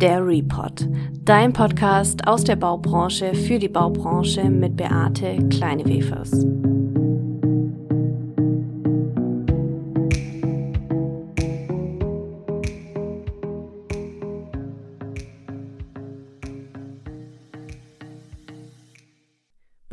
Der 0.00 0.26
Report, 0.26 0.88
dein 1.26 1.52
Podcast 1.52 2.26
aus 2.26 2.42
der 2.42 2.56
Baubranche 2.56 3.34
für 3.34 3.58
die 3.58 3.68
Baubranche 3.68 4.44
mit 4.44 4.74
Beate 4.74 5.46
Kleinewefers. 5.50 6.46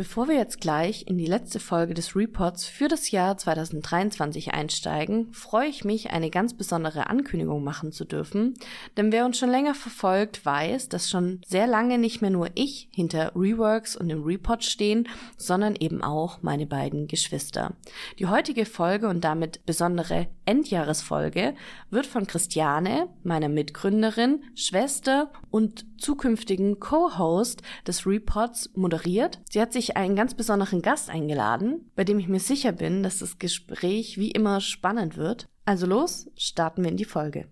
Bevor 0.08 0.30
wir 0.30 0.36
jetzt 0.36 0.62
gleich 0.62 1.06
in 1.06 1.18
die 1.18 1.26
letzte 1.26 1.60
Folge 1.60 1.94
des 1.94 2.16
Reports 2.16 2.66
für 2.66 2.88
das 2.88 3.12
Jahr 3.12 3.38
2023 3.38 4.54
einsteigen, 4.54 5.34
freue 5.34 5.68
ich 5.68 5.84
mich, 5.84 6.12
eine 6.12 6.30
ganz 6.30 6.54
besondere 6.54 7.08
Ankündigung 7.08 7.62
machen 7.62 7.92
zu 7.92 8.06
dürfen. 8.06 8.54
Denn 8.96 9.12
wer 9.12 9.26
uns 9.26 9.38
schon 9.38 9.50
länger 9.50 9.76
verfolgt, 9.76 10.46
weiß, 10.46 10.88
dass 10.88 11.10
schon 11.10 11.42
sehr 11.46 11.68
lange 11.68 11.98
nicht 11.98 12.22
mehr 12.22 12.32
nur 12.32 12.48
ich 12.56 12.88
hinter 12.94 13.34
Reworks 13.36 13.98
und 13.98 14.08
dem 14.08 14.24
Report 14.24 14.64
stehen, 14.64 15.10
sondern 15.36 15.76
eben 15.76 16.02
auch 16.02 16.42
meine 16.42 16.68
beiden 16.68 17.08
Geschwister. 17.08 17.74
Die 18.18 18.28
heutige 18.28 18.66
Folge 18.66 19.10
und 19.10 19.26
damit 19.26 19.66
besondere 19.66 20.28
Endjahresfolge 20.46 21.54
wird 21.90 22.06
von 22.06 22.26
Christiane, 22.26 23.10
meiner 23.24 23.50
Mitgründerin, 23.50 24.42
Schwester 24.56 25.34
und 25.52 25.86
zukünftigen 25.98 26.80
Co-Host 26.80 27.62
des 27.86 28.06
Reports 28.08 28.70
moderiert. 28.74 29.40
Sie 29.50 29.60
hat 29.60 29.74
sich 29.74 29.98
einen 30.08 30.16
ganz 30.16 30.34
besonderen 30.34 30.82
Gast 30.82 31.10
eingeladen, 31.10 31.92
bei 31.96 32.04
dem 32.04 32.20
ich 32.20 32.28
mir 32.28 32.40
sicher 32.40 32.72
bin, 32.72 33.04
dass 33.04 33.20
das 33.20 33.38
Gespräch 33.38 34.18
wie 34.18 34.32
immer 34.32 34.62
spannend 34.62 35.18
wird. 35.18 35.48
Also 35.66 35.86
los, 35.86 36.30
starten 36.36 36.84
wir 36.84 36.92
in 36.92 36.98
die 36.98 37.06
Folge. 37.06 37.48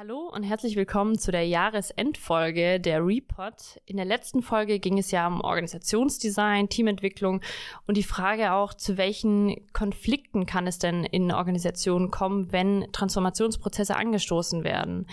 Hallo 0.00 0.30
und 0.34 0.44
herzlich 0.44 0.76
willkommen 0.76 1.18
zu 1.18 1.30
der 1.30 1.46
Jahresendfolge 1.46 2.80
der 2.80 3.04
Report. 3.04 3.82
In 3.84 3.98
der 3.98 4.06
letzten 4.06 4.40
Folge 4.40 4.78
ging 4.78 4.96
es 4.96 5.10
ja 5.10 5.26
um 5.26 5.42
Organisationsdesign, 5.42 6.70
Teamentwicklung 6.70 7.42
und 7.86 7.98
die 7.98 8.02
Frage 8.02 8.54
auch, 8.54 8.72
zu 8.72 8.96
welchen 8.96 9.60
Konflikten 9.74 10.46
kann 10.46 10.66
es 10.66 10.78
denn 10.78 11.04
in 11.04 11.30
Organisationen 11.30 12.10
kommen, 12.10 12.50
wenn 12.50 12.86
Transformationsprozesse 12.92 13.94
angestoßen 13.94 14.64
werden. 14.64 15.06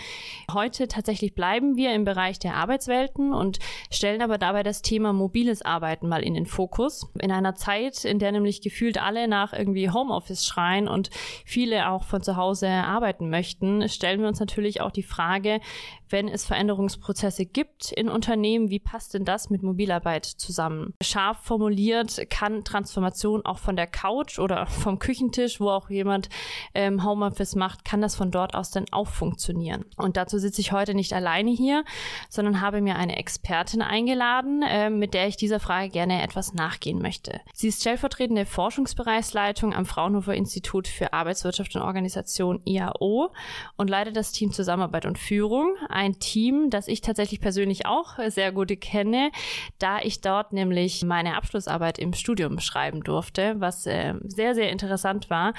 Heute 0.50 0.88
tatsächlich 0.88 1.34
bleiben 1.34 1.76
wir 1.76 1.94
im 1.94 2.04
Bereich 2.06 2.38
der 2.38 2.54
Arbeitswelten 2.54 3.34
und 3.34 3.58
stellen 3.90 4.22
aber 4.22 4.38
dabei 4.38 4.62
das 4.62 4.80
Thema 4.80 5.12
mobiles 5.12 5.60
Arbeiten 5.60 6.08
mal 6.08 6.22
in 6.22 6.32
den 6.32 6.46
Fokus. 6.46 7.12
In 7.20 7.30
einer 7.30 7.54
Zeit, 7.54 8.06
in 8.06 8.18
der 8.18 8.32
nämlich 8.32 8.62
gefühlt 8.62 8.96
alle 8.96 9.28
nach 9.28 9.52
irgendwie 9.52 9.90
Homeoffice 9.90 10.46
schreien 10.46 10.88
und 10.88 11.10
viele 11.44 11.90
auch 11.90 12.04
von 12.04 12.22
zu 12.22 12.36
Hause 12.36 12.68
arbeiten 12.68 13.28
möchten, 13.28 13.86
stellen 13.90 14.22
wir 14.22 14.28
uns 14.28 14.40
natürlich 14.40 14.77
auch 14.80 14.90
die 14.90 15.02
Frage, 15.02 15.60
wenn 16.10 16.28
es 16.28 16.46
Veränderungsprozesse 16.46 17.46
gibt 17.46 17.92
in 17.92 18.08
Unternehmen, 18.08 18.70
wie 18.70 18.78
passt 18.78 19.14
denn 19.14 19.24
das 19.24 19.50
mit 19.50 19.62
Mobilarbeit 19.62 20.24
zusammen? 20.24 20.94
Scharf 21.02 21.38
formuliert 21.42 22.30
kann 22.30 22.64
Transformation 22.64 23.44
auch 23.44 23.58
von 23.58 23.76
der 23.76 23.86
Couch 23.86 24.38
oder 24.38 24.66
vom 24.66 24.98
Küchentisch, 24.98 25.60
wo 25.60 25.70
auch 25.70 25.90
jemand 25.90 26.28
ähm, 26.74 27.04
Homeoffice 27.04 27.54
macht, 27.54 27.84
kann 27.84 28.00
das 28.00 28.16
von 28.16 28.30
dort 28.30 28.54
aus 28.54 28.70
dann 28.70 28.86
auch 28.90 29.08
funktionieren. 29.08 29.84
Und 29.96 30.16
dazu 30.16 30.38
sitze 30.38 30.60
ich 30.60 30.72
heute 30.72 30.94
nicht 30.94 31.12
alleine 31.12 31.50
hier, 31.50 31.84
sondern 32.28 32.60
habe 32.60 32.80
mir 32.80 32.96
eine 32.96 33.16
Expertin 33.16 33.82
eingeladen, 33.82 34.62
äh, 34.62 34.90
mit 34.90 35.14
der 35.14 35.28
ich 35.28 35.36
dieser 35.36 35.60
Frage 35.60 35.90
gerne 35.90 36.22
etwas 36.22 36.54
nachgehen 36.54 37.00
möchte. 37.00 37.40
Sie 37.52 37.68
ist 37.68 37.80
stellvertretende 37.80 38.46
Forschungsbereichsleitung 38.46 39.74
am 39.74 39.86
Fraunhofer 39.86 40.34
Institut 40.34 40.88
für 40.88 41.12
Arbeitswirtschaft 41.12 41.74
und 41.76 41.82
Organisation 41.82 42.60
IAO 42.64 43.32
und 43.76 43.90
leitet 43.90 44.16
das 44.16 44.32
Team 44.32 44.52
Zusammenarbeit 44.68 45.06
und 45.06 45.18
Führung 45.18 45.76
ein 45.88 46.18
Team, 46.18 46.68
das 46.68 46.88
ich 46.88 47.00
tatsächlich 47.00 47.40
persönlich 47.40 47.86
auch 47.86 48.18
sehr 48.26 48.52
gut 48.52 48.78
kenne, 48.82 49.30
da 49.78 49.98
ich 50.00 50.20
dort 50.20 50.52
nämlich 50.52 51.02
meine 51.06 51.36
Abschlussarbeit 51.36 51.98
im 51.98 52.12
Studium 52.12 52.58
schreiben 52.60 53.02
durfte, 53.02 53.54
was 53.58 53.86
äh, 53.86 54.12
sehr, 54.24 54.54
sehr 54.54 54.70
interessant 54.70 55.30
war. 55.30 55.54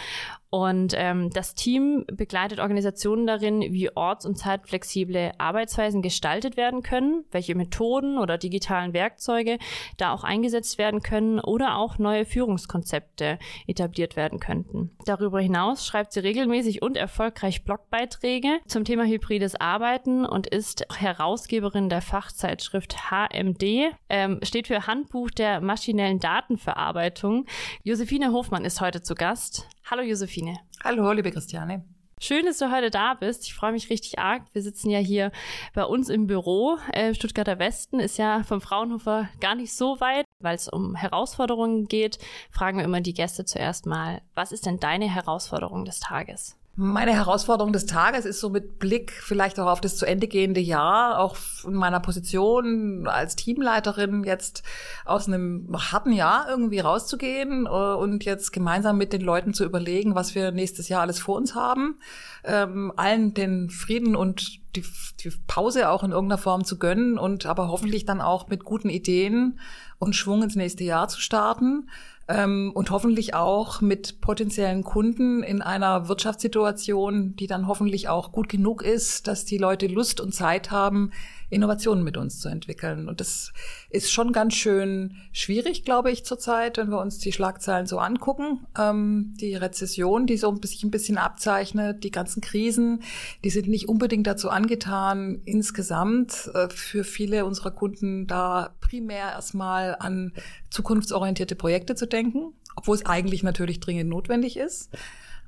Und 0.52 0.94
ähm, 0.98 1.30
das 1.30 1.54
Team 1.54 2.06
begleitet 2.12 2.60
Organisationen 2.60 3.28
darin, 3.28 3.62
wie 3.62 3.96
orts- 3.96 4.26
und 4.26 4.36
zeitflexible 4.36 5.32
Arbeitsweisen 5.38 6.02
gestaltet 6.02 6.58
werden 6.58 6.82
können, 6.82 7.24
welche 7.32 7.54
Methoden 7.54 8.18
oder 8.18 8.40
digitalen 8.40 8.94
Werkzeuge 8.94 9.60
da 9.98 10.12
auch 10.12 10.24
eingesetzt 10.24 10.80
werden 10.80 11.02
können 11.02 11.40
oder 11.40 11.78
auch 11.78 12.00
neue 12.00 12.26
Führungskonzepte 12.26 13.38
etabliert 13.68 14.16
werden 14.16 14.40
könnten. 14.40 14.90
Darüber 15.06 15.40
hinaus 15.40 15.86
schreibt 15.86 16.14
sie 16.14 16.22
regelmäßig 16.22 16.82
und 16.82 16.98
erfolgreich 16.98 17.64
Blogbeiträge 17.64 18.60
zum 18.66 18.86
Thema 18.86 19.06
hybrides 19.06 19.56
Arbeiten 19.56 20.26
und 20.26 20.48
ist 20.48 20.84
Herausgeberin 20.98 21.90
der 21.90 22.02
Fachzeitschrift 22.02 23.12
HMD, 23.12 23.94
ähm, 24.10 24.40
steht 24.42 24.66
für 24.68 24.88
Handbuch 24.88 25.30
der 25.30 25.62
maschinellen 25.62 26.20
Datenverarbeitung. 26.20 27.46
Josephine 27.84 28.32
Hofmann 28.32 28.66
ist 28.66 28.82
heute 28.82 29.04
zu 29.04 29.14
Gast. 29.14 29.68
Hallo 29.92 30.04
Josephine. 30.04 30.60
Hallo, 30.84 31.12
liebe 31.14 31.32
Christiane. 31.32 31.84
Schön, 32.22 32.46
dass 32.46 32.60
du 32.60 32.72
heute 32.72 32.92
da 32.92 33.16
bist. 33.16 33.46
Ich 33.46 33.56
freue 33.56 33.72
mich 33.72 33.90
richtig 33.90 34.20
arg. 34.20 34.44
Wir 34.54 34.62
sitzen 34.62 34.92
ja 34.92 35.00
hier 35.00 35.32
bei 35.74 35.84
uns 35.84 36.10
im 36.10 36.28
Büro. 36.28 36.78
Äh, 36.94 37.16
Stuttgarter 37.16 37.58
Westen 37.58 38.00
ist 38.00 38.20
ja 38.20 38.44
vom 38.44 38.62
Fraunhofer 38.62 39.30
gar 39.40 39.56
nicht 39.56 39.74
so 39.74 40.00
weit. 40.00 40.26
Weil 40.44 40.56
es 40.56 40.70
um 40.70 40.94
Herausforderungen 40.94 41.88
geht, 41.88 42.20
fragen 42.52 42.78
wir 42.78 42.86
immer 42.86 43.02
die 43.02 43.16
Gäste 43.16 43.46
zuerst 43.46 43.88
mal, 43.88 44.22
was 44.36 44.52
ist 44.52 44.68
denn 44.68 44.80
deine 44.80 45.10
Herausforderung 45.10 45.86
des 45.86 46.00
Tages? 46.00 46.59
Meine 46.82 47.12
Herausforderung 47.12 47.74
des 47.74 47.88
Tages 47.88 48.24
ist 48.24 48.40
so 48.40 48.50
mit 48.50 48.80
Blick 48.80 49.12
vielleicht 49.12 49.60
auch 49.60 49.68
auf 49.68 49.82
das 49.82 49.98
zu 49.98 50.06
Ende 50.06 50.30
gehende 50.30 50.62
Jahr, 50.62 51.20
auch 51.20 51.36
in 51.66 51.74
meiner 51.74 52.00
Position 52.00 53.06
als 53.06 53.36
Teamleiterin 53.36 54.24
jetzt 54.24 54.64
aus 55.04 55.28
einem 55.28 55.76
harten 55.92 56.14
Jahr 56.14 56.48
irgendwie 56.50 56.80
rauszugehen 56.80 57.66
äh, 57.66 57.70
und 57.70 58.24
jetzt 58.24 58.54
gemeinsam 58.54 58.98
mit 58.98 59.12
den 59.12 59.20
Leuten 59.20 59.54
zu 59.54 59.66
überlegen, 59.66 60.16
was 60.16 60.36
wir 60.36 60.54
nächstes 60.54 60.88
Jahr 60.88 61.02
alles 61.02 61.20
vor 61.20 61.36
uns 61.36 61.54
haben, 61.54 62.00
ähm, 62.46 62.94
allen 62.96 63.34
den 63.34 63.70
Frieden 63.70 64.16
und 64.16 64.60
die, 64.78 64.86
die 65.20 65.34
Pause 65.48 65.90
auch 65.90 66.04
in 66.04 66.12
irgendeiner 66.12 66.38
Form 66.38 66.64
zu 66.64 66.80
gönnen 66.80 67.18
und 67.18 67.46
aber 67.46 67.68
hoffentlich 67.68 68.06
dann 68.06 68.22
auch 68.22 68.48
mit 68.48 68.64
guten 68.64 68.90
Ideen 68.90 69.60
und 69.98 70.16
Schwung 70.16 70.44
ins 70.44 70.56
nächste 70.56 70.86
Jahr 70.86 71.10
zu 71.10 71.20
starten 71.20 71.90
ähm, 72.30 72.72
und 72.74 72.92
hoffentlich 72.92 73.34
auch 73.34 73.82
mit 73.82 74.22
potenziellen 74.22 74.84
Kunden 74.84 75.42
in 75.42 75.62
einer 75.62 76.08
Wirtschaftssituation, 76.08 77.36
die 77.36 77.48
dann 77.48 77.68
hoffentlich 77.68 78.08
auch 78.08 78.32
gut 78.32 78.48
genug 78.48 78.84
ist, 78.84 79.28
dass 79.28 79.46
die 79.46 79.58
Leute 79.58 79.88
Lust 79.88 80.22
und 80.22 80.34
Zeit 80.34 80.70
haben, 80.70 81.12
Innovationen 81.50 82.04
mit 82.04 82.18
uns 82.18 82.40
zu 82.40 82.50
entwickeln. 82.50 83.10
Und 83.10 83.20
das 83.20 83.54
ist 83.90 84.12
schon 84.12 84.32
ganz 84.32 84.54
schön 84.54 85.16
schwierig, 85.32 85.84
glaube 85.84 86.12
ich, 86.12 86.26
zurzeit, 86.26 86.78
wenn 86.78 86.90
wir 86.90 87.00
uns 87.00 87.18
die 87.18 87.32
Schlagzeilen 87.32 87.88
so 87.88 88.00
angucken. 88.00 88.68
Ähm, 88.78 89.34
die 89.40 89.56
Rezession, 89.56 90.28
die 90.28 90.38
so 90.38 90.56
sich 90.62 90.84
ein 90.84 90.92
bisschen 90.92 91.18
abzeichnet, 91.18 92.04
die 92.04 92.12
ganzen 92.12 92.42
Krisen, 92.42 93.04
die 93.44 93.50
sind 93.50 93.68
nicht 93.68 93.90
unbedingt 93.90 94.28
dazu 94.28 94.50
angetan, 94.50 95.42
insgesamt 95.46 96.52
äh, 96.54 96.70
für 96.70 97.04
viele 97.04 97.46
unserer 97.46 97.72
Kunden 97.72 98.28
da 98.28 98.76
primär 98.80 99.32
erstmal 99.32 99.96
an 100.00 100.34
zukunftsorientierte 100.70 101.56
Projekte 101.56 101.96
zu 101.96 102.08
denken, 102.08 102.54
obwohl 102.76 102.96
es 102.96 103.06
eigentlich 103.06 103.44
natürlich 103.44 103.80
dringend 103.80 104.10
notwendig 104.10 104.58
ist. 104.58 104.90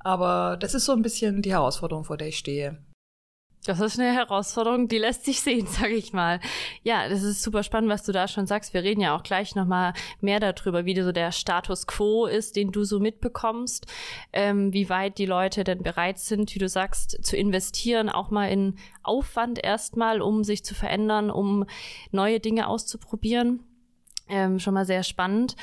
Aber 0.00 0.56
das 0.56 0.74
ist 0.74 0.84
so 0.84 0.92
ein 0.92 1.02
bisschen 1.02 1.42
die 1.42 1.52
Herausforderung, 1.52 2.04
vor 2.04 2.16
der 2.16 2.28
ich 2.28 2.38
stehe. 2.38 2.78
Das 3.64 3.78
ist 3.78 3.96
eine 3.98 4.12
Herausforderung, 4.12 4.88
die 4.88 4.98
lässt 4.98 5.24
sich 5.24 5.40
sehen, 5.40 5.66
sage 5.68 5.94
ich 5.94 6.12
mal. 6.12 6.40
Ja, 6.82 7.08
das 7.08 7.22
ist 7.22 7.42
super 7.42 7.62
spannend, 7.62 7.90
was 7.90 8.02
du 8.02 8.10
da 8.10 8.26
schon 8.26 8.46
sagst. 8.46 8.74
Wir 8.74 8.82
reden 8.82 9.00
ja 9.00 9.16
auch 9.16 9.22
gleich 9.22 9.54
nochmal 9.54 9.92
mehr 10.20 10.40
darüber, 10.40 10.84
wie 10.84 11.00
so 11.00 11.12
der 11.12 11.30
Status 11.30 11.86
quo 11.86 12.26
ist, 12.26 12.56
den 12.56 12.72
du 12.72 12.82
so 12.82 12.98
mitbekommst, 12.98 13.86
ähm, 14.32 14.72
wie 14.72 14.88
weit 14.88 15.18
die 15.18 15.26
Leute 15.26 15.62
denn 15.62 15.82
bereit 15.82 16.18
sind, 16.18 16.52
wie 16.54 16.58
du 16.58 16.68
sagst, 16.68 17.24
zu 17.24 17.36
investieren, 17.36 18.08
auch 18.08 18.30
mal 18.30 18.46
in 18.50 18.76
Aufwand 19.04 19.62
erstmal, 19.62 20.20
um 20.20 20.42
sich 20.42 20.64
zu 20.64 20.74
verändern, 20.74 21.30
um 21.30 21.64
neue 22.10 22.40
Dinge 22.40 22.66
auszuprobieren. 22.66 23.60
Ähm, 24.28 24.58
schon 24.58 24.74
mal 24.74 24.86
sehr 24.86 25.02
spannend. 25.02 25.56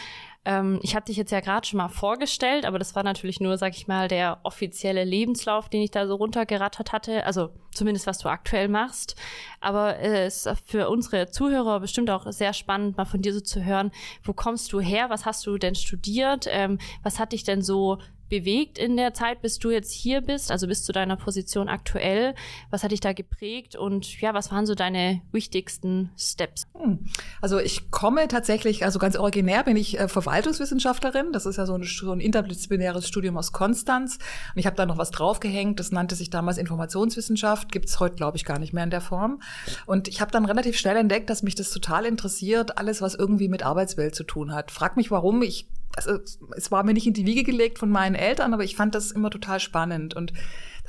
Ähm, 0.45 0.79
ich 0.81 0.95
habe 0.95 1.05
dich 1.05 1.17
jetzt 1.17 1.31
ja 1.31 1.41
gerade 1.41 1.67
schon 1.67 1.77
mal 1.77 1.89
vorgestellt, 1.89 2.65
aber 2.65 2.79
das 2.79 2.95
war 2.95 3.03
natürlich 3.03 3.39
nur, 3.39 3.57
sag 3.57 3.75
ich 3.75 3.87
mal, 3.87 4.07
der 4.07 4.39
offizielle 4.43 5.03
Lebenslauf, 5.03 5.69
den 5.69 5.81
ich 5.81 5.91
da 5.91 6.07
so 6.07 6.15
runtergerattert 6.15 6.93
hatte. 6.93 7.25
Also 7.25 7.49
zumindest, 7.73 8.07
was 8.07 8.19
du 8.19 8.29
aktuell 8.29 8.67
machst. 8.67 9.15
Aber 9.59 9.97
äh, 9.97 10.25
es 10.25 10.45
ist 10.45 10.61
für 10.65 10.89
unsere 10.89 11.29
Zuhörer 11.29 11.79
bestimmt 11.79 12.09
auch 12.09 12.31
sehr 12.31 12.53
spannend, 12.53 12.97
mal 12.97 13.05
von 13.05 13.21
dir 13.21 13.33
so 13.33 13.41
zu 13.41 13.63
hören, 13.63 13.91
wo 14.23 14.33
kommst 14.33 14.71
du 14.71 14.79
her? 14.79 15.09
Was 15.09 15.25
hast 15.25 15.45
du 15.45 15.57
denn 15.57 15.75
studiert? 15.75 16.47
Ähm, 16.49 16.79
was 17.03 17.19
hat 17.19 17.33
dich 17.33 17.43
denn 17.43 17.61
so 17.61 17.99
bewegt 18.29 18.77
in 18.77 18.95
der 18.95 19.13
Zeit, 19.13 19.41
bis 19.41 19.59
du 19.59 19.71
jetzt 19.71 19.91
hier 19.91 20.21
bist, 20.21 20.51
also 20.51 20.67
bis 20.67 20.83
zu 20.83 20.91
deiner 20.91 21.17
Position 21.17 21.67
aktuell? 21.67 22.35
Was 22.69 22.83
hat 22.83 22.91
dich 22.91 22.99
da 22.99 23.13
geprägt 23.13 23.75
und 23.75 24.21
ja, 24.21 24.33
was 24.33 24.51
waren 24.51 24.65
so 24.65 24.75
deine 24.75 25.21
wichtigsten 25.31 26.11
Steps? 26.17 26.67
Hm. 26.73 26.99
Also 27.41 27.59
ich 27.59 27.91
komme 27.91 28.27
tatsächlich, 28.27 28.85
also 28.85 28.99
ganz 28.99 29.15
originär 29.15 29.63
bin 29.63 29.75
ich 29.75 29.99
äh, 29.99 30.07
Verwaltungswissenschaftlerin. 30.07 31.31
Das 31.33 31.45
ist 31.45 31.57
ja 31.57 31.65
so 31.65 31.75
ein, 31.75 32.19
interdisziplinäres 32.19 33.07
Studium 33.07 33.37
aus 33.37 33.51
Konstanz. 33.51 34.19
Und 34.53 34.59
ich 34.59 34.65
habe 34.65 34.75
da 34.75 34.85
noch 34.85 34.97
was 34.97 35.11
draufgehängt. 35.11 35.79
Das 35.79 35.91
nannte 35.91 36.15
sich 36.15 36.29
damals 36.29 36.57
Informationswissenschaft. 36.57 37.71
Gibt 37.71 37.89
es 37.89 37.99
heute, 37.99 38.15
glaube 38.15 38.37
ich, 38.37 38.45
gar 38.45 38.59
nicht 38.59 38.73
mehr 38.73 38.83
in 38.83 38.89
der 38.89 39.01
Form. 39.01 39.41
Und 39.85 40.07
ich 40.07 40.21
habe 40.21 40.31
dann 40.31 40.45
relativ 40.45 40.77
schnell 40.77 40.97
entdeckt, 40.97 41.29
dass 41.29 41.43
mich 41.43 41.55
das 41.55 41.71
total 41.71 42.05
interessiert, 42.05 42.77
alles, 42.77 43.01
was 43.01 43.15
irgendwie 43.15 43.49
mit 43.49 43.63
Arbeitswelt 43.63 44.15
zu 44.15 44.23
tun 44.23 44.53
hat. 44.53 44.71
Frag 44.71 44.97
mich, 44.97 45.11
warum. 45.11 45.41
Ich 45.41 45.67
also 45.95 46.19
es 46.55 46.71
war 46.71 46.83
mir 46.83 46.93
nicht 46.93 47.07
in 47.07 47.13
die 47.13 47.25
Wiege 47.25 47.43
gelegt 47.43 47.79
von 47.79 47.89
meinen 47.89 48.15
Eltern, 48.19 48.53
aber 48.53 48.63
ich 48.63 48.75
fand 48.75 48.95
das 48.95 49.11
immer 49.11 49.29
total 49.29 49.59
spannend. 49.59 50.13
Und 50.15 50.33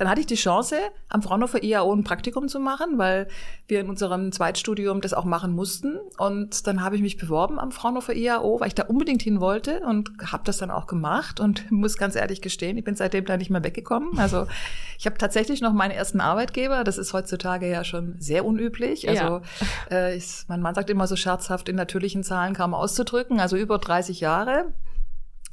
dann 0.01 0.09
hatte 0.09 0.21
ich 0.21 0.25
die 0.25 0.33
Chance, 0.33 0.77
am 1.09 1.21
Fraunhofer 1.21 1.63
IAO 1.63 1.93
ein 1.93 2.03
Praktikum 2.03 2.47
zu 2.47 2.59
machen, 2.59 2.97
weil 2.97 3.27
wir 3.67 3.81
in 3.81 3.87
unserem 3.87 4.31
Zweitstudium 4.31 4.99
das 4.99 5.13
auch 5.13 5.25
machen 5.25 5.53
mussten. 5.53 5.99
Und 6.17 6.65
dann 6.65 6.83
habe 6.83 6.95
ich 6.95 7.03
mich 7.03 7.17
beworben 7.17 7.59
am 7.59 7.71
Fraunhofer 7.71 8.15
IAO, 8.15 8.59
weil 8.59 8.69
ich 8.69 8.73
da 8.73 8.85
unbedingt 8.85 9.21
hin 9.21 9.39
wollte 9.39 9.81
und 9.81 10.09
habe 10.31 10.41
das 10.43 10.57
dann 10.57 10.71
auch 10.71 10.87
gemacht 10.87 11.39
und 11.39 11.69
muss 11.71 11.97
ganz 11.97 12.15
ehrlich 12.15 12.41
gestehen, 12.41 12.79
ich 12.79 12.83
bin 12.83 12.95
seitdem 12.95 13.25
da 13.25 13.37
nicht 13.37 13.51
mehr 13.51 13.63
weggekommen. 13.63 14.17
Also 14.17 14.47
ich 14.97 15.05
habe 15.05 15.19
tatsächlich 15.19 15.61
noch 15.61 15.71
meinen 15.73 15.91
ersten 15.91 16.19
Arbeitgeber. 16.19 16.83
Das 16.83 16.97
ist 16.97 17.13
heutzutage 17.13 17.69
ja 17.69 17.83
schon 17.83 18.15
sehr 18.17 18.43
unüblich. 18.43 19.07
Also 19.07 19.21
ja. 19.23 19.41
äh, 19.91 20.15
ich, 20.15 20.45
mein 20.47 20.61
Mann 20.61 20.73
sagt 20.73 20.89
immer 20.89 21.05
so 21.05 21.15
scherzhaft, 21.15 21.69
in 21.69 21.75
natürlichen 21.75 22.23
Zahlen 22.23 22.55
kaum 22.55 22.73
auszudrücken, 22.73 23.39
also 23.39 23.55
über 23.55 23.77
30 23.77 24.19
Jahre. 24.19 24.73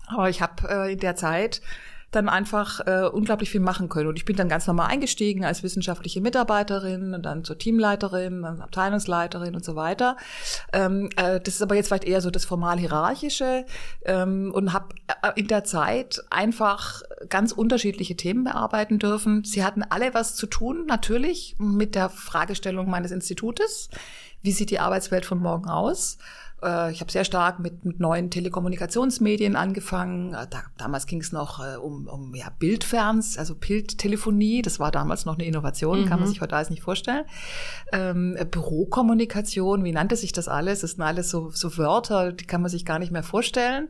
Aber 0.09 0.29
ich 0.29 0.43
habe 0.43 0.69
äh, 0.69 0.93
in 0.93 0.99
der 0.99 1.17
Zeit 1.17 1.61
dann 2.11 2.29
einfach 2.29 2.81
äh, 2.87 3.07
unglaublich 3.07 3.51
viel 3.51 3.61
machen 3.61 3.89
können. 3.89 4.09
Und 4.09 4.17
ich 4.17 4.25
bin 4.25 4.37
dann 4.37 4.49
ganz 4.49 4.67
normal 4.67 4.89
eingestiegen 4.89 5.45
als 5.45 5.63
wissenschaftliche 5.63 6.23
Mitarbeiterin 6.23 7.13
und 7.13 7.23
dann 7.23 7.45
zur 7.45 7.59
Teamleiterin, 7.59 8.43
dann 8.43 8.63
Abteilungsleiterin 8.63 9.55
und 9.55 9.65
so 9.65 9.77
weiter. 9.77 10.17
Ähm, 10.73 11.11
äh, 11.17 11.39
das 11.39 11.55
ist 11.55 11.63
aber 11.63 11.75
jetzt 11.75 11.89
vielleicht 11.89 12.05
eher 12.05 12.23
so 12.23 12.31
das 12.31 12.47
formal-hierarchische 12.47 13.67
ähm, 14.07 14.51
und 14.55 14.73
habe 14.73 14.95
äh, 15.23 15.39
in 15.39 15.49
der 15.49 15.65
Zeit 15.65 16.25
einfach 16.31 17.03
ganz 17.29 17.53
unterschiedliche 17.53 18.17
Themen 18.17 18.45
bearbeiten 18.45 18.99
dürfen. 18.99 19.45
Sie 19.45 19.63
hatten 19.63 19.83
alle 19.83 20.15
was 20.15 20.35
zu 20.35 20.47
tun, 20.47 20.87
natürlich, 20.87 21.57
mit 21.59 21.95
der 21.95 22.09
Fragestellung 22.09 22.89
meines 22.89 23.11
Institutes. 23.11 23.91
Wie 24.41 24.53
sieht 24.53 24.71
die 24.71 24.79
Arbeitswelt 24.79 25.27
von 25.27 25.41
morgen 25.41 25.69
aus? 25.69 26.17
Äh, 26.63 26.93
ich 26.93 27.01
habe 27.01 27.11
sehr 27.11 27.25
stark 27.25 27.59
mit, 27.59 27.85
mit 27.85 28.01
neuen 28.01 28.31
Telekommunikationsmedien 28.31 29.57
angefangen. 29.57 30.35
Äh, 30.35 30.47
da, 30.49 30.63
damals 30.77 31.07
ging 31.07 31.21
es 31.21 31.33
noch 31.33 31.61
äh, 31.61 31.77
um, 31.77 32.07
um 32.07 32.35
ja, 32.35 32.47
Bildferns, 32.59 33.39
also 33.39 33.55
Bildtelefonie. 33.55 34.63
Das 34.63 34.81
war 34.81 34.91
damals 34.91 35.25
noch 35.25 35.35
eine 35.35 35.45
Innovation, 35.45 36.03
mhm. 36.03 36.07
kann 36.07 36.21
man 36.21 36.29
mhm. 36.29 36.33
sich 36.33 36.41
heute 36.41 36.57
alles 36.57 36.71
nicht 36.71 36.83
vorstellen. 36.83 37.25
Ähm, 37.93 38.37
Bürokommunikation, 38.51 39.85
wie 39.85 39.93
nannte 39.93 40.17
sich 40.17 40.33
das 40.33 40.49
alles? 40.49 40.81
Das 40.81 40.93
sind 40.93 41.03
alles 41.03 41.31
so, 41.31 41.51
so 41.51 41.77
Wörter, 41.77 42.33
die 42.33 42.47
kann 42.47 42.63
man 42.63 42.71
sich 42.71 42.85
gar 42.85 42.99
nicht 42.99 43.13
mehr 43.13 43.23
vorstellen. 43.23 43.89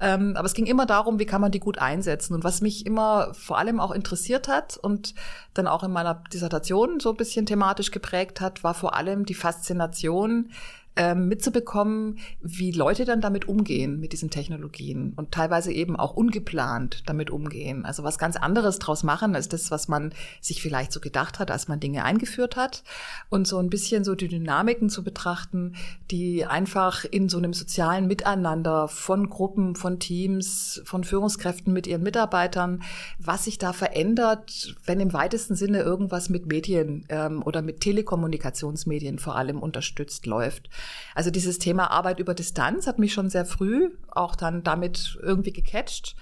Ähm, 0.00 0.34
aber 0.36 0.46
es 0.46 0.54
ging 0.54 0.66
immer 0.66 0.86
darum, 0.86 1.18
wie 1.18 1.26
kann 1.26 1.40
man 1.40 1.52
die 1.52 1.60
gut 1.60 1.78
einsetzen. 1.78 2.34
Und 2.34 2.44
was 2.44 2.60
mich 2.60 2.86
immer 2.86 3.32
vor 3.34 3.58
allem 3.58 3.80
auch 3.80 3.92
interessiert 3.92 4.48
hat 4.48 4.76
und 4.76 5.14
dann 5.54 5.66
auch 5.66 5.82
in 5.82 5.90
meiner 5.90 6.22
Dissertation 6.32 7.00
so 7.00 7.10
ein 7.10 7.16
bisschen 7.16 7.46
thematisch 7.46 7.90
geprägt 7.90 8.40
hat, 8.40 8.62
war 8.62 8.74
vor 8.74 8.94
allem 8.94 9.24
die 9.24 9.34
Faszination 9.34 10.50
ähm, 10.96 11.28
mitzubekommen, 11.28 12.18
wie 12.40 12.72
Leute 12.72 13.04
dann 13.04 13.20
damit 13.20 13.48
umgehen, 13.48 14.00
mit 14.00 14.12
diesen 14.12 14.28
Technologien 14.28 15.12
und 15.16 15.30
teilweise 15.32 15.72
eben 15.72 15.96
auch 15.96 16.14
ungeplant 16.14 17.04
damit 17.06 17.30
umgehen. 17.30 17.84
Also 17.84 18.02
was 18.02 18.18
ganz 18.18 18.36
anderes 18.36 18.78
draus 18.78 19.02
machen, 19.02 19.34
als 19.34 19.48
das, 19.48 19.70
was 19.70 19.88
man 19.88 20.12
sich 20.40 20.60
vielleicht 20.60 20.92
so 20.92 21.00
gedacht 21.00 21.38
hat, 21.38 21.50
als 21.50 21.68
man 21.68 21.80
Dinge 21.80 22.04
eingeführt 22.04 22.56
hat 22.56 22.82
und 23.28 23.46
so 23.46 23.58
ein 23.58 23.70
bisschen 23.70 24.02
so 24.04 24.14
die 24.14 24.28
Dynamiken 24.28 24.90
zu 24.90 25.04
betrachten, 25.04 25.76
die 26.10 26.44
einfach 26.44 27.04
in 27.04 27.28
so 27.28 27.38
einem 27.38 27.54
sozialen 27.54 28.06
Miteinander 28.06 28.88
von 28.88 29.30
Gruppen, 29.30 29.76
von 29.76 30.00
Teams, 30.00 30.82
von 30.84 31.04
Führungskräften 31.04 31.72
mit 31.72 31.86
ihren 31.86 32.02
Mitarbeitern, 32.02 32.82
was 33.18 33.44
sich 33.44 33.58
da 33.58 33.72
verändert, 33.72 34.74
wenn 34.84 34.98
im 34.98 35.12
weitesten 35.12 35.54
Sinne 35.54 35.80
irgendwas 35.80 36.28
mit 36.28 36.46
Medien 36.46 37.06
ähm, 37.08 37.42
oder 37.44 37.62
mit 37.62 37.80
Telekommunikationsmedien 37.80 39.18
vor 39.18 39.36
allem 39.36 39.60
unterstützt 39.60 40.26
läuft. 40.26 40.68
Also 41.14 41.30
dieses 41.30 41.58
Thema 41.58 41.90
Arbeit 41.90 42.20
über 42.20 42.34
Distanz 42.34 42.86
hat 42.86 42.98
mich 42.98 43.12
schon 43.12 43.30
sehr 43.30 43.44
früh 43.44 43.90
auch 44.10 44.36
dann 44.36 44.62
damit 44.62 45.18
irgendwie 45.22 45.52
gecatcht. 45.52 46.16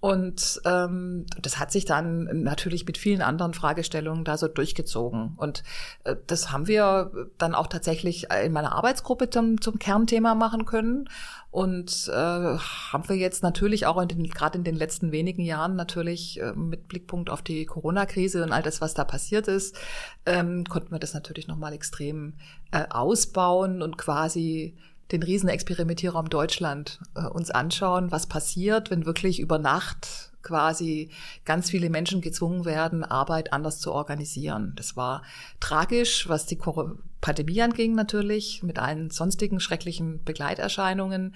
Und 0.00 0.60
ähm, 0.64 1.26
das 1.42 1.58
hat 1.58 1.72
sich 1.72 1.84
dann 1.84 2.42
natürlich 2.44 2.86
mit 2.86 2.98
vielen 2.98 3.20
anderen 3.20 3.52
Fragestellungen 3.52 4.24
da 4.24 4.36
so 4.38 4.46
durchgezogen. 4.46 5.34
Und 5.36 5.64
äh, 6.04 6.14
das 6.28 6.52
haben 6.52 6.68
wir 6.68 7.10
dann 7.36 7.54
auch 7.54 7.66
tatsächlich 7.66 8.28
in 8.30 8.52
meiner 8.52 8.72
Arbeitsgruppe 8.72 9.28
zum, 9.28 9.60
zum 9.60 9.80
Kernthema 9.80 10.36
machen 10.36 10.66
können. 10.66 11.08
Und 11.50 12.10
äh, 12.12 12.12
haben 12.12 13.08
wir 13.08 13.16
jetzt 13.16 13.42
natürlich 13.42 13.86
auch 13.86 13.96
gerade 14.06 14.58
in 14.58 14.64
den 14.64 14.76
letzten 14.76 15.12
wenigen 15.12 15.42
Jahren 15.42 15.76
natürlich 15.76 16.40
äh, 16.40 16.52
mit 16.52 16.88
Blickpunkt 16.88 17.30
auf 17.30 17.40
die 17.40 17.64
Corona-Krise 17.64 18.42
und 18.42 18.52
all 18.52 18.62
das, 18.62 18.82
was 18.82 18.92
da 18.92 19.04
passiert 19.04 19.48
ist, 19.48 19.74
ähm, 20.26 20.64
konnten 20.64 20.90
wir 20.90 20.98
das 20.98 21.14
natürlich 21.14 21.48
nochmal 21.48 21.72
extrem 21.72 22.34
äh, 22.70 22.84
ausbauen 22.90 23.80
und 23.80 23.96
quasi 23.96 24.76
den 25.10 25.22
riesen 25.22 25.48
Experimentierraum 25.48 26.28
Deutschland 26.28 27.00
äh, 27.14 27.26
uns 27.26 27.50
anschauen, 27.50 28.12
was 28.12 28.26
passiert, 28.26 28.90
wenn 28.90 29.06
wirklich 29.06 29.40
über 29.40 29.58
Nacht 29.58 30.27
quasi 30.48 31.10
ganz 31.44 31.70
viele 31.70 31.90
Menschen 31.90 32.22
gezwungen 32.22 32.64
werden, 32.64 33.04
Arbeit 33.04 33.52
anders 33.52 33.80
zu 33.80 33.92
organisieren. 33.92 34.72
Das 34.76 34.96
war 34.96 35.22
tragisch, 35.60 36.28
was 36.28 36.46
die 36.46 36.58
Pandemie 37.20 37.60
anging 37.60 37.94
natürlich, 37.94 38.62
mit 38.62 38.78
allen 38.78 39.10
sonstigen 39.10 39.60
schrecklichen 39.60 40.24
Begleiterscheinungen. 40.24 41.34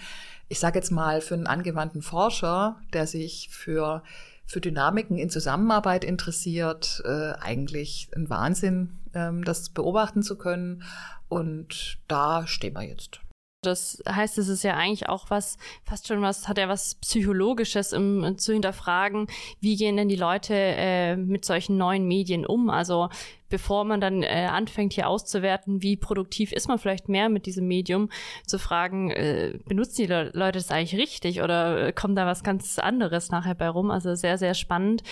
Ich 0.49 0.59
sage 0.59 0.79
jetzt 0.79 0.91
mal, 0.91 1.21
für 1.21 1.35
einen 1.35 1.47
angewandten 1.47 2.03
Forscher, 2.03 2.81
der 2.93 3.07
sich 3.07 3.49
für 3.51 4.03
für 4.45 4.61
Dynamiken 4.61 5.17
in 5.17 5.31
Zusammenarbeit 5.31 6.05
interessiert, 6.05 7.01
äh, 7.07 7.33
eigentlich 7.41 8.09
ein 8.15 8.29
Wahnsinn, 8.29 8.99
ähm, 9.15 9.45
das 9.45 9.71
beobachten 9.71 10.23
zu 10.23 10.37
können. 10.37 10.83
Und 11.29 11.99
da 12.07 12.47
stehen 12.47 12.75
wir 12.75 12.83
jetzt. 12.83 13.21
Das 13.63 14.03
heißt, 14.09 14.39
es 14.39 14.49
ist 14.49 14.65
ja 14.65 14.75
eigentlich 14.75 15.09
auch 15.09 15.31
was, 15.31 15.57
fast 15.85 16.09
schon 16.09 16.21
was, 16.21 16.49
hat 16.49 16.59
ja 16.59 16.69
was 16.69 16.97
Psychologisches 16.97 17.93
im, 17.93 18.37
zu 18.37 18.53
hinterfragen, 18.53 19.29
wie 19.61 19.77
gehen 19.77 19.97
denn 19.97 20.09
die 20.09 20.17
Leute 20.17 20.53
äh, 20.55 21.15
mit 21.15 21.45
solchen 21.45 21.77
neuen 21.77 22.09
Medien 22.09 22.45
um? 22.45 22.71
Also 22.71 23.09
bevor 23.53 23.85
man 23.85 24.01
dann 24.01 24.25
äh, 24.25 24.49
anfängt 24.51 24.95
hier 24.95 25.07
auszuwerten, 25.07 25.83
wie 25.83 25.97
produktiv 25.97 26.53
ist 26.53 26.69
man 26.69 26.79
vielleicht 26.79 27.09
mehr 27.09 27.29
mit 27.29 27.45
diesem 27.47 27.69
Medium, 27.69 28.09
zu 28.47 28.59
fragen, 28.59 29.11
äh, 29.11 29.59
benutzen 29.67 30.03
die 30.03 30.07
Le 30.07 30.31
Leute 30.33 30.59
das 30.59 30.71
eigentlich 30.71 31.01
richtig 31.01 31.43
oder 31.43 31.89
äh, 31.89 31.93
kommt 31.93 32.17
da 32.19 32.27
was 32.27 32.43
ganz 32.43 32.79
anderes 32.79 33.31
nachher 33.31 33.55
bei 33.55 33.69
rum? 33.69 33.91
Also 33.91 34.15
sehr, 34.15 34.39
sehr 34.39 34.55
spannend. 34.55 35.03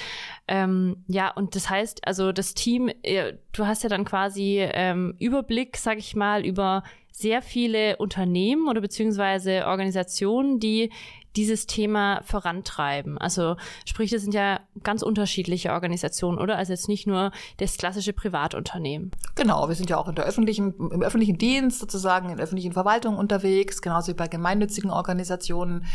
Ähm, 0.49 1.05
ja, 1.07 1.31
und 1.31 1.55
das 1.55 1.69
heißt, 1.69 2.07
also 2.09 2.33
das 2.33 2.55
Team, 2.55 2.91
äh, 3.03 3.35
du 3.53 3.67
hast 3.67 3.83
ja 3.83 3.91
dann 3.91 4.07
quasi 4.07 4.59
ähm, 4.61 5.15
Überblick, 5.21 5.77
sag 5.77 5.99
ich 5.99 6.17
mal, 6.17 6.45
über 6.45 6.83
sehr 7.13 7.43
viele 7.43 7.97
Unternehmen 7.97 8.69
oder 8.69 8.81
beziehungsweise 8.81 9.67
Organisationen, 9.67 10.61
die 10.61 10.91
dieses 11.37 11.67
Thema 11.67 12.23
vorantreiben. 12.25 13.19
Also 13.19 13.57
sprich, 13.85 14.11
das 14.11 14.23
sind 14.23 14.35
ja 14.35 14.61
ganz 14.83 15.03
unterschiedliche 15.03 15.73
Organisationen, 15.73 16.39
oder? 16.39 16.57
Also 16.57 16.73
jetzt 16.73 16.89
nicht 16.89 17.07
nur 17.07 17.31
das 17.59 17.77
klassische 17.77 18.13
Privatunternehmen. 18.13 19.13
Genau, 19.37 19.69
wir 19.69 19.75
sind 19.75 19.91
ja 19.91 19.97
auch 19.97 20.09
in 20.09 20.15
der 20.15 20.25
öffentlichen, 20.25 20.75
im 20.79 21.03
öffentlichen 21.03 21.39
Dienst 21.39 21.79
sozusagen, 21.81 22.31
in 22.31 22.41
öffentlichen 22.41 22.73
Verwaltungen 22.73 23.19
unterwegs, 23.19 23.81
genauso 23.81 24.09
wie 24.09 24.17
bei 24.17 24.29
gemeinnützigen 24.29 24.91
Organisationen. 24.91 25.87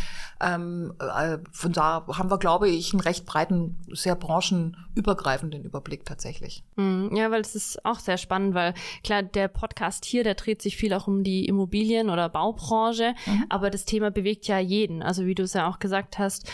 Ähm, 0.42 0.94
äh, 1.00 1.38
von 1.52 1.74
da 1.74 2.06
haben 2.14 2.30
wir, 2.30 2.38
glaube 2.38 2.70
ich, 2.70 2.94
einen 2.94 3.02
recht 3.02 3.26
breiten, 3.26 3.78
sehr 3.92 4.16
branchenübergreifenden 4.16 5.64
Überblick 5.64 6.06
tatsächlich. 6.06 6.64
Hm, 6.78 7.16
ja, 7.16 7.32
weil 7.32 7.42
es 7.42 7.56
ist 7.56 7.84
auch 7.86 8.00
sehr 8.00 8.18
spannend, 8.18 8.54
weil 8.54 8.74
klar, 9.04 9.24
der 9.24 9.48
Podcast 9.48 10.06
hier, 10.06 10.24
der 10.24 10.36
dreht 10.36 10.62
sich 10.62 10.78
viel 10.78 10.94
auch 10.94 11.08
um 11.08 11.24
die 11.24 11.46
Immobilien- 11.46 12.10
oder 12.10 12.30
Baubranche, 12.30 13.14
mhm. 13.26 13.46
aber 13.50 13.70
das 13.70 13.86
Thema 13.86 14.12
bewegt 14.12 14.48
ja 14.48 14.60
jeden. 14.60 15.04
Also 15.04 15.25
wie 15.26 15.36
du 15.36 15.44
es 15.44 15.54
ja 15.54 15.68
auch 15.68 15.80
gesagt 15.80 16.18
hast, 16.18 16.52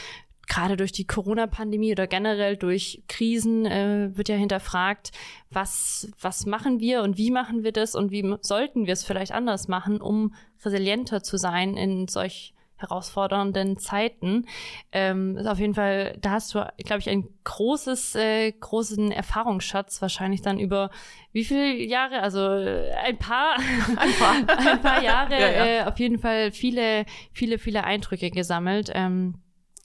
gerade 0.48 0.76
durch 0.76 0.92
die 0.92 1.06
Corona-Pandemie 1.06 1.94
oder 1.94 2.08
generell 2.08 2.58
durch 2.58 3.04
Krisen 3.08 3.66
äh, 3.66 4.10
wird 4.14 4.28
ja 4.28 4.36
hinterfragt, 4.36 5.12
was, 5.50 6.12
was 6.20 6.46
machen 6.46 6.80
wir 6.80 7.04
und 7.04 7.18
wie 7.18 7.32
machen 7.32 7.64
wir 7.64 7.72
das 7.72 7.96
und 7.96 8.12
wie 8.12 8.36
sollten 8.42 8.86
wir 8.86 8.94
es 8.94 9.04
vielleicht 9.04 9.32
anders 9.32 9.70
machen, 9.70 10.02
um 10.02 10.34
resilienter 10.64 11.24
zu 11.24 11.38
sein 11.38 11.78
in 11.78 12.08
solch 12.08 12.54
herausfordernden 12.82 13.78
Zeiten. 13.78 14.46
Ähm, 14.92 15.38
ist 15.38 15.48
auf 15.48 15.60
jeden 15.60 15.74
Fall, 15.74 16.18
da 16.20 16.32
hast 16.32 16.54
du, 16.54 16.66
glaube 16.78 17.00
ich, 17.00 17.10
ein 17.10 17.28
großes, 17.44 18.16
äh, 18.16 18.52
großen 18.52 19.12
Erfahrungsschatz 19.12 20.02
wahrscheinlich 20.02 20.42
dann 20.42 20.60
über 20.60 20.90
wie 21.34 21.46
viele 21.46 21.74
Jahre? 21.76 22.22
Also 22.22 22.42
äh, 22.42 22.92
ein 23.06 23.18
paar, 23.18 23.56
ein 23.98 24.14
paar, 24.14 24.58
ein 24.68 24.82
paar 24.82 25.02
Jahre. 25.02 25.32
ja, 25.40 25.50
ja. 25.52 25.66
Äh, 25.66 25.84
auf 25.84 26.00
jeden 26.00 26.20
Fall 26.20 26.52
viele, 26.52 27.06
viele, 27.32 27.58
viele 27.58 27.84
Eindrücke 27.84 28.32
gesammelt. 28.32 28.92
Ähm, 28.94 29.36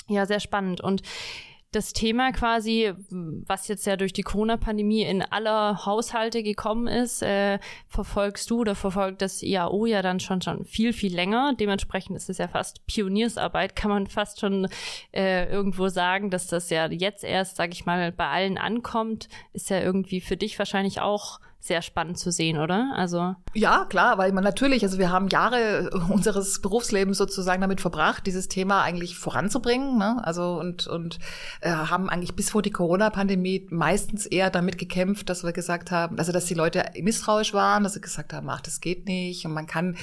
ja, 0.08 0.26
sehr 0.26 0.40
spannend 0.40 0.80
und 0.80 1.02
das 1.76 1.92
Thema 1.92 2.32
quasi, 2.32 2.92
was 3.10 3.68
jetzt 3.68 3.86
ja 3.86 3.96
durch 3.96 4.12
die 4.12 4.22
Corona-Pandemie 4.22 5.02
in 5.02 5.22
aller 5.22 5.84
Haushalte 5.84 6.42
gekommen 6.42 6.86
ist, 6.86 7.22
äh, 7.22 7.58
verfolgst 7.86 8.50
du 8.50 8.60
oder 8.60 8.74
verfolgt 8.74 9.20
das 9.20 9.42
IAO 9.42 9.84
ja 9.84 10.00
dann 10.00 10.18
schon 10.18 10.40
schon 10.40 10.64
viel, 10.64 10.92
viel 10.92 11.14
länger. 11.14 11.52
Dementsprechend 11.54 12.16
ist 12.16 12.30
es 12.30 12.38
ja 12.38 12.48
fast 12.48 12.86
Pioniersarbeit, 12.86 13.76
kann 13.76 13.90
man 13.90 14.06
fast 14.06 14.40
schon 14.40 14.68
äh, 15.12 15.48
irgendwo 15.50 15.88
sagen, 15.88 16.30
dass 16.30 16.46
das 16.46 16.70
ja 16.70 16.86
jetzt 16.86 17.24
erst, 17.24 17.56
sag 17.56 17.72
ich 17.72 17.84
mal, 17.84 18.10
bei 18.10 18.26
allen 18.26 18.56
ankommt. 18.56 19.28
Ist 19.52 19.68
ja 19.68 19.80
irgendwie 19.80 20.22
für 20.22 20.38
dich 20.38 20.58
wahrscheinlich 20.58 21.00
auch 21.00 21.40
sehr 21.66 21.82
spannend 21.82 22.18
zu 22.18 22.30
sehen, 22.30 22.58
oder? 22.58 22.92
Also 22.94 23.34
ja, 23.54 23.86
klar, 23.88 24.18
weil 24.18 24.32
man 24.32 24.44
natürlich, 24.44 24.82
also 24.82 24.98
wir 24.98 25.10
haben 25.10 25.28
Jahre 25.28 25.90
unseres 26.10 26.60
Berufslebens 26.60 27.18
sozusagen 27.18 27.60
damit 27.60 27.80
verbracht, 27.80 28.26
dieses 28.26 28.48
Thema 28.48 28.82
eigentlich 28.82 29.16
voranzubringen, 29.16 29.98
ne? 29.98 30.20
Also 30.24 30.58
und 30.58 30.86
und 30.86 31.18
äh, 31.60 31.70
haben 31.70 32.08
eigentlich 32.08 32.34
bis 32.34 32.50
vor 32.50 32.62
die 32.62 32.70
Corona-Pandemie 32.70 33.66
meistens 33.70 34.26
eher 34.26 34.50
damit 34.50 34.78
gekämpft, 34.78 35.28
dass 35.28 35.44
wir 35.44 35.52
gesagt 35.52 35.90
haben, 35.90 36.18
also 36.18 36.32
dass 36.32 36.44
die 36.46 36.54
Leute 36.54 36.84
misstrauisch 37.00 37.52
waren, 37.54 37.82
dass 37.82 37.94
sie 37.94 38.00
gesagt 38.00 38.32
haben, 38.32 38.48
ach, 38.50 38.60
das 38.60 38.80
geht 38.80 39.06
nicht 39.06 39.44
und 39.46 39.52
man 39.52 39.66
kann 39.66 39.96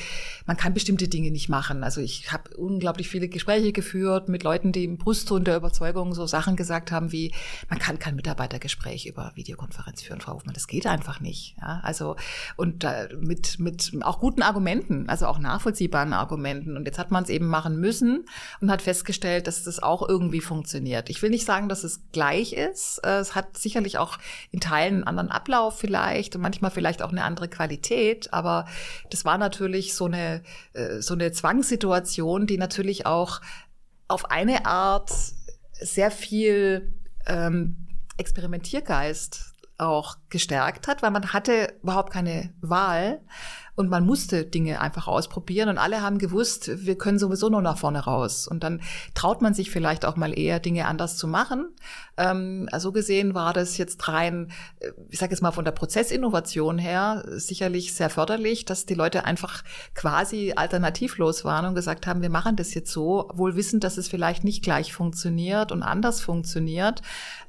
man 0.45 0.57
kann 0.57 0.73
bestimmte 0.73 1.07
Dinge 1.07 1.31
nicht 1.31 1.49
machen. 1.49 1.83
Also 1.83 2.01
ich 2.01 2.31
habe 2.31 2.55
unglaublich 2.57 3.09
viele 3.09 3.27
Gespräche 3.27 3.71
geführt 3.71 4.29
mit 4.29 4.43
Leuten, 4.43 4.71
die 4.71 4.83
im 4.83 4.97
Brustton 4.97 5.43
der 5.43 5.57
Überzeugung 5.57 6.13
so 6.13 6.27
Sachen 6.27 6.55
gesagt 6.55 6.91
haben 6.91 7.11
wie, 7.11 7.33
man 7.69 7.79
kann 7.79 7.99
kein 7.99 8.15
Mitarbeitergespräch 8.15 9.05
über 9.05 9.31
Videokonferenz 9.35 10.01
führen, 10.01 10.21
Frau 10.21 10.33
Hofmann, 10.33 10.53
das 10.53 10.67
geht 10.67 10.87
einfach 10.87 11.19
nicht. 11.19 11.52
Ja, 11.61 11.79
also 11.83 12.15
und 12.55 12.83
äh, 12.83 13.09
mit 13.19 13.59
mit 13.59 13.91
auch 14.01 14.19
guten 14.19 14.41
Argumenten, 14.41 15.07
also 15.07 15.27
auch 15.27 15.39
nachvollziehbaren 15.39 16.13
Argumenten. 16.13 16.75
Und 16.75 16.85
jetzt 16.85 16.97
hat 16.97 17.11
man 17.11 17.23
es 17.23 17.29
eben 17.29 17.47
machen 17.47 17.79
müssen 17.79 18.25
und 18.59 18.71
hat 18.71 18.81
festgestellt, 18.81 19.47
dass 19.47 19.63
das 19.63 19.81
auch 19.81 20.07
irgendwie 20.07 20.41
funktioniert. 20.41 21.09
Ich 21.09 21.21
will 21.21 21.29
nicht 21.29 21.45
sagen, 21.45 21.69
dass 21.69 21.83
es 21.83 22.01
gleich 22.11 22.53
ist. 22.53 22.99
Äh, 23.03 23.19
es 23.19 23.35
hat 23.35 23.57
sicherlich 23.57 23.97
auch 23.97 24.17
in 24.51 24.59
Teilen 24.59 24.95
einen 24.95 25.03
anderen 25.03 25.29
Ablauf 25.29 25.77
vielleicht 25.79 26.35
und 26.35 26.41
manchmal 26.41 26.71
vielleicht 26.71 27.01
auch 27.01 27.11
eine 27.11 27.23
andere 27.23 27.47
Qualität. 27.47 28.33
Aber 28.33 28.65
das 29.11 29.23
war 29.23 29.37
natürlich 29.37 29.93
so 29.93 30.05
eine 30.05 30.41
äh, 30.73 31.01
so 31.01 31.13
eine 31.13 31.31
Zwangssituation, 31.31 32.47
die 32.47 32.57
natürlich 32.57 33.05
auch 33.05 33.41
auf 34.07 34.31
eine 34.31 34.65
Art 34.65 35.11
sehr 35.79 36.11
viel 36.11 36.93
ähm, 37.25 37.87
Experimentiergeist 38.17 39.52
auch 39.77 40.17
gestärkt 40.29 40.87
hat, 40.87 41.01
weil 41.01 41.11
man 41.11 41.33
hatte 41.33 41.75
überhaupt 41.81 42.13
keine 42.13 42.53
Wahl 42.61 43.21
und 43.75 43.89
man 43.89 44.05
musste 44.05 44.45
Dinge 44.45 44.81
einfach 44.81 45.07
ausprobieren 45.07 45.69
und 45.69 45.77
alle 45.77 46.01
haben 46.01 46.19
gewusst, 46.19 46.85
wir 46.85 46.97
können 46.97 47.17
sowieso 47.17 47.49
nur 47.49 47.61
nach 47.61 47.77
vorne 47.77 47.99
raus. 47.99 48.47
Und 48.47 48.63
dann 48.63 48.81
traut 49.15 49.41
man 49.41 49.53
sich 49.53 49.71
vielleicht 49.71 50.05
auch 50.05 50.15
mal 50.15 50.37
eher 50.37 50.59
Dinge 50.59 50.85
anders 50.85 51.17
zu 51.17 51.27
machen. 51.27 51.69
Ähm, 52.17 52.69
also 52.71 52.91
gesehen 52.91 53.33
war 53.33 53.53
das 53.53 53.77
jetzt 53.77 54.07
rein, 54.07 54.51
äh, 54.79 54.91
ich 55.09 55.17
sage 55.17 55.31
jetzt 55.31 55.41
mal 55.41 55.51
von 55.51 55.65
der 55.65 55.71
Prozessinnovation 55.71 56.77
her, 56.77 57.23
sicherlich 57.27 57.93
sehr 57.93 58.11
förderlich, 58.11 58.65
dass 58.65 58.85
die 58.85 58.93
Leute 58.93 59.25
einfach 59.25 59.63
quasi 59.95 60.53
alternativlos 60.55 61.43
waren 61.43 61.65
und 61.65 61.75
gesagt 61.75 62.05
haben, 62.05 62.21
wir 62.21 62.29
machen 62.29 62.55
das 62.55 62.75
jetzt 62.75 62.91
so, 62.91 63.29
wohl 63.33 63.55
wissend, 63.55 63.83
dass 63.83 63.97
es 63.97 64.07
vielleicht 64.07 64.43
nicht 64.43 64.63
gleich 64.63 64.93
funktioniert 64.93 65.71
und 65.71 65.81
anders 65.81 66.21
funktioniert. 66.21 67.01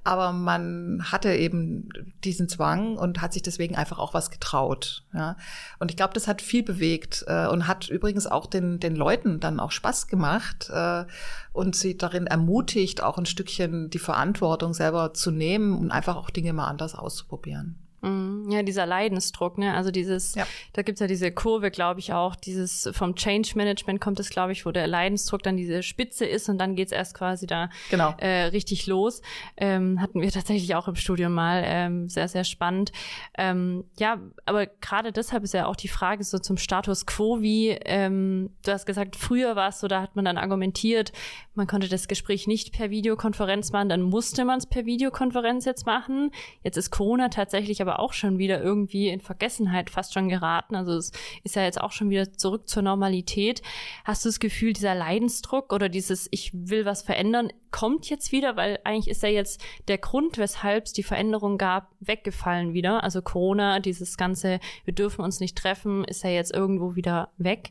Aber 0.05 0.33
man 0.33 1.03
hatte 1.11 1.35
eben 1.35 1.89
diesen 2.25 2.49
Zwang 2.49 2.97
und 2.97 3.21
hat 3.21 3.33
sich 3.33 3.43
deswegen 3.43 3.75
einfach 3.75 3.99
auch 3.99 4.15
was 4.15 4.31
getraut. 4.31 5.05
Ja. 5.13 5.37
Und 5.79 5.91
ich 5.91 5.97
glaube, 5.97 6.14
das 6.17 6.29
hat 6.29 6.43
viel 6.43 6.63
bewegt 6.63 7.25
äh, 7.27 7.47
und 7.47 7.69
hat 7.69 7.89
übrigens 7.89 8.27
auch 8.27 8.47
den, 8.47 8.81
den 8.81 8.97
Leuten 8.97 9.41
dann 9.41 9.61
auch 9.61 9.71
Spaß 9.71 10.07
gemacht 10.09 10.71
äh, 10.73 11.05
und 11.53 11.77
sie 11.77 11.97
darin 11.97 12.27
ermutigt, 12.27 13.03
auch 13.03 13.19
ein 13.19 13.27
Stückchen 13.27 13.91
die 13.91 13.99
Verantwortung 13.99 14.75
selber 14.75 15.15
zu 15.15 15.31
nehmen 15.31 15.77
und 15.77 15.91
einfach 15.91 16.17
auch 16.17 16.31
Dinge 16.31 16.53
mal 16.53 16.69
anders 16.69 16.95
auszuprobieren. 16.95 17.84
Mhm. 18.05 18.51
Ja, 18.51 18.63
dieser 18.63 18.87
Leidensdruck, 18.87 19.59
ne? 19.59 19.75
Also 19.75 19.91
dieses, 19.91 20.35
ja. 20.35 20.47
da 20.75 20.83
gibt's 20.83 21.01
ja 21.01 21.07
diese 21.07 21.33
Kurve, 21.33 21.71
glaube 21.71 22.01
ich, 22.01 22.13
auch, 22.13 22.37
dieses 22.37 22.89
vom 22.93 23.15
Change 23.15 23.53
Management 23.55 24.01
kommt 24.01 24.21
es, 24.21 24.31
glaube 24.31 24.53
ich, 24.53 24.67
wo 24.67 24.71
der 24.71 24.87
Leidensdruck 24.87 25.43
dann 25.43 25.57
diese 25.57 25.83
Spitze 25.83 26.27
ist 26.27 26.49
und 26.49 26.59
dann 26.59 26.77
geht's 26.77 26.93
erst 26.93 27.15
quasi 27.15 27.47
da 27.47 27.71
genau. 27.91 28.15
äh, 28.19 28.45
richtig 28.45 28.87
los. 28.87 29.23
Ähm, 29.57 30.01
hatten 30.01 30.21
wir 30.21 30.31
tatsächlich 30.31 30.75
auch 30.75 30.89
im 30.89 30.97
Studium 30.97 31.33
mal. 31.33 31.63
Ähm, 31.65 32.09
sehr, 32.09 32.29
sehr 32.29 32.45
spannend. 32.45 32.93
Ähm, 33.37 33.85
ja, 33.99 34.21
aber 34.45 34.67
gerade 34.67 35.13
deshalb 35.13 35.45
ist 35.45 35.55
ja 35.55 35.67
auch 35.67 35.77
die 35.77 35.89
Frage 35.89 36.25
so 36.25 36.39
zum 36.39 36.57
Status 36.57 37.07
quo, 37.07 37.41
wie 37.41 37.71
ähm, 37.71 38.51
du 38.65 38.73
hast 38.73 38.87
gesagt, 38.87 39.17
früher 39.17 39.57
war 39.57 39.71
es 39.71 39.81
so, 39.81 39.89
da 39.89 40.03
hat 40.03 40.17
man 40.17 40.25
dann 40.25 40.39
argumentiert, 40.39 41.13
man 41.55 41.67
konnte 41.67 41.89
das 41.89 42.09
Gespräch 42.09 42.47
nicht 42.47 42.73
per 42.73 42.91
Videokonferenz 42.91 43.73
machen, 43.73 43.89
dann 43.89 44.03
musste 44.03 44.45
man 44.45 44.59
es 44.59 44.67
per 44.67 44.87
Videokonferenz 44.87 45.65
jetzt 45.65 45.87
machen. 45.87 46.31
Jetzt 46.63 46.77
ist 46.77 46.91
Corona 46.91 47.29
tatsächlich 47.29 47.81
aber 47.81 47.94
auch 47.99 48.13
schon 48.13 48.39
wieder 48.39 48.63
irgendwie 48.63 49.09
in 49.09 49.21
Vergessenheit 49.21 49.91
fast 49.91 50.15
schon 50.15 50.29
geraten. 50.29 50.75
Also 50.75 50.93
es 50.93 51.13
ist 51.43 51.57
ja 51.57 51.63
jetzt 51.63 51.81
auch 51.81 51.93
schon 51.93 52.11
wieder 52.11 52.33
zurück 52.33 52.69
zur 52.69 52.83
Normalität. 52.83 53.63
Hast 54.05 54.25
du 54.25 54.29
das 54.29 54.41
Gefühl, 54.41 54.73
dieser 54.73 54.95
Leidensdruck 54.95 55.73
oder 55.73 55.89
dieses 55.89 56.29
Ich 56.31 56.51
will 56.55 56.85
was 56.85 57.03
verändern, 57.03 57.51
kommt 57.71 58.09
jetzt 58.09 58.31
wieder? 58.31 58.57
Weil 58.57 58.79
eigentlich 58.85 59.09
ist 59.09 59.23
ja 59.23 59.29
jetzt 59.29 59.61
der 59.89 59.99
Grund, 59.99 60.39
weshalb 60.39 60.85
es 60.85 60.93
die 60.93 61.03
Veränderung 61.03 61.59
gab, 61.59 61.91
weggefallen 62.01 62.73
wieder. 62.73 63.03
Also 63.03 63.21
Corona, 63.21 63.81
dieses 63.81 64.17
ganze, 64.17 64.61
wir 64.85 64.95
dürfen 64.95 65.25
uns 65.25 65.41
nicht 65.41 65.59
treffen, 65.59 66.05
ist 66.05 66.23
ja 66.23 66.31
jetzt 66.31 66.55
irgendwo 66.55 66.95
wieder 66.95 67.31
weg. 67.37 67.71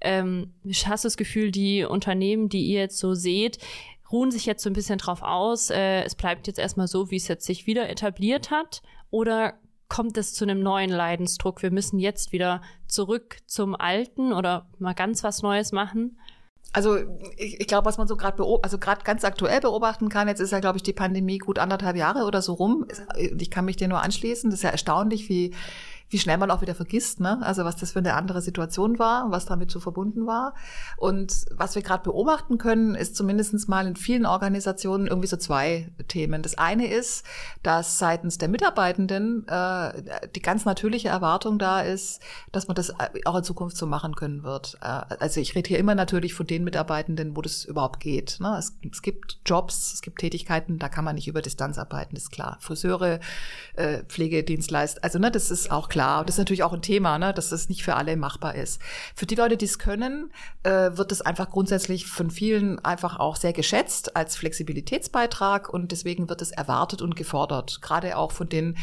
Ähm, 0.00 0.54
hast 0.86 1.04
du 1.04 1.06
das 1.06 1.16
Gefühl, 1.16 1.50
die 1.50 1.84
Unternehmen, 1.84 2.48
die 2.48 2.64
ihr 2.64 2.80
jetzt 2.80 2.98
so 2.98 3.12
seht, 3.12 3.58
ruhen 4.12 4.30
sich 4.30 4.46
jetzt 4.46 4.62
so 4.62 4.70
ein 4.70 4.74
bisschen 4.74 4.98
drauf 4.98 5.22
aus, 5.22 5.70
äh, 5.70 6.02
es 6.02 6.14
bleibt 6.14 6.46
jetzt 6.46 6.58
erstmal 6.58 6.86
so, 6.86 7.10
wie 7.10 7.16
es 7.16 7.28
jetzt 7.28 7.46
sich 7.46 7.66
wieder 7.66 7.88
etabliert 7.88 8.50
hat? 8.50 8.82
Oder 9.10 9.58
kommt 9.92 10.16
es 10.16 10.32
zu 10.32 10.46
einem 10.46 10.62
neuen 10.62 10.88
Leidensdruck? 10.88 11.62
Wir 11.62 11.70
müssen 11.70 11.98
jetzt 11.98 12.32
wieder 12.32 12.62
zurück 12.88 13.36
zum 13.46 13.74
Alten 13.74 14.32
oder 14.32 14.66
mal 14.78 14.94
ganz 14.94 15.22
was 15.22 15.42
Neues 15.42 15.70
machen? 15.70 16.18
Also 16.72 16.96
ich, 17.36 17.60
ich 17.60 17.66
glaube, 17.66 17.84
was 17.84 17.98
man 17.98 18.08
so 18.08 18.16
gerade 18.16 18.42
also 18.62 18.78
gerade 18.78 19.04
ganz 19.04 19.22
aktuell 19.22 19.60
beobachten 19.60 20.08
kann, 20.08 20.28
jetzt 20.28 20.40
ist 20.40 20.50
ja, 20.50 20.60
glaube 20.60 20.78
ich, 20.78 20.82
die 20.82 20.94
Pandemie 20.94 21.36
gut 21.36 21.58
anderthalb 21.58 21.96
Jahre 21.96 22.24
oder 22.24 22.40
so 22.40 22.54
rum. 22.54 22.86
Ich 23.38 23.50
kann 23.50 23.66
mich 23.66 23.76
dir 23.76 23.86
nur 23.86 24.00
anschließen. 24.00 24.48
Das 24.48 24.60
ist 24.60 24.64
ja 24.64 24.70
erstaunlich, 24.70 25.28
wie 25.28 25.54
wie 26.12 26.18
schnell 26.18 26.36
man 26.36 26.50
auch 26.50 26.60
wieder 26.60 26.74
vergisst, 26.74 27.20
ne? 27.20 27.38
Also 27.42 27.64
was 27.64 27.76
das 27.76 27.92
für 27.92 28.00
eine 28.00 28.14
andere 28.14 28.42
Situation 28.42 28.98
war, 28.98 29.30
was 29.30 29.46
damit 29.46 29.70
so 29.70 29.80
verbunden 29.80 30.26
war. 30.26 30.54
Und 30.98 31.46
was 31.50 31.74
wir 31.74 31.82
gerade 31.82 32.04
beobachten 32.04 32.58
können, 32.58 32.94
ist 32.94 33.16
zumindestens 33.16 33.66
mal 33.66 33.86
in 33.86 33.96
vielen 33.96 34.26
Organisationen 34.26 35.06
irgendwie 35.06 35.28
so 35.28 35.38
zwei 35.38 35.90
Themen. 36.08 36.42
Das 36.42 36.58
eine 36.58 36.86
ist, 36.86 37.24
dass 37.62 37.98
seitens 37.98 38.36
der 38.36 38.48
Mitarbeitenden 38.48 39.48
äh, 39.48 40.28
die 40.34 40.42
ganz 40.42 40.66
natürliche 40.66 41.08
Erwartung 41.08 41.58
da 41.58 41.80
ist, 41.80 42.20
dass 42.52 42.68
man 42.68 42.74
das 42.74 42.92
auch 43.24 43.36
in 43.36 43.44
Zukunft 43.44 43.78
so 43.78 43.86
machen 43.86 44.14
können 44.14 44.42
wird. 44.42 44.76
Äh, 44.82 45.16
also 45.18 45.40
ich 45.40 45.54
rede 45.54 45.68
hier 45.68 45.78
immer 45.78 45.94
natürlich 45.94 46.34
von 46.34 46.46
den 46.46 46.62
Mitarbeitenden, 46.62 47.36
wo 47.36 47.40
das 47.40 47.64
überhaupt 47.64 48.00
geht. 48.00 48.36
Ne? 48.40 48.54
Es, 48.58 48.76
es, 48.90 49.00
gibt 49.00 49.40
Jobs, 49.46 49.94
es 49.94 50.02
gibt 50.02 50.20
Tätigkeiten, 50.20 50.78
da 50.78 50.90
kann 50.90 51.06
man 51.06 51.14
nicht 51.14 51.28
über 51.28 51.40
Distanz 51.40 51.78
arbeiten, 51.78 52.16
ist 52.16 52.30
klar. 52.30 52.58
Friseure, 52.60 53.18
äh, 53.76 54.02
Pflegedienstleister, 54.04 55.02
also 55.02 55.18
ne, 55.18 55.30
das 55.30 55.50
ist 55.50 55.70
auch 55.70 55.88
klar 55.88 56.01
klar. 56.02 56.20
Und 56.20 56.28
das 56.28 56.34
ist 56.34 56.38
natürlich 56.38 56.62
auch 56.62 56.72
ein 56.72 56.82
Thema, 56.82 57.18
ne, 57.18 57.32
dass 57.32 57.50
das 57.50 57.68
nicht 57.68 57.82
für 57.84 57.94
alle 57.94 58.16
machbar 58.16 58.54
ist. 58.54 58.80
Für 59.14 59.26
die 59.26 59.34
Leute, 59.34 59.56
die 59.56 59.64
es 59.64 59.78
können, 59.78 60.32
äh, 60.62 60.90
wird 60.96 61.12
es 61.12 61.20
einfach 61.20 61.50
grundsätzlich 61.50 62.06
von 62.06 62.30
vielen 62.30 62.78
einfach 62.84 63.18
auch 63.18 63.36
sehr 63.36 63.52
geschätzt 63.52 64.16
als 64.16 64.36
Flexibilitätsbeitrag 64.36 65.68
und 65.68 65.92
deswegen 65.92 66.28
wird 66.28 66.42
es 66.42 66.50
erwartet 66.50 67.02
und 67.02 67.16
gefordert. 67.16 67.80
Gerade 67.82 68.16
auch 68.16 68.32
von 68.32 68.48
den 68.48 68.76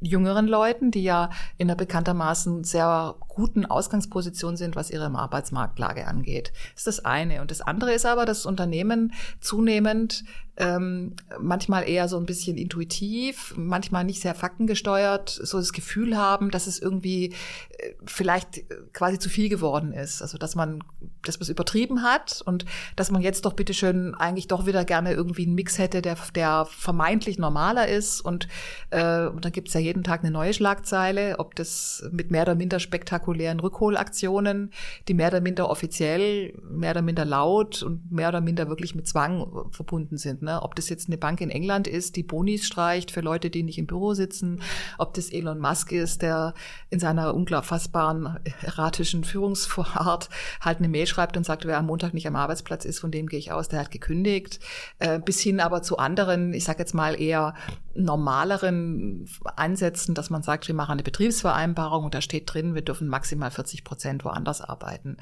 jüngeren 0.00 0.46
Leuten, 0.46 0.90
die 0.90 1.02
ja 1.02 1.30
in 1.56 1.68
einer 1.68 1.76
bekanntermaßen 1.76 2.64
sehr 2.64 3.14
guten 3.28 3.64
Ausgangsposition 3.64 4.56
sind, 4.56 4.76
was 4.76 4.90
ihre 4.90 5.06
Arbeitsmarktlage 5.06 6.06
angeht. 6.06 6.52
Das 6.74 6.86
ist 6.86 6.86
das 6.86 7.04
eine. 7.04 7.40
Und 7.40 7.50
das 7.50 7.62
andere 7.62 7.92
ist 7.92 8.04
aber, 8.04 8.26
dass 8.26 8.44
Unternehmen 8.44 9.14
zunehmend 9.40 10.24
ähm, 10.58 11.14
manchmal 11.38 11.88
eher 11.88 12.08
so 12.08 12.16
ein 12.16 12.24
bisschen 12.24 12.56
intuitiv, 12.56 13.52
manchmal 13.56 14.04
nicht 14.04 14.22
sehr 14.22 14.34
faktengesteuert, 14.34 15.28
so 15.28 15.58
das 15.58 15.72
Gefühl 15.72 16.16
haben, 16.16 16.50
dass 16.50 16.66
es 16.66 16.78
irgendwie 16.78 17.34
äh, 17.78 17.92
vielleicht 18.06 18.64
quasi 18.94 19.18
zu 19.18 19.28
viel 19.28 19.50
geworden 19.50 19.92
ist. 19.92 20.22
Also 20.22 20.38
dass 20.38 20.54
man, 20.54 20.82
dass 21.22 21.36
man 21.38 21.42
es 21.42 21.48
übertrieben 21.50 22.02
hat 22.02 22.42
und 22.46 22.64
dass 22.96 23.10
man 23.10 23.20
jetzt 23.20 23.44
doch 23.44 23.52
bitteschön 23.52 24.14
eigentlich 24.14 24.48
doch 24.48 24.64
wieder 24.64 24.86
gerne 24.86 25.12
irgendwie 25.12 25.44
einen 25.44 25.54
Mix 25.54 25.78
hätte, 25.78 26.00
der, 26.00 26.16
der 26.34 26.66
vermeintlich 26.66 27.38
normaler 27.38 27.88
ist. 27.88 28.22
Und, 28.22 28.48
äh, 28.90 29.26
und 29.26 29.44
dann 29.44 29.52
gibt's 29.52 29.74
ja 29.74 29.80
jeden 29.80 30.04
Tag 30.04 30.20
eine 30.20 30.30
neue 30.30 30.54
Schlagzeile, 30.54 31.38
ob 31.38 31.54
das 31.54 32.08
mit 32.12 32.30
mehr 32.30 32.42
oder 32.42 32.54
minder 32.54 32.80
spektakulären 32.80 33.60
Rückholaktionen, 33.60 34.70
die 35.06 35.14
mehr 35.14 35.28
oder 35.28 35.42
minder 35.42 35.68
offiziell, 35.68 36.54
mehr 36.70 36.92
oder 36.92 37.02
minder 37.02 37.26
laut 37.26 37.82
und 37.82 38.10
mehr 38.10 38.30
oder 38.30 38.40
minder 38.40 38.68
wirklich 38.68 38.94
mit 38.94 39.06
Zwang 39.06 39.68
verbunden 39.70 40.16
sind. 40.16 40.45
Ne? 40.46 40.62
Ob 40.62 40.74
das 40.76 40.88
jetzt 40.88 41.08
eine 41.08 41.18
Bank 41.18 41.40
in 41.40 41.50
England 41.50 41.86
ist, 41.86 42.16
die 42.16 42.22
Bonis 42.22 42.64
streicht 42.64 43.10
für 43.10 43.20
Leute, 43.20 43.50
die 43.50 43.62
nicht 43.62 43.78
im 43.78 43.86
Büro 43.86 44.14
sitzen, 44.14 44.62
ob 44.96 45.12
das 45.14 45.30
Elon 45.30 45.58
Musk 45.58 45.92
ist, 45.92 46.22
der 46.22 46.54
in 46.88 47.00
seiner 47.00 47.34
unfassbaren 47.34 48.38
erratischen 48.62 49.24
Führungsvorart 49.24 50.30
halt 50.60 50.78
eine 50.78 50.88
Mail 50.88 51.06
schreibt 51.06 51.36
und 51.36 51.44
sagt, 51.44 51.66
wer 51.66 51.78
am 51.78 51.86
Montag 51.86 52.14
nicht 52.14 52.26
am 52.26 52.36
Arbeitsplatz 52.36 52.84
ist, 52.84 53.00
von 53.00 53.10
dem 53.10 53.26
gehe 53.26 53.38
ich 53.38 53.52
aus, 53.52 53.68
der 53.68 53.80
hat 53.80 53.90
gekündigt, 53.90 54.60
äh, 55.00 55.18
bis 55.18 55.40
hin 55.40 55.60
aber 55.60 55.82
zu 55.82 55.98
anderen, 55.98 56.54
ich 56.54 56.64
sage 56.64 56.78
jetzt 56.78 56.94
mal 56.94 57.20
eher 57.20 57.54
normaleren 57.94 59.28
Ansätzen, 59.56 60.14
dass 60.14 60.30
man 60.30 60.42
sagt, 60.42 60.68
wir 60.68 60.74
machen 60.74 60.92
eine 60.92 61.02
Betriebsvereinbarung 61.02 62.04
und 62.04 62.14
da 62.14 62.20
steht 62.20 62.52
drin, 62.52 62.74
wir 62.74 62.82
dürfen 62.82 63.08
maximal 63.08 63.50
40 63.50 63.82
Prozent 63.84 64.24
woanders 64.24 64.60
arbeiten 64.60 65.16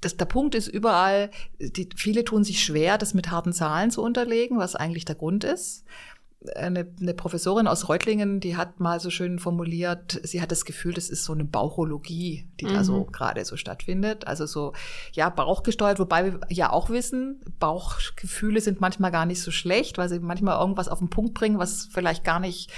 das, 0.00 0.16
der 0.16 0.24
Punkt 0.24 0.54
ist 0.54 0.68
überall, 0.68 1.30
die, 1.58 1.88
viele 1.94 2.24
tun 2.24 2.44
sich 2.44 2.64
schwer, 2.64 2.98
das 2.98 3.14
mit 3.14 3.30
harten 3.30 3.52
Zahlen 3.52 3.90
zu 3.90 4.02
unterlegen, 4.02 4.58
was 4.58 4.76
eigentlich 4.76 5.04
der 5.04 5.16
Grund 5.16 5.44
ist. 5.44 5.84
Eine, 6.56 6.90
eine 6.98 7.12
Professorin 7.12 7.66
aus 7.66 7.90
Reutlingen, 7.90 8.40
die 8.40 8.56
hat 8.56 8.80
mal 8.80 8.98
so 8.98 9.10
schön 9.10 9.38
formuliert, 9.38 10.18
sie 10.22 10.40
hat 10.40 10.50
das 10.50 10.64
Gefühl, 10.64 10.94
das 10.94 11.10
ist 11.10 11.24
so 11.24 11.34
eine 11.34 11.44
Bauchologie, 11.44 12.48
die 12.58 12.64
mhm. 12.64 12.72
da 12.72 12.84
so 12.84 13.00
mhm. 13.00 13.12
gerade 13.12 13.44
so 13.44 13.58
stattfindet. 13.58 14.26
Also 14.26 14.46
so, 14.46 14.72
ja, 15.12 15.28
bauchgesteuert, 15.28 15.98
wobei 15.98 16.24
wir 16.24 16.40
ja 16.48 16.72
auch 16.72 16.88
wissen, 16.88 17.42
Bauchgefühle 17.58 18.62
sind 18.62 18.80
manchmal 18.80 19.10
gar 19.10 19.26
nicht 19.26 19.42
so 19.42 19.50
schlecht, 19.50 19.98
weil 19.98 20.08
sie 20.08 20.18
manchmal 20.18 20.58
irgendwas 20.58 20.88
auf 20.88 21.00
den 21.00 21.10
Punkt 21.10 21.34
bringen, 21.34 21.58
was 21.58 21.90
vielleicht 21.92 22.24
gar 22.24 22.40
nicht 22.40 22.72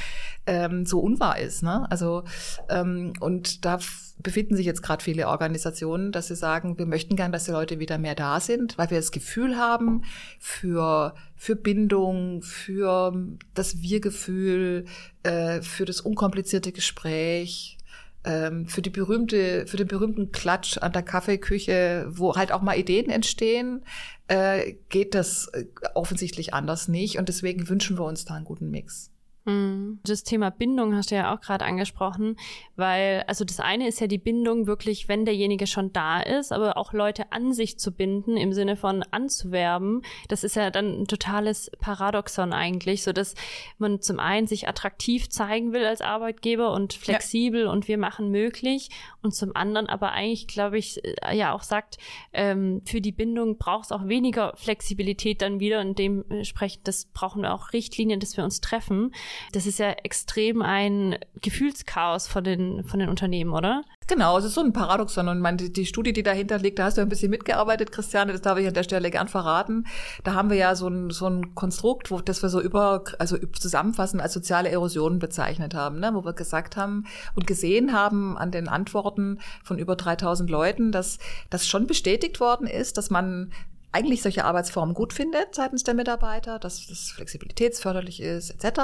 ähm, 0.46 0.86
so 0.86 1.00
unwahr 1.00 1.38
ist. 1.38 1.62
Ne? 1.62 1.86
Also, 1.90 2.24
ähm, 2.68 3.12
und 3.20 3.64
da 3.64 3.78
befinden 4.18 4.56
sich 4.56 4.66
jetzt 4.66 4.82
gerade 4.82 5.02
viele 5.02 5.28
Organisationen, 5.28 6.12
dass 6.12 6.28
sie 6.28 6.36
sagen, 6.36 6.78
wir 6.78 6.86
möchten 6.86 7.16
gern, 7.16 7.32
dass 7.32 7.44
die 7.44 7.50
Leute 7.50 7.78
wieder 7.78 7.98
mehr 7.98 8.14
da 8.14 8.40
sind, 8.40 8.78
weil 8.78 8.90
wir 8.90 8.98
das 8.98 9.12
Gefühl 9.12 9.56
haben, 9.56 10.02
für, 10.38 11.14
für 11.36 11.56
Bindung, 11.56 12.42
für 12.42 13.14
das 13.54 13.82
Wir-Gefühl, 13.82 14.84
äh, 15.22 15.62
für 15.62 15.84
das 15.84 16.00
unkomplizierte 16.00 16.72
Gespräch, 16.72 17.78
ähm, 18.24 18.66
für 18.66 18.82
die 18.82 18.90
berühmte, 18.90 19.66
für 19.66 19.76
den 19.76 19.88
berühmten 19.88 20.30
Klatsch 20.30 20.78
an 20.78 20.92
der 20.92 21.02
Kaffeeküche, 21.02 22.06
wo 22.08 22.36
halt 22.36 22.52
auch 22.52 22.62
mal 22.62 22.78
Ideen 22.78 23.10
entstehen, 23.10 23.84
äh, 24.28 24.74
geht 24.88 25.14
das 25.14 25.48
äh, 25.48 25.64
offensichtlich 25.94 26.54
anders 26.54 26.88
nicht. 26.88 27.18
Und 27.18 27.28
deswegen 27.28 27.68
wünschen 27.68 27.98
wir 27.98 28.04
uns 28.04 28.24
da 28.24 28.34
einen 28.34 28.44
guten 28.44 28.70
Mix. 28.70 29.11
Mhm. 29.44 29.98
Das 30.04 30.22
Thema 30.22 30.50
Bindung 30.50 30.94
hast 30.94 31.10
du 31.10 31.16
ja 31.16 31.34
auch 31.34 31.40
gerade 31.40 31.64
angesprochen, 31.64 32.36
weil, 32.76 33.24
also 33.26 33.44
das 33.44 33.58
eine 33.58 33.88
ist 33.88 34.00
ja 34.00 34.06
die 34.06 34.18
Bindung 34.18 34.66
wirklich, 34.66 35.08
wenn 35.08 35.24
derjenige 35.24 35.66
schon 35.66 35.92
da 35.92 36.20
ist, 36.20 36.52
aber 36.52 36.76
auch 36.76 36.92
Leute 36.92 37.32
an 37.32 37.52
sich 37.52 37.78
zu 37.78 37.90
binden, 37.92 38.36
im 38.36 38.52
Sinne 38.52 38.76
von 38.76 39.02
anzuwerben, 39.10 40.02
das 40.28 40.44
ist 40.44 40.54
ja 40.54 40.70
dann 40.70 41.02
ein 41.02 41.06
totales 41.06 41.70
Paradoxon 41.80 42.52
eigentlich, 42.52 43.02
so 43.02 43.12
dass 43.12 43.34
man 43.78 44.00
zum 44.00 44.20
einen 44.20 44.46
sich 44.46 44.68
attraktiv 44.68 45.28
zeigen 45.28 45.72
will 45.72 45.84
als 45.84 46.02
Arbeitgeber 46.02 46.72
und 46.72 46.92
flexibel 46.92 47.64
ja. 47.64 47.70
und 47.70 47.88
wir 47.88 47.98
machen 47.98 48.30
möglich 48.30 48.90
und 49.22 49.34
zum 49.34 49.56
anderen 49.56 49.88
aber 49.88 50.12
eigentlich, 50.12 50.46
glaube 50.46 50.78
ich, 50.78 51.04
äh, 51.04 51.36
ja 51.36 51.52
auch 51.52 51.62
sagt, 51.62 51.98
ähm, 52.32 52.82
für 52.84 53.00
die 53.00 53.12
Bindung 53.12 53.58
braucht 53.58 53.86
es 53.86 53.92
auch 53.92 54.06
weniger 54.06 54.52
Flexibilität 54.56 55.42
dann 55.42 55.58
wieder 55.58 55.80
und 55.80 55.98
dementsprechend, 55.98 56.86
das 56.86 57.06
brauchen 57.06 57.42
wir 57.42 57.54
auch 57.54 57.72
Richtlinien, 57.72 58.20
dass 58.20 58.36
wir 58.36 58.44
uns 58.44 58.60
treffen. 58.60 59.12
Das 59.52 59.66
ist 59.66 59.78
ja 59.78 59.90
extrem 59.90 60.62
ein 60.62 61.18
Gefühlschaos 61.40 62.26
von 62.26 62.44
den, 62.44 62.84
von 62.84 63.00
den 63.00 63.08
Unternehmen, 63.08 63.52
oder? 63.52 63.82
Genau, 64.08 64.36
es 64.36 64.44
ist 64.44 64.54
so 64.54 64.60
ein 64.60 64.72
Paradoxon. 64.72 65.28
Und 65.28 65.40
meine, 65.40 65.56
die 65.56 65.86
Studie, 65.86 66.12
die 66.12 66.22
dahinter 66.22 66.58
liegt, 66.58 66.78
da 66.78 66.84
hast 66.84 66.98
du 66.98 67.02
ein 67.02 67.08
bisschen 67.08 67.30
mitgearbeitet, 67.30 67.92
Christiane, 67.92 68.32
das 68.32 68.42
darf 68.42 68.58
ich 68.58 68.66
an 68.66 68.74
der 68.74 68.82
Stelle 68.82 69.10
gern 69.10 69.28
verraten. 69.28 69.86
Da 70.24 70.34
haben 70.34 70.50
wir 70.50 70.56
ja 70.56 70.74
so 70.74 70.88
ein, 70.88 71.10
so 71.10 71.26
ein 71.26 71.54
Konstrukt, 71.54 72.10
wo, 72.10 72.20
das 72.20 72.42
wir 72.42 72.48
so 72.48 72.60
über, 72.60 73.04
also 73.18 73.38
zusammenfassend 73.38 74.20
als 74.20 74.32
soziale 74.32 74.70
Erosion 74.70 75.18
bezeichnet 75.18 75.74
haben, 75.74 76.00
ne? 76.00 76.10
wo 76.14 76.24
wir 76.24 76.32
gesagt 76.32 76.76
haben 76.76 77.06
und 77.34 77.46
gesehen 77.46 77.92
haben 77.92 78.36
an 78.36 78.50
den 78.50 78.68
Antworten 78.68 79.38
von 79.62 79.78
über 79.78 79.96
3000 79.96 80.50
Leuten, 80.50 80.92
dass 80.92 81.18
das 81.50 81.66
schon 81.66 81.86
bestätigt 81.86 82.40
worden 82.40 82.66
ist, 82.66 82.98
dass 82.98 83.10
man 83.10 83.52
eigentlich 83.92 84.22
solche 84.22 84.44
Arbeitsformen 84.44 84.94
gut 84.94 85.12
findet 85.12 85.54
seitens 85.54 85.84
der 85.84 85.94
Mitarbeiter, 85.94 86.58
dass 86.58 86.86
das 86.86 87.10
flexibilitätsförderlich 87.10 88.20
ist, 88.20 88.50
etc. 88.50 88.80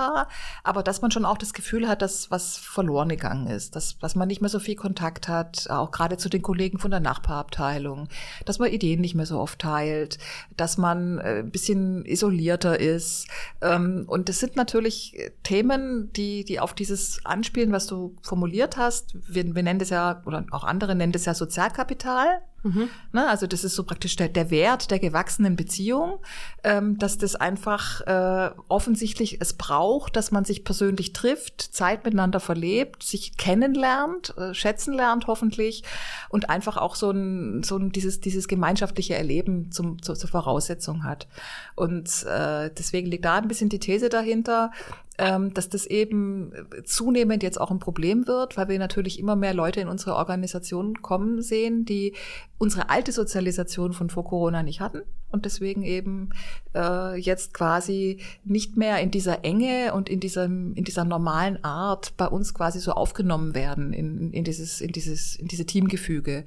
Aber 0.62 0.82
dass 0.82 1.00
man 1.00 1.10
schon 1.10 1.24
auch 1.24 1.38
das 1.38 1.54
Gefühl 1.54 1.88
hat, 1.88 2.02
dass 2.02 2.30
was 2.30 2.58
verloren 2.58 3.08
gegangen 3.08 3.46
ist, 3.46 3.74
dass, 3.74 3.98
dass 3.98 4.14
man 4.14 4.28
nicht 4.28 4.42
mehr 4.42 4.50
so 4.50 4.58
viel 4.58 4.76
Kontakt 4.76 5.26
hat, 5.26 5.68
auch 5.70 5.90
gerade 5.90 6.18
zu 6.18 6.28
den 6.28 6.42
Kollegen 6.42 6.78
von 6.78 6.90
der 6.90 7.00
Nachbarabteilung, 7.00 8.08
dass 8.44 8.58
man 8.58 8.70
Ideen 8.70 9.00
nicht 9.00 9.14
mehr 9.14 9.26
so 9.26 9.38
oft 9.38 9.58
teilt, 9.58 10.18
dass 10.56 10.76
man 10.76 11.18
äh, 11.18 11.38
ein 11.38 11.50
bisschen 11.50 12.04
isolierter 12.04 12.78
ist. 12.78 13.28
Ähm, 13.62 14.04
und 14.06 14.28
das 14.28 14.40
sind 14.40 14.56
natürlich 14.56 15.18
Themen, 15.42 16.12
die, 16.12 16.44
die 16.44 16.60
auf 16.60 16.74
dieses 16.74 17.24
anspielen, 17.24 17.72
was 17.72 17.86
du 17.86 18.14
formuliert 18.22 18.76
hast. 18.76 19.16
Wir, 19.26 19.54
wir 19.54 19.62
nennen 19.62 19.78
das 19.78 19.90
ja, 19.90 20.22
oder 20.26 20.44
auch 20.50 20.64
andere 20.64 20.94
nennen 20.94 21.12
das 21.12 21.24
ja 21.24 21.34
Sozialkapital. 21.34 22.42
Mhm. 22.68 22.90
Ne, 23.12 23.28
also 23.28 23.46
das 23.46 23.64
ist 23.64 23.74
so 23.74 23.84
praktisch 23.84 24.16
der, 24.16 24.28
der 24.28 24.50
Wert 24.50 24.90
der 24.90 24.98
gewachsenen 24.98 25.56
Beziehung, 25.56 26.18
ähm, 26.64 26.98
dass 26.98 27.18
das 27.18 27.34
einfach 27.34 28.00
äh, 28.02 28.50
offensichtlich 28.68 29.40
es 29.40 29.54
braucht, 29.54 30.16
dass 30.16 30.30
man 30.30 30.44
sich 30.44 30.64
persönlich 30.64 31.12
trifft, 31.12 31.60
Zeit 31.60 32.04
miteinander 32.04 32.40
verlebt, 32.40 33.02
sich 33.02 33.36
kennenlernt, 33.36 34.36
äh, 34.36 34.54
schätzen 34.54 34.92
lernt 34.92 35.26
hoffentlich 35.26 35.82
und 36.28 36.50
einfach 36.50 36.76
auch 36.76 36.94
so 36.94 37.10
ein, 37.10 37.62
so 37.62 37.76
ein 37.76 37.90
dieses, 37.90 38.20
dieses 38.20 38.48
gemeinschaftliche 38.48 39.14
Erleben 39.14 39.72
zum, 39.72 40.02
zu, 40.02 40.14
zur 40.14 40.28
Voraussetzung 40.28 41.04
hat. 41.04 41.26
Und 41.74 42.24
äh, 42.24 42.70
deswegen 42.76 43.08
liegt 43.08 43.24
da 43.24 43.36
ein 43.36 43.48
bisschen 43.48 43.68
die 43.68 43.78
These 43.78 44.08
dahinter, 44.08 44.72
ähm, 45.18 45.52
dass 45.52 45.68
das 45.68 45.84
eben 45.84 46.52
zunehmend 46.84 47.42
jetzt 47.42 47.60
auch 47.60 47.70
ein 47.70 47.80
Problem 47.80 48.26
wird, 48.26 48.56
weil 48.56 48.68
wir 48.68 48.78
natürlich 48.78 49.18
immer 49.18 49.36
mehr 49.36 49.52
Leute 49.52 49.80
in 49.80 49.88
unsere 49.88 50.14
Organisation 50.14 51.02
kommen 51.02 51.42
sehen, 51.42 51.84
die 51.84 52.14
unsere 52.58 52.88
alte 52.88 53.12
Sozialisation 53.12 53.92
von 53.92 54.10
vor 54.10 54.24
Corona 54.24 54.62
nicht 54.62 54.80
hatten 54.80 55.02
und 55.30 55.44
deswegen 55.44 55.82
eben 55.82 56.30
äh, 56.74 57.16
jetzt 57.16 57.52
quasi 57.52 58.20
nicht 58.44 58.76
mehr 58.76 59.00
in 59.00 59.10
dieser 59.10 59.44
Enge 59.44 59.92
und 59.94 60.08
in 60.08 60.20
diesem 60.20 60.74
in 60.74 60.84
dieser 60.84 61.04
normalen 61.04 61.62
Art 61.64 62.16
bei 62.16 62.26
uns 62.26 62.54
quasi 62.54 62.80
so 62.80 62.92
aufgenommen 62.92 63.54
werden 63.54 63.92
in, 63.92 64.32
in 64.32 64.44
dieses 64.44 64.80
in 64.80 64.92
dieses 64.92 65.36
in 65.36 65.48
diese 65.48 65.66
Teamgefüge 65.66 66.44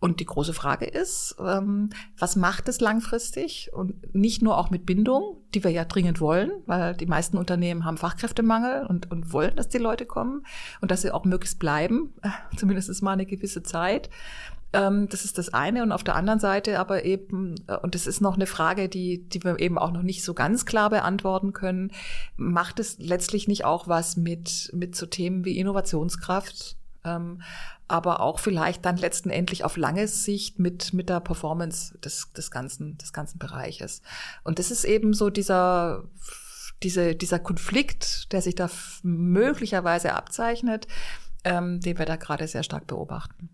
und 0.00 0.20
die 0.20 0.24
große 0.24 0.54
Frage 0.54 0.86
ist, 0.86 1.36
ähm, 1.38 1.90
was 2.18 2.34
macht 2.34 2.68
es 2.68 2.80
langfristig 2.80 3.70
und 3.72 4.14
nicht 4.14 4.40
nur 4.40 4.56
auch 4.56 4.70
mit 4.70 4.86
Bindung, 4.86 5.36
die 5.54 5.62
wir 5.62 5.70
ja 5.70 5.84
dringend 5.84 6.20
wollen, 6.20 6.50
weil 6.64 6.94
die 6.94 7.06
meisten 7.06 7.36
Unternehmen 7.36 7.84
haben 7.84 7.98
Fachkräftemangel 7.98 8.86
und, 8.86 9.10
und 9.10 9.32
wollen, 9.32 9.54
dass 9.56 9.68
die 9.68 9.78
Leute 9.78 10.06
kommen 10.06 10.46
und 10.80 10.90
dass 10.90 11.02
sie 11.02 11.12
auch 11.12 11.26
möglichst 11.26 11.58
bleiben, 11.58 12.14
zumindest 12.56 13.02
mal 13.02 13.12
eine 13.12 13.26
gewisse 13.26 13.62
Zeit. 13.62 14.08
Ähm, 14.72 15.08
das 15.10 15.26
ist 15.26 15.36
das 15.36 15.52
eine. 15.52 15.82
Und 15.82 15.92
auf 15.92 16.04
der 16.04 16.16
anderen 16.16 16.40
Seite 16.40 16.78
aber 16.78 17.04
eben, 17.04 17.56
äh, 17.66 17.76
und 17.76 17.94
das 17.94 18.06
ist 18.06 18.22
noch 18.22 18.36
eine 18.36 18.46
Frage, 18.46 18.88
die, 18.88 19.28
die 19.28 19.44
wir 19.44 19.58
eben 19.58 19.76
auch 19.76 19.92
noch 19.92 20.02
nicht 20.02 20.24
so 20.24 20.32
ganz 20.32 20.64
klar 20.64 20.88
beantworten 20.88 21.52
können, 21.52 21.92
macht 22.38 22.80
es 22.80 22.98
letztlich 22.98 23.48
nicht 23.48 23.66
auch 23.66 23.86
was 23.86 24.16
mit, 24.16 24.70
mit 24.74 24.96
so 24.96 25.04
Themen 25.04 25.44
wie 25.44 25.58
Innovationskraft? 25.58 26.76
Ähm, 27.04 27.42
aber 27.88 28.20
auch 28.20 28.38
vielleicht 28.38 28.84
dann 28.84 28.96
letztendlich 28.96 29.64
auf 29.64 29.76
lange 29.76 30.06
Sicht 30.06 30.58
mit, 30.58 30.92
mit 30.92 31.08
der 31.08 31.20
Performance 31.20 31.96
des, 31.98 32.32
des, 32.32 32.50
ganzen, 32.50 32.98
des 32.98 33.12
ganzen 33.12 33.38
Bereiches. 33.38 34.02
Und 34.44 34.58
das 34.58 34.70
ist 34.70 34.84
eben 34.84 35.12
so 35.12 35.30
dieser, 35.30 36.04
diese, 36.82 37.14
dieser 37.14 37.38
Konflikt, 37.38 38.32
der 38.32 38.42
sich 38.42 38.54
da 38.54 38.70
möglicherweise 39.02 40.14
abzeichnet, 40.14 40.86
ähm, 41.44 41.80
den 41.80 41.98
wir 41.98 42.06
da 42.06 42.16
gerade 42.16 42.46
sehr 42.46 42.62
stark 42.62 42.86
beobachten. 42.86 43.48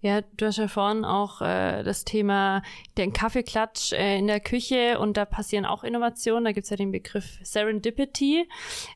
Ja, 0.00 0.20
du 0.36 0.46
hast 0.46 0.58
ja 0.58 0.68
vorhin 0.68 1.04
auch 1.04 1.40
äh, 1.40 1.82
das 1.82 2.04
Thema 2.04 2.62
den 2.98 3.12
Kaffeeklatsch 3.12 3.92
äh, 3.92 4.18
in 4.18 4.26
der 4.26 4.40
Küche 4.40 4.98
und 4.98 5.16
da 5.16 5.24
passieren 5.24 5.64
auch 5.64 5.82
Innovationen. 5.82 6.44
Da 6.44 6.52
gibt's 6.52 6.70
ja 6.70 6.76
den 6.76 6.92
Begriff 6.92 7.38
Serendipity. 7.42 8.46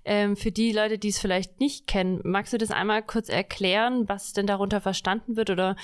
Ähm, 0.04 0.37
für 0.37 0.52
die 0.52 0.72
Leute, 0.72 0.98
die 0.98 1.09
es 1.09 1.18
vielleicht 1.18 1.61
nicht 1.61 1.87
kennen, 1.87 2.20
magst 2.24 2.52
du 2.52 2.59
das 2.59 2.70
einmal 2.70 3.02
kurz 3.02 3.28
erklären, 3.28 4.09
was 4.09 4.35
denn 4.35 4.46
darunter 4.46 4.81
verstanden 4.81 5.37
wird 5.37 5.50
oder 5.50 5.76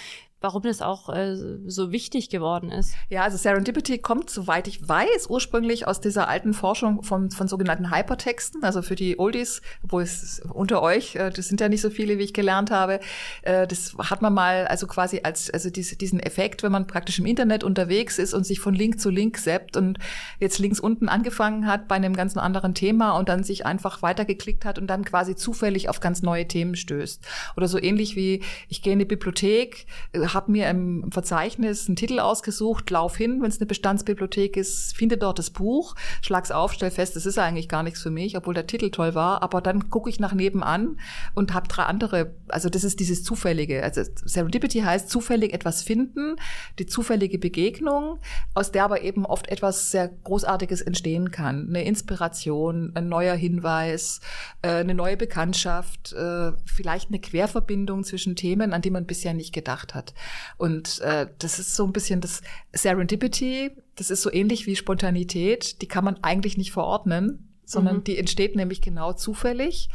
warum 0.44 0.60
das 0.60 0.82
auch 0.82 1.08
äh, 1.08 1.36
so 1.66 1.90
wichtig 1.90 2.28
geworden 2.28 2.70
ist. 2.70 2.94
Ja, 3.08 3.22
also 3.22 3.38
Serendipity 3.38 3.96
kommt, 3.96 4.28
soweit 4.28 4.68
ich 4.68 4.86
weiß, 4.86 5.30
ursprünglich 5.30 5.88
aus 5.88 6.02
dieser 6.02 6.28
alten 6.28 6.52
Forschung 6.52 7.02
von, 7.02 7.30
von 7.30 7.48
sogenannten 7.48 7.90
Hypertexten. 7.90 8.62
Also 8.62 8.82
für 8.82 8.94
die 8.94 9.18
Oldies, 9.18 9.62
obwohl 9.82 10.02
es 10.02 10.42
unter 10.52 10.82
euch, 10.82 11.16
äh, 11.16 11.30
das 11.30 11.48
sind 11.48 11.62
ja 11.62 11.70
nicht 11.70 11.80
so 11.80 11.88
viele, 11.88 12.18
wie 12.18 12.24
ich 12.24 12.34
gelernt 12.34 12.70
habe, 12.70 13.00
äh, 13.40 13.66
das 13.66 13.94
hat 13.98 14.20
man 14.20 14.34
mal 14.34 14.66
also 14.66 14.86
quasi 14.86 15.20
als, 15.24 15.48
also 15.50 15.70
diese, 15.70 15.96
diesen 15.96 16.20
Effekt, 16.20 16.62
wenn 16.62 16.72
man 16.72 16.86
praktisch 16.86 17.18
im 17.18 17.24
Internet 17.24 17.64
unterwegs 17.64 18.18
ist 18.18 18.34
und 18.34 18.44
sich 18.44 18.60
von 18.60 18.74
Link 18.74 19.00
zu 19.00 19.08
Link 19.08 19.38
seppt 19.38 19.78
und 19.78 19.98
jetzt 20.40 20.58
links 20.58 20.78
unten 20.78 21.08
angefangen 21.08 21.66
hat 21.66 21.88
bei 21.88 21.94
einem 21.94 22.14
ganz 22.14 22.36
anderen 22.36 22.74
Thema 22.74 23.16
und 23.16 23.30
dann 23.30 23.44
sich 23.44 23.64
einfach 23.64 24.02
weitergeklickt 24.02 24.66
hat 24.66 24.78
und 24.78 24.88
dann 24.88 25.06
quasi 25.06 25.36
zufällig 25.36 25.88
auf 25.88 26.00
ganz 26.00 26.20
neue 26.20 26.46
Themen 26.46 26.76
stößt. 26.76 27.24
Oder 27.56 27.66
so 27.66 27.80
ähnlich 27.80 28.14
wie, 28.14 28.42
ich 28.68 28.82
gehe 28.82 28.92
in 28.92 28.98
die 28.98 29.06
Bibliothek, 29.06 29.86
äh, 30.12 30.33
habe 30.34 30.52
mir 30.52 30.68
im 30.68 31.10
Verzeichnis 31.10 31.86
einen 31.86 31.96
Titel 31.96 32.18
ausgesucht, 32.18 32.90
lauf 32.90 33.16
hin, 33.16 33.40
wenn 33.42 33.48
es 33.48 33.58
eine 33.58 33.66
Bestandsbibliothek 33.66 34.56
ist, 34.56 34.96
finde 34.96 35.16
dort 35.16 35.38
das 35.38 35.50
Buch, 35.50 35.94
schlag's 36.22 36.50
auf, 36.50 36.72
stell 36.72 36.90
fest, 36.90 37.16
das 37.16 37.26
ist 37.26 37.38
eigentlich 37.38 37.68
gar 37.68 37.82
nichts 37.82 38.02
für 38.02 38.10
mich, 38.10 38.36
obwohl 38.36 38.54
der 38.54 38.66
Titel 38.66 38.90
toll 38.90 39.14
war, 39.14 39.42
aber 39.42 39.60
dann 39.60 39.90
gucke 39.90 40.10
ich 40.10 40.20
nach 40.20 40.34
nebenan 40.34 40.98
und 41.34 41.54
habe 41.54 41.68
drei 41.68 41.84
andere, 41.84 42.34
also 42.48 42.68
das 42.68 42.84
ist 42.84 43.00
dieses 43.00 43.22
Zufällige. 43.22 43.82
Also 43.82 44.02
Serendipity 44.24 44.80
heißt 44.80 45.08
zufällig 45.08 45.52
etwas 45.52 45.82
finden, 45.82 46.36
die 46.78 46.86
zufällige 46.86 47.38
Begegnung, 47.38 48.18
aus 48.54 48.72
der 48.72 48.84
aber 48.84 49.02
eben 49.02 49.26
oft 49.26 49.48
etwas 49.48 49.90
sehr 49.90 50.08
Großartiges 50.08 50.80
entstehen 50.80 51.30
kann. 51.30 51.68
Eine 51.68 51.84
Inspiration, 51.84 52.92
ein 52.94 53.08
neuer 53.08 53.34
Hinweis, 53.34 54.20
äh, 54.62 54.68
eine 54.68 54.94
neue 54.94 55.16
Bekanntschaft, 55.16 56.12
äh, 56.12 56.52
vielleicht 56.64 57.10
eine 57.10 57.18
Querverbindung 57.18 58.04
zwischen 58.04 58.36
Themen, 58.36 58.72
an 58.72 58.82
die 58.82 58.90
man 58.90 59.06
bisher 59.06 59.34
nicht 59.34 59.52
gedacht 59.52 59.94
hat. 59.94 60.14
Und 60.56 61.00
äh, 61.00 61.28
das 61.38 61.58
ist 61.58 61.74
so 61.74 61.84
ein 61.84 61.92
bisschen 61.92 62.20
das 62.20 62.42
Serendipity, 62.72 63.70
das 63.96 64.10
ist 64.10 64.22
so 64.22 64.32
ähnlich 64.32 64.66
wie 64.66 64.76
Spontanität, 64.76 65.82
die 65.82 65.88
kann 65.88 66.04
man 66.04 66.18
eigentlich 66.22 66.56
nicht 66.56 66.72
verordnen, 66.72 67.48
sondern 67.64 67.98
mhm. 67.98 68.04
die 68.04 68.18
entsteht 68.18 68.56
nämlich 68.56 68.80
genau 68.80 69.12
zufällig. 69.12 69.88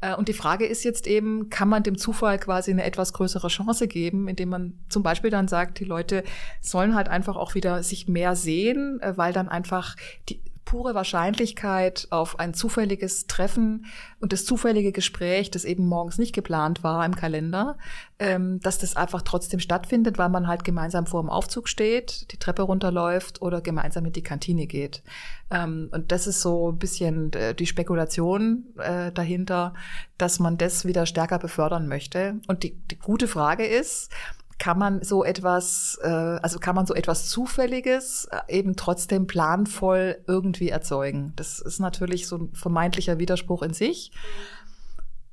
Äh, 0.00 0.14
und 0.14 0.28
die 0.28 0.34
Frage 0.34 0.66
ist 0.66 0.84
jetzt 0.84 1.06
eben, 1.06 1.50
kann 1.50 1.68
man 1.68 1.82
dem 1.82 1.98
Zufall 1.98 2.38
quasi 2.38 2.70
eine 2.70 2.84
etwas 2.84 3.12
größere 3.12 3.48
Chance 3.48 3.88
geben, 3.88 4.28
indem 4.28 4.48
man 4.48 4.78
zum 4.88 5.02
Beispiel 5.02 5.30
dann 5.30 5.48
sagt, 5.48 5.78
die 5.80 5.84
Leute 5.84 6.24
sollen 6.60 6.94
halt 6.94 7.08
einfach 7.08 7.36
auch 7.36 7.54
wieder 7.54 7.82
sich 7.82 8.08
mehr 8.08 8.36
sehen, 8.36 9.00
äh, 9.00 9.16
weil 9.16 9.32
dann 9.32 9.48
einfach 9.48 9.96
die, 10.28 10.40
pure 10.70 10.94
Wahrscheinlichkeit 10.94 12.06
auf 12.10 12.38
ein 12.38 12.54
zufälliges 12.54 13.26
Treffen 13.26 13.86
und 14.20 14.32
das 14.32 14.44
zufällige 14.44 14.92
Gespräch, 14.92 15.50
das 15.50 15.64
eben 15.64 15.84
morgens 15.84 16.16
nicht 16.16 16.32
geplant 16.32 16.84
war 16.84 17.04
im 17.04 17.16
Kalender, 17.16 17.76
ähm, 18.20 18.60
dass 18.60 18.78
das 18.78 18.94
einfach 18.94 19.22
trotzdem 19.22 19.58
stattfindet, 19.58 20.16
weil 20.16 20.28
man 20.28 20.46
halt 20.46 20.62
gemeinsam 20.62 21.06
vor 21.06 21.22
dem 21.22 21.28
Aufzug 21.28 21.68
steht, 21.68 22.30
die 22.30 22.36
Treppe 22.36 22.62
runterläuft 22.62 23.42
oder 23.42 23.60
gemeinsam 23.60 24.06
in 24.06 24.12
die 24.12 24.22
Kantine 24.22 24.68
geht. 24.68 25.02
Ähm, 25.50 25.88
und 25.90 26.12
das 26.12 26.28
ist 26.28 26.40
so 26.40 26.70
ein 26.70 26.78
bisschen 26.78 27.32
äh, 27.32 27.52
die 27.52 27.66
Spekulation 27.66 28.66
äh, 28.78 29.10
dahinter, 29.10 29.74
dass 30.18 30.38
man 30.38 30.56
das 30.56 30.84
wieder 30.84 31.04
stärker 31.04 31.40
befördern 31.40 31.88
möchte. 31.88 32.36
Und 32.46 32.62
die, 32.62 32.76
die 32.92 32.98
gute 32.98 33.26
Frage 33.26 33.66
ist, 33.66 34.12
kann 34.60 34.78
man 34.78 35.02
so 35.02 35.24
etwas, 35.24 35.98
äh, 36.02 36.06
also 36.06 36.58
kann 36.58 36.76
man 36.76 36.86
so 36.86 36.94
etwas 36.94 37.28
Zufälliges 37.28 38.28
äh, 38.30 38.58
eben 38.58 38.76
trotzdem 38.76 39.26
planvoll 39.26 40.18
irgendwie 40.28 40.68
erzeugen. 40.68 41.32
Das 41.36 41.58
ist 41.60 41.80
natürlich 41.80 42.28
so 42.28 42.36
ein 42.36 42.52
vermeintlicher 42.52 43.18
Widerspruch 43.18 43.62
in 43.62 43.72
sich. 43.72 44.12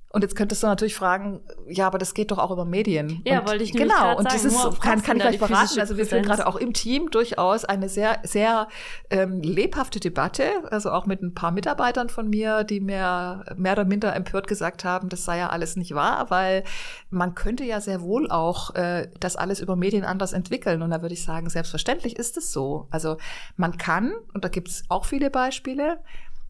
Und 0.10 0.22
jetzt 0.22 0.38
könntest 0.38 0.64
du 0.64 0.68
natürlich 0.68 0.96
fragen, 0.96 1.42
ja, 1.68 1.86
aber 1.86 1.98
das 1.98 2.14
geht 2.14 2.32
doch 2.32 2.38
auch 2.38 2.50
über 2.50 2.64
Medien. 2.64 3.22
Ja, 3.26 3.40
und, 3.40 3.50
wollte 3.50 3.64
ich 3.64 3.74
Genau, 3.74 4.18
und 4.18 4.26
das 4.26 4.42
sagen, 4.44 4.74
ist, 4.74 4.82
kann, 4.82 5.04
kann 5.04 5.18
ich 5.18 5.24
gleich 5.24 5.38
verraten. 5.38 5.80
Also 5.80 5.98
wir 5.98 6.06
führen 6.06 6.24
gerade 6.24 6.48
auch 6.48 6.56
im 6.56 6.72
Team 6.72 7.12
durchaus 7.12 7.66
eine 7.66 7.90
sehr, 7.90 8.20
sehr 8.24 8.70
ähm, 9.10 9.42
lebhafte 9.42 10.00
Debatte. 10.00 10.46
Also 10.72 10.92
auch 10.92 11.06
mit 11.06 11.22
ein 11.22 11.34
paar 11.34 11.52
Mitarbeitern 11.52 12.08
von 12.08 12.30
mir, 12.30 12.64
die 12.64 12.80
mir 12.80 13.44
mehr 13.58 13.74
oder 13.74 13.84
minder 13.84 14.16
empört 14.16 14.48
gesagt 14.48 14.86
haben, 14.86 15.10
das 15.10 15.26
sei 15.26 15.40
ja 15.40 15.50
alles 15.50 15.76
nicht 15.76 15.94
wahr, 15.94 16.30
weil 16.30 16.64
man 17.10 17.36
könnte 17.36 17.66
ja 17.66 17.82
sehr 17.82 18.02
wohl 18.02 18.32
auch 18.32 18.76
äh, 18.76 19.10
das 19.20 19.36
alles 19.36 19.60
über 19.60 19.76
Medien 19.76 20.06
anders 20.06 20.32
entwickeln. 20.32 20.82
Und 20.84 20.92
da 20.92 21.02
würde 21.02 21.16
ich 21.16 21.24
sagen, 21.26 21.50
selbstverständlich 21.50 22.16
ist 22.16 22.38
es 22.38 22.54
so. 22.54 22.88
Also 22.92 23.18
man 23.58 23.78
kann, 23.78 24.14
und 24.34 24.46
da 24.46 24.48
gibt 24.48 24.70
es 24.70 24.84
auch 24.88 25.04
viele 25.04 25.30
Beispiele, 25.30 26.00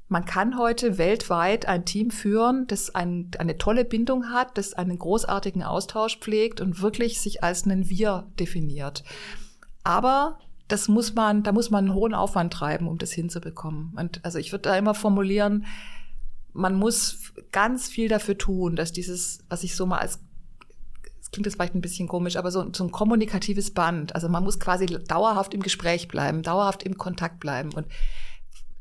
man 0.10 0.26
kann 0.26 0.58
heute 0.58 0.98
weltweit 0.98 1.68
ein 1.68 1.86
Team 1.86 2.12
führen, 2.12 2.66
das 2.68 2.96
ein, 2.96 3.32
eine 3.40 3.58
tolle 3.58 3.84
Bindung 3.84 4.32
hat, 4.32 4.58
das 4.58 4.74
einen 4.74 4.98
großartigen 4.98 5.64
Austausch 5.64 6.20
pflegt 6.20 6.62
und 6.62 6.82
wirklich 6.82 7.20
sich 7.20 7.44
als 7.44 7.66
einen 7.66 7.90
Wir 7.90 8.26
definiert. 8.40 9.04
Aber 9.84 10.40
das 10.70 10.88
muss 10.88 11.14
man, 11.14 11.44
da 11.44 11.52
muss 11.52 11.70
man 11.70 11.86
einen 11.86 11.94
hohen 11.94 12.14
Aufwand 12.14 12.54
treiben, 12.54 12.88
um 12.88 12.98
das 12.98 13.12
hinzubekommen. 13.12 13.94
Und 13.98 14.24
also 14.24 14.38
ich 14.40 14.52
würde 14.52 14.64
da 14.64 14.78
immer 14.78 14.94
formulieren, 14.94 15.66
man 16.54 16.76
muss 16.76 17.34
ganz 17.52 17.88
viel 17.88 18.08
dafür 18.08 18.38
tun, 18.38 18.76
dass 18.76 18.92
dieses, 18.92 19.40
was 19.50 19.64
ich 19.64 19.76
so 19.76 19.86
mal 19.86 20.00
als 20.00 20.20
klingt 21.32 21.46
jetzt 21.46 21.56
vielleicht 21.56 21.76
ein 21.76 21.82
bisschen 21.82 22.08
komisch, 22.08 22.38
aber 22.38 22.52
so, 22.52 22.66
so 22.74 22.86
ein 22.86 22.92
kommunikatives 22.92 23.74
Band. 23.74 24.16
Also 24.16 24.30
man 24.30 24.46
muss 24.46 24.62
quasi 24.62 24.86
dauerhaft 24.86 25.54
im 25.54 25.62
Gespräch 25.62 26.08
bleiben, 26.08 26.42
dauerhaft 26.42 26.84
im 26.84 26.98
Kontakt 26.98 27.42
bleiben. 27.42 27.74
Und 27.74 27.86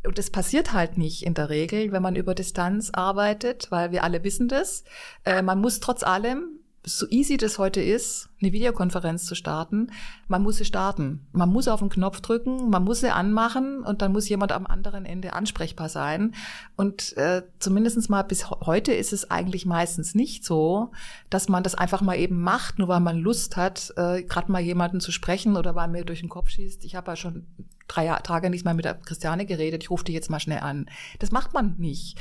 und 0.05 0.19
das 0.19 0.31
passiert 0.31 0.73
halt 0.73 0.99
nicht 0.99 1.25
in 1.25 1.35
der 1.35 1.51
Regel, 1.51 1.93
wenn 1.93 2.03
man 2.03 2.17
über 2.17 2.35
Distanz 2.35 2.91
arbeitet, 2.91 3.71
weil 3.71 3.91
wir 3.93 4.05
alle 4.05 4.23
wissen 4.25 4.49
das. 4.49 4.85
Äh, 5.25 5.43
man 5.43 5.61
muss 5.61 5.81
trotz 5.81 6.03
allem, 6.03 6.61
so 6.89 7.05
easy 7.09 7.37
das 7.37 7.59
heute 7.59 7.83
ist, 7.83 8.29
eine 8.41 8.53
Videokonferenz 8.53 9.25
zu 9.25 9.35
starten, 9.35 9.91
man 10.29 10.43
muss 10.43 10.59
sie 10.59 10.65
starten. 10.65 11.27
Man 11.33 11.49
muss 11.49 11.67
auf 11.67 11.81
den 11.81 11.89
Knopf 11.89 12.21
drücken, 12.21 12.71
man 12.71 12.85
muss 12.85 13.01
sie 13.01 13.11
anmachen 13.11 13.83
und 13.83 14.03
dann 14.03 14.13
muss 14.13 14.29
jemand 14.29 14.53
am 14.53 14.67
anderen 14.67 15.05
Ende 15.05 15.33
ansprechbar 15.33 15.89
sein. 15.89 16.35
Und 16.77 17.17
äh, 17.17 17.43
zumindest 17.59 18.09
mal 18.09 18.23
bis 18.23 18.49
heute 18.51 18.93
ist 18.93 19.13
es 19.13 19.31
eigentlich 19.33 19.67
meistens 19.67 20.15
nicht 20.15 20.45
so, 20.45 20.93
dass 21.29 21.49
man 21.49 21.65
das 21.65 21.75
einfach 21.75 22.03
mal 22.03 22.17
eben 22.17 22.41
macht, 22.41 22.79
nur 22.79 22.87
weil 22.87 23.01
man 23.01 23.19
Lust 23.19 23.57
hat, 23.57 23.93
äh, 23.97 24.23
gerade 24.23 24.53
mal 24.53 24.63
jemanden 24.63 25.01
zu 25.01 25.11
sprechen 25.11 25.57
oder 25.57 25.75
weil 25.75 25.89
mir 25.89 26.05
durch 26.05 26.21
den 26.21 26.29
Kopf 26.29 26.51
schießt. 26.51 26.85
Ich 26.85 26.95
habe 26.95 27.11
ja 27.11 27.17
schon 27.17 27.47
drei 27.89 28.07
Tage 28.23 28.51
nicht 28.51 28.65
mal 28.65 28.75
mit 28.75 28.85
der 28.85 28.95
Christiane 28.95 29.47
geredet, 29.47 29.83
ich 29.83 29.91
rufe 29.91 30.05
die 30.05 30.13
jetzt 30.13 30.31
mal 30.31 30.41
schnell 30.41 30.61
an. 30.61 30.89
Das 31.19 31.31
macht 31.31 31.55
man 31.55 31.77
nicht. 31.79 32.19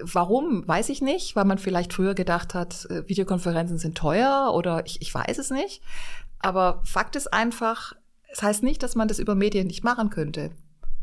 Warum, 0.00 0.66
weiß 0.66 0.88
ich 0.88 1.02
nicht, 1.02 1.36
weil 1.36 1.44
man 1.44 1.58
vielleicht 1.58 1.92
früher 1.92 2.14
gedacht 2.14 2.54
hat, 2.54 2.86
äh, 2.86 3.08
Videokonferenzen 3.08 3.78
sind 3.78 3.96
teuer 3.96 4.52
oder 4.54 4.86
ich, 4.86 5.02
ich 5.02 5.14
weiß 5.14 5.38
es 5.38 5.50
nicht. 5.50 5.82
Aber 6.38 6.80
Fakt 6.84 7.16
ist 7.16 7.32
einfach, 7.32 7.92
es 8.32 8.42
heißt 8.42 8.62
nicht, 8.62 8.82
dass 8.82 8.94
man 8.94 9.08
das 9.08 9.18
über 9.18 9.34
Medien 9.34 9.66
nicht 9.66 9.84
machen 9.84 10.10
könnte. 10.10 10.50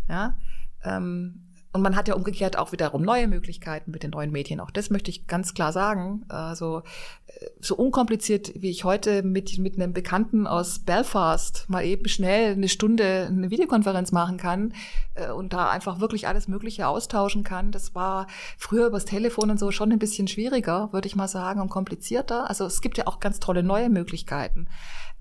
Ja, 0.07 0.37
ähm, 0.83 1.48
und 1.71 1.83
man 1.83 1.95
hat 1.95 2.07
ja 2.07 2.15
umgekehrt 2.15 2.57
auch 2.57 2.71
wiederum 2.71 3.03
neue 3.03 3.27
Möglichkeiten 3.27 3.91
mit 3.91 4.01
den 4.01 4.09
neuen 4.09 4.31
Medien. 4.31 4.59
Auch 4.59 4.71
das 4.71 4.89
möchte 4.89 5.11
ich 5.11 5.27
ganz 5.27 5.53
klar 5.53 5.71
sagen. 5.71 6.25
Also 6.27 6.81
äh, 7.27 7.45
so 7.61 7.75
unkompliziert, 7.75 8.51
wie 8.55 8.71
ich 8.71 8.85
heute 8.85 9.21
mit, 9.21 9.59
mit 9.59 9.75
einem 9.75 9.93
Bekannten 9.93 10.47
aus 10.47 10.79
Belfast 10.79 11.65
mal 11.69 11.85
eben 11.85 12.07
schnell 12.07 12.53
eine 12.53 12.69
Stunde 12.69 13.27
eine 13.27 13.51
Videokonferenz 13.51 14.11
machen 14.11 14.37
kann 14.37 14.73
äh, 15.13 15.29
und 15.29 15.53
da 15.53 15.69
einfach 15.69 15.99
wirklich 15.99 16.27
alles 16.27 16.47
Mögliche 16.47 16.87
austauschen 16.87 17.43
kann. 17.43 17.71
Das 17.71 17.93
war 17.93 18.25
früher 18.57 18.87
übers 18.87 19.05
Telefon 19.05 19.51
und 19.51 19.59
so 19.59 19.69
schon 19.69 19.91
ein 19.91 19.99
bisschen 19.99 20.27
schwieriger, 20.27 20.89
würde 20.91 21.07
ich 21.07 21.15
mal 21.15 21.27
sagen, 21.27 21.61
und 21.61 21.69
komplizierter. 21.69 22.49
Also 22.49 22.65
es 22.65 22.81
gibt 22.81 22.97
ja 22.97 23.05
auch 23.05 23.19
ganz 23.19 23.39
tolle 23.39 23.61
neue 23.61 23.91
Möglichkeiten. 23.91 24.67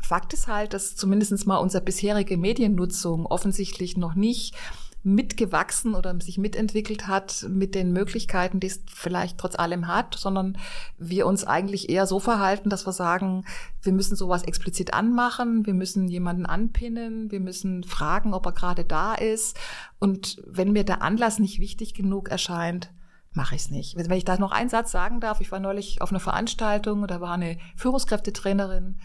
Fakt 0.00 0.32
ist 0.32 0.48
halt, 0.48 0.72
dass 0.72 0.96
zumindest 0.96 1.46
mal 1.46 1.58
unsere 1.58 1.84
bisherige 1.84 2.38
Mediennutzung 2.38 3.26
offensichtlich 3.26 3.98
noch 3.98 4.14
nicht 4.14 4.54
mitgewachsen 5.02 5.94
oder 5.94 6.20
sich 6.20 6.38
mitentwickelt 6.38 7.06
hat 7.06 7.46
mit 7.48 7.74
den 7.74 7.92
Möglichkeiten, 7.92 8.60
die 8.60 8.66
es 8.66 8.82
vielleicht 8.92 9.38
trotz 9.38 9.56
allem 9.56 9.86
hat, 9.86 10.16
sondern 10.16 10.58
wir 10.98 11.26
uns 11.26 11.44
eigentlich 11.44 11.88
eher 11.88 12.06
so 12.06 12.18
verhalten, 12.20 12.68
dass 12.68 12.86
wir 12.86 12.92
sagen, 12.92 13.44
wir 13.82 13.92
müssen 13.92 14.16
sowas 14.16 14.42
explizit 14.42 14.94
anmachen, 14.94 15.66
wir 15.66 15.74
müssen 15.74 16.08
jemanden 16.08 16.46
anpinnen, 16.46 17.30
wir 17.30 17.40
müssen 17.40 17.84
fragen, 17.84 18.34
ob 18.34 18.46
er 18.46 18.52
gerade 18.52 18.84
da 18.84 19.14
ist. 19.14 19.56
Und 19.98 20.42
wenn 20.46 20.72
mir 20.72 20.84
der 20.84 21.02
Anlass 21.02 21.38
nicht 21.38 21.60
wichtig 21.60 21.94
genug 21.94 22.28
erscheint, 22.28 22.92
mache 23.32 23.54
ich 23.54 23.62
es 23.62 23.70
nicht. 23.70 23.96
Wenn 23.96 24.10
ich 24.10 24.24
da 24.24 24.36
noch 24.36 24.52
einen 24.52 24.68
Satz 24.68 24.90
sagen 24.90 25.20
darf, 25.20 25.40
ich 25.40 25.52
war 25.52 25.60
neulich 25.60 26.02
auf 26.02 26.10
einer 26.10 26.20
Veranstaltung, 26.20 27.06
da 27.06 27.20
war 27.20 27.34
eine 27.34 27.58
Führungskräftetrainerin, 27.76 28.98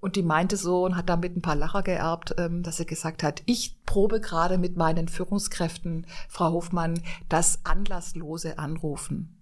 und 0.00 0.16
die 0.16 0.22
meinte 0.22 0.56
so 0.56 0.84
und 0.84 0.96
hat 0.96 1.08
damit 1.08 1.36
ein 1.36 1.42
paar 1.42 1.56
Lacher 1.56 1.82
geerbt, 1.82 2.34
ähm, 2.38 2.62
dass 2.62 2.78
sie 2.78 2.86
gesagt 2.86 3.22
hat, 3.22 3.42
ich 3.46 3.84
probe 3.84 4.20
gerade 4.20 4.58
mit 4.58 4.76
meinen 4.76 5.08
Führungskräften, 5.08 6.06
Frau 6.28 6.52
Hofmann, 6.52 7.02
das 7.28 7.60
anlasslose 7.64 8.58
Anrufen. 8.58 9.36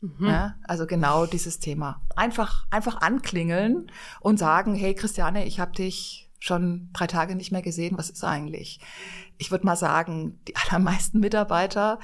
Mhm. 0.00 0.26
Ja, 0.26 0.56
also 0.64 0.86
genau 0.86 1.26
dieses 1.26 1.60
Thema. 1.60 2.02
Einfach, 2.16 2.66
einfach 2.70 3.00
anklingeln 3.00 3.90
und 4.20 4.38
sagen, 4.38 4.74
hey 4.74 4.94
Christiane, 4.94 5.46
ich 5.46 5.60
habe 5.60 5.72
dich 5.72 6.30
schon 6.40 6.90
drei 6.92 7.06
Tage 7.06 7.36
nicht 7.36 7.52
mehr 7.52 7.62
gesehen, 7.62 7.96
was 7.96 8.10
ist 8.10 8.22
eigentlich? 8.22 8.78
Ich 9.38 9.50
würde 9.50 9.64
mal 9.64 9.76
sagen, 9.76 10.38
die 10.46 10.54
allermeisten 10.68 11.20
Mitarbeiter, 11.20 11.98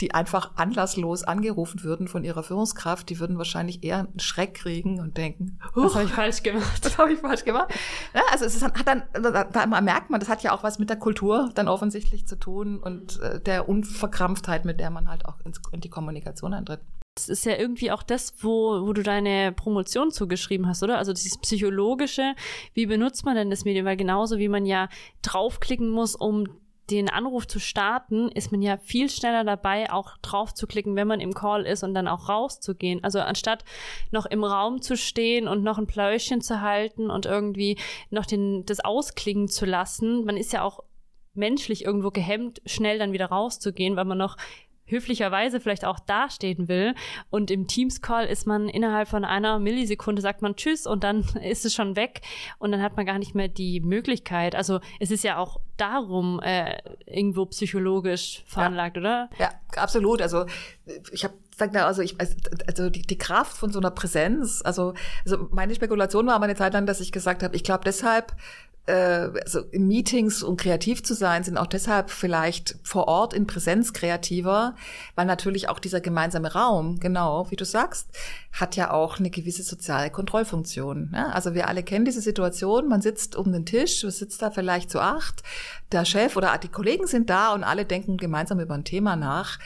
die 0.00 0.14
einfach 0.14 0.56
anlasslos 0.56 1.24
angerufen 1.24 1.82
würden 1.82 2.08
von 2.08 2.24
ihrer 2.24 2.42
Führungskraft, 2.42 3.08
die 3.08 3.18
würden 3.18 3.38
wahrscheinlich 3.38 3.82
eher 3.82 3.98
einen 3.98 4.20
Schreck 4.20 4.54
kriegen 4.54 5.00
und 5.00 5.16
denken, 5.16 5.58
was 5.74 5.94
habe 5.94 6.04
ich 6.04 6.12
falsch 6.12 6.42
gemacht? 6.42 6.84
Was 6.84 6.98
habe 6.98 7.12
ich 7.12 7.18
falsch 7.18 7.44
gemacht? 7.44 7.72
Ja, 8.14 8.22
also 8.30 8.44
es 8.44 8.54
ist, 8.54 8.62
hat 8.62 8.86
dann, 8.86 9.02
da, 9.12 9.44
da 9.44 9.80
merkt 9.80 10.10
man, 10.10 10.20
das 10.20 10.28
hat 10.28 10.42
ja 10.42 10.52
auch 10.52 10.62
was 10.62 10.78
mit 10.78 10.88
der 10.88 10.98
Kultur 10.98 11.50
dann 11.54 11.68
offensichtlich 11.68 12.26
zu 12.26 12.36
tun 12.36 12.78
und 12.78 13.20
äh, 13.20 13.40
der 13.40 13.68
Unverkrampftheit, 13.68 14.64
mit 14.64 14.80
der 14.80 14.90
man 14.90 15.08
halt 15.08 15.26
auch 15.26 15.40
ins, 15.44 15.60
in 15.72 15.80
die 15.80 15.90
Kommunikation 15.90 16.54
eintritt. 16.54 16.80
das 17.14 17.28
ist 17.28 17.44
ja 17.44 17.56
irgendwie 17.56 17.90
auch 17.90 18.02
das, 18.04 18.34
wo, 18.38 18.86
wo 18.86 18.92
du 18.92 19.02
deine 19.02 19.52
Promotion 19.52 20.12
zugeschrieben 20.12 20.68
hast, 20.68 20.82
oder? 20.82 20.98
Also 20.98 21.12
dieses 21.12 21.38
psychologische, 21.38 22.34
wie 22.74 22.86
benutzt 22.86 23.24
man 23.24 23.34
denn 23.34 23.50
das 23.50 23.64
Medium? 23.64 23.86
Weil 23.86 23.96
genauso 23.96 24.38
wie 24.38 24.48
man 24.48 24.64
ja 24.64 24.88
draufklicken 25.22 25.90
muss, 25.90 26.14
um 26.14 26.46
den 26.90 27.08
Anruf 27.10 27.46
zu 27.46 27.58
starten, 27.58 28.30
ist 28.30 28.52
man 28.52 28.62
ja 28.62 28.76
viel 28.78 29.10
schneller 29.10 29.44
dabei, 29.44 29.92
auch 29.92 30.16
drauf 30.18 30.54
zu 30.54 30.66
klicken, 30.66 30.96
wenn 30.96 31.08
man 31.08 31.20
im 31.20 31.34
Call 31.34 31.66
ist 31.66 31.82
und 31.82 31.94
dann 31.94 32.08
auch 32.08 32.28
rauszugehen. 32.28 33.02
Also 33.04 33.20
anstatt 33.20 33.64
noch 34.10 34.26
im 34.26 34.44
Raum 34.44 34.80
zu 34.80 34.96
stehen 34.96 35.48
und 35.48 35.62
noch 35.62 35.78
ein 35.78 35.86
Pläuschen 35.86 36.40
zu 36.40 36.60
halten 36.60 37.10
und 37.10 37.26
irgendwie 37.26 37.78
noch 38.10 38.26
den, 38.26 38.64
das 38.66 38.80
ausklingen 38.80 39.48
zu 39.48 39.66
lassen, 39.66 40.24
man 40.24 40.36
ist 40.36 40.52
ja 40.52 40.62
auch 40.62 40.84
menschlich 41.34 41.84
irgendwo 41.84 42.10
gehemmt, 42.10 42.60
schnell 42.66 42.98
dann 42.98 43.12
wieder 43.12 43.26
rauszugehen, 43.26 43.96
weil 43.96 44.04
man 44.04 44.18
noch 44.18 44.36
höflicherweise 44.88 45.60
vielleicht 45.60 45.84
auch 45.84 46.00
dastehen 46.00 46.68
will. 46.68 46.94
Und 47.30 47.50
im 47.50 47.66
Teams-Call 47.66 48.26
ist 48.26 48.46
man 48.46 48.68
innerhalb 48.68 49.08
von 49.08 49.24
einer 49.24 49.58
Millisekunde, 49.58 50.22
sagt 50.22 50.42
man 50.42 50.56
Tschüss 50.56 50.86
und 50.86 51.04
dann 51.04 51.24
ist 51.42 51.64
es 51.64 51.74
schon 51.74 51.96
weg 51.96 52.22
und 52.58 52.72
dann 52.72 52.82
hat 52.82 52.96
man 52.96 53.06
gar 53.06 53.18
nicht 53.18 53.34
mehr 53.34 53.48
die 53.48 53.80
Möglichkeit. 53.80 54.54
Also 54.54 54.80
es 55.00 55.10
ist 55.10 55.24
ja 55.24 55.38
auch 55.38 55.60
darum 55.76 56.40
äh, 56.40 56.76
irgendwo 57.06 57.46
psychologisch 57.46 58.42
veranlagt, 58.46 58.96
ja. 58.96 59.00
oder? 59.00 59.30
Ja, 59.38 59.50
absolut. 59.76 60.20
Also 60.20 60.46
ich 61.12 61.24
habe 61.24 61.34
also 61.74 62.02
ich 62.02 62.16
also 62.68 62.88
die, 62.88 63.02
die 63.02 63.18
Kraft 63.18 63.56
von 63.56 63.72
so 63.72 63.80
einer 63.80 63.90
Präsenz, 63.90 64.62
also 64.64 64.94
also 65.24 65.48
meine 65.50 65.74
Spekulation 65.74 66.26
war 66.26 66.34
aber 66.34 66.44
eine 66.44 66.54
Zeit 66.54 66.72
lang, 66.72 66.86
dass 66.86 67.00
ich 67.00 67.10
gesagt 67.10 67.42
habe, 67.42 67.56
ich 67.56 67.64
glaube 67.64 67.82
deshalb 67.84 68.32
also 68.88 69.60
in 69.70 69.86
Meetings 69.86 70.42
und 70.42 70.58
kreativ 70.58 71.02
zu 71.02 71.14
sein, 71.14 71.44
sind 71.44 71.58
auch 71.58 71.66
deshalb 71.66 72.10
vielleicht 72.10 72.76
vor 72.82 73.06
Ort 73.06 73.34
in 73.34 73.46
Präsenz 73.46 73.92
kreativer, 73.92 74.74
weil 75.14 75.26
natürlich 75.26 75.68
auch 75.68 75.78
dieser 75.78 76.00
gemeinsame 76.00 76.52
Raum, 76.52 76.98
genau 76.98 77.50
wie 77.50 77.56
du 77.56 77.66
sagst, 77.66 78.08
hat 78.52 78.76
ja 78.76 78.90
auch 78.90 79.18
eine 79.18 79.30
gewisse 79.30 79.62
soziale 79.62 80.10
Kontrollfunktion. 80.10 81.10
Ne? 81.10 81.34
Also 81.34 81.54
wir 81.54 81.68
alle 81.68 81.82
kennen 81.82 82.06
diese 82.06 82.22
Situation, 82.22 82.88
man 82.88 83.02
sitzt 83.02 83.36
um 83.36 83.52
den 83.52 83.66
Tisch, 83.66 84.02
man 84.04 84.12
sitzt 84.12 84.40
da 84.40 84.50
vielleicht 84.50 84.90
zu 84.90 85.00
acht, 85.00 85.42
der 85.92 86.06
Chef 86.06 86.36
oder 86.36 86.56
die 86.56 86.68
Kollegen 86.68 87.06
sind 87.06 87.28
da 87.28 87.52
und 87.52 87.64
alle 87.64 87.84
denken 87.84 88.16
gemeinsam 88.16 88.58
über 88.58 88.74
ein 88.74 88.84
Thema 88.84 89.16
nach. 89.16 89.58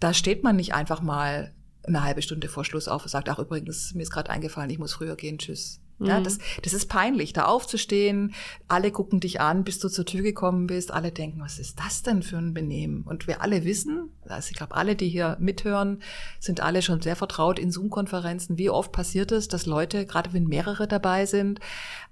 Da 0.00 0.12
steht 0.12 0.44
man 0.44 0.56
nicht 0.56 0.74
einfach 0.74 1.00
mal 1.00 1.52
eine 1.84 2.04
halbe 2.04 2.20
Stunde 2.20 2.48
vor 2.48 2.64
Schluss 2.64 2.88
auf 2.88 3.02
und 3.04 3.08
sagt, 3.08 3.28
ach 3.30 3.38
übrigens, 3.38 3.94
mir 3.94 4.02
ist 4.02 4.10
gerade 4.10 4.30
eingefallen, 4.30 4.70
ich 4.70 4.78
muss 4.78 4.92
früher 4.92 5.16
gehen, 5.16 5.38
tschüss. 5.38 5.80
Ja, 6.00 6.18
mhm. 6.18 6.24
das, 6.24 6.38
das 6.62 6.72
ist 6.72 6.88
peinlich, 6.88 7.34
da 7.34 7.44
aufzustehen. 7.44 8.34
Alle 8.68 8.90
gucken 8.90 9.20
dich 9.20 9.40
an, 9.40 9.64
bis 9.64 9.78
du 9.78 9.88
zur 9.88 10.06
Tür 10.06 10.22
gekommen 10.22 10.66
bist. 10.66 10.92
Alle 10.92 11.12
denken, 11.12 11.40
was 11.40 11.58
ist 11.58 11.78
das 11.78 12.02
denn 12.02 12.22
für 12.22 12.38
ein 12.38 12.54
Benehmen? 12.54 13.02
Und 13.02 13.26
wir 13.26 13.42
alle 13.42 13.64
wissen, 13.64 14.08
also 14.26 14.48
ich 14.50 14.56
glaube, 14.56 14.74
alle, 14.76 14.96
die 14.96 15.08
hier 15.08 15.36
mithören, 15.40 16.02
sind 16.38 16.60
alle 16.60 16.80
schon 16.82 17.02
sehr 17.02 17.16
vertraut 17.16 17.58
in 17.58 17.70
Zoom-Konferenzen. 17.70 18.56
Wie 18.56 18.70
oft 18.70 18.92
passiert 18.92 19.30
es, 19.30 19.48
dass 19.48 19.66
Leute, 19.66 20.06
gerade 20.06 20.32
wenn 20.32 20.44
mehrere 20.44 20.88
dabei 20.88 21.26
sind, 21.26 21.60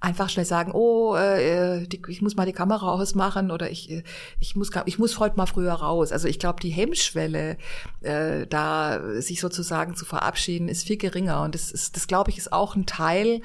einfach 0.01 0.29
schnell 0.29 0.45
sagen, 0.45 0.73
oh, 0.73 1.15
äh, 1.17 1.87
die, 1.87 2.03
ich 2.09 2.21
muss 2.21 2.37
mal 2.37 2.47
die 2.47 2.53
Kamera 2.53 2.93
ausmachen 2.93 3.51
oder 3.51 3.71
ich, 3.71 3.91
äh, 3.91 4.03
ich, 4.39 4.55
muss, 4.55 4.71
ich 4.87 4.99
muss 4.99 5.19
heute 5.19 5.37
mal 5.37 5.47
früher 5.47 5.73
raus. 5.73 6.13
Also 6.13 6.29
ich 6.29 6.39
glaube, 6.39 6.61
die 6.61 6.71
Hemmschwelle, 6.71 7.57
äh, 8.03 8.47
da 8.47 9.21
sich 9.21 9.41
sozusagen 9.41 9.97
zu 9.97 10.05
verabschieden, 10.05 10.69
ist 10.69 10.87
viel 10.87 10.99
geringer. 10.99 11.43
Und 11.43 11.55
das, 11.55 11.71
ist, 11.71 11.97
das 11.97 12.07
glaube 12.07 12.31
ich, 12.31 12.39
ist 12.39 12.53
auch 12.53 12.77
ein 12.77 12.87
Teil, 12.87 13.41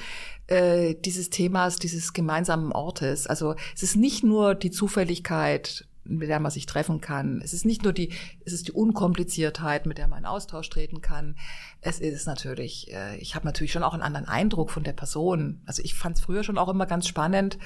äh, 0.48 0.96
dieses 0.96 1.30
Themas, 1.30 1.78
dieses 1.78 2.14
gemeinsamen 2.14 2.72
Ortes. 2.72 3.28
Also 3.28 3.56
es 3.76 3.84
ist 3.84 3.96
nicht 3.96 4.24
nur 4.24 4.56
die 4.56 4.72
Zufälligkeit, 4.72 5.88
mit 6.06 6.30
der 6.30 6.40
man 6.40 6.52
sich 6.52 6.66
treffen 6.66 7.02
kann. 7.02 7.42
Es 7.44 7.54
ist 7.54 7.66
nicht 7.66 7.84
nur 7.84 7.94
die, 7.94 8.12
es 8.46 8.54
ist 8.54 8.68
die 8.68 8.72
Unkompliziertheit, 8.72 9.86
mit 9.86 9.98
der 9.98 10.08
man 10.08 10.20
in 10.20 10.26
Austausch 10.26 10.70
treten 10.70 11.02
kann. 11.02 11.36
Es 11.82 12.00
ist 12.00 12.26
natürlich, 12.26 12.92
äh, 12.94 13.18
ich 13.18 13.36
habe 13.36 13.46
natürlich 13.46 13.72
schon 13.72 13.84
auch 13.84 13.94
einen 13.94 14.04
anderen 14.04 14.28
Eindruck 14.28 14.72
von 14.72 14.84
der 14.84 14.94
Person. 14.94 15.62
Also 15.66 15.82
ich 15.84 15.96
fand 15.96 16.18
es 16.18 16.24
früher 16.24 16.44
schon 16.44 16.58
auch 16.58 16.70
immer 16.70 16.86
ganz 16.86 17.08
spannend, 17.08 17.58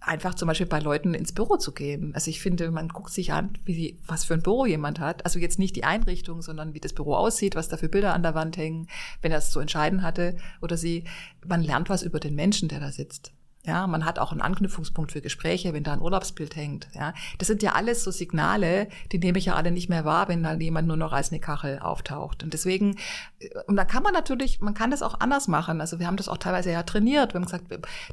einfach 0.00 0.34
zum 0.34 0.48
Beispiel 0.48 0.66
bei 0.66 0.80
Leuten 0.80 1.14
ins 1.14 1.32
Büro 1.32 1.56
zu 1.56 1.72
gehen. 1.72 2.14
Also 2.14 2.30
ich 2.30 2.40
finde, 2.40 2.70
man 2.70 2.88
guckt 2.88 3.12
sich 3.12 3.32
an, 3.32 3.58
wie, 3.64 3.98
was 4.06 4.24
für 4.24 4.34
ein 4.34 4.42
Büro 4.42 4.66
jemand 4.66 5.00
hat. 5.00 5.24
Also 5.24 5.38
jetzt 5.38 5.58
nicht 5.58 5.76
die 5.76 5.84
Einrichtung, 5.84 6.42
sondern 6.42 6.74
wie 6.74 6.80
das 6.80 6.92
Büro 6.92 7.14
aussieht, 7.14 7.54
was 7.54 7.68
da 7.68 7.76
für 7.76 7.88
Bilder 7.88 8.14
an 8.14 8.22
der 8.22 8.34
Wand 8.34 8.56
hängen, 8.56 8.88
wenn 9.22 9.32
er 9.32 9.38
es 9.38 9.50
zu 9.50 9.60
entscheiden 9.60 10.02
hatte 10.02 10.36
oder 10.60 10.76
sie. 10.76 11.04
Man 11.46 11.62
lernt 11.62 11.88
was 11.88 12.02
über 12.02 12.20
den 12.20 12.34
Menschen, 12.34 12.68
der 12.68 12.80
da 12.80 12.90
sitzt. 12.90 13.32
Ja, 13.66 13.86
man 13.86 14.04
hat 14.04 14.18
auch 14.18 14.30
einen 14.30 14.42
Anknüpfungspunkt 14.42 15.12
für 15.12 15.22
Gespräche, 15.22 15.72
wenn 15.72 15.84
da 15.84 15.94
ein 15.94 16.02
Urlaubsbild 16.02 16.54
hängt. 16.54 16.88
Ja, 16.94 17.14
das 17.38 17.48
sind 17.48 17.62
ja 17.62 17.72
alles 17.72 18.04
so 18.04 18.10
Signale, 18.10 18.88
die 19.10 19.18
nehme 19.18 19.38
ich 19.38 19.46
ja 19.46 19.54
alle 19.54 19.70
nicht 19.70 19.88
mehr 19.88 20.04
wahr, 20.04 20.28
wenn 20.28 20.42
da 20.42 20.52
jemand 20.52 20.86
nur 20.86 20.98
noch 20.98 21.14
als 21.14 21.30
eine 21.30 21.40
Kachel 21.40 21.78
auftaucht. 21.78 22.42
Und 22.42 22.52
deswegen, 22.52 22.98
äh, 23.38 23.48
und 23.66 23.76
da 23.76 23.86
kann 23.86 24.02
man 24.02 24.12
natürlich, 24.12 24.60
man 24.60 24.74
kann 24.74 24.90
das 24.90 25.02
auch 25.02 25.18
anders 25.20 25.48
machen. 25.48 25.80
Also 25.80 25.98
wir 25.98 26.06
haben 26.06 26.18
das 26.18 26.28
auch 26.28 26.36
teilweise 26.36 26.72
ja 26.72 26.82
trainiert. 26.82 27.32
Wir 27.32 27.40
haben 27.40 27.46
gesagt, 27.46 27.64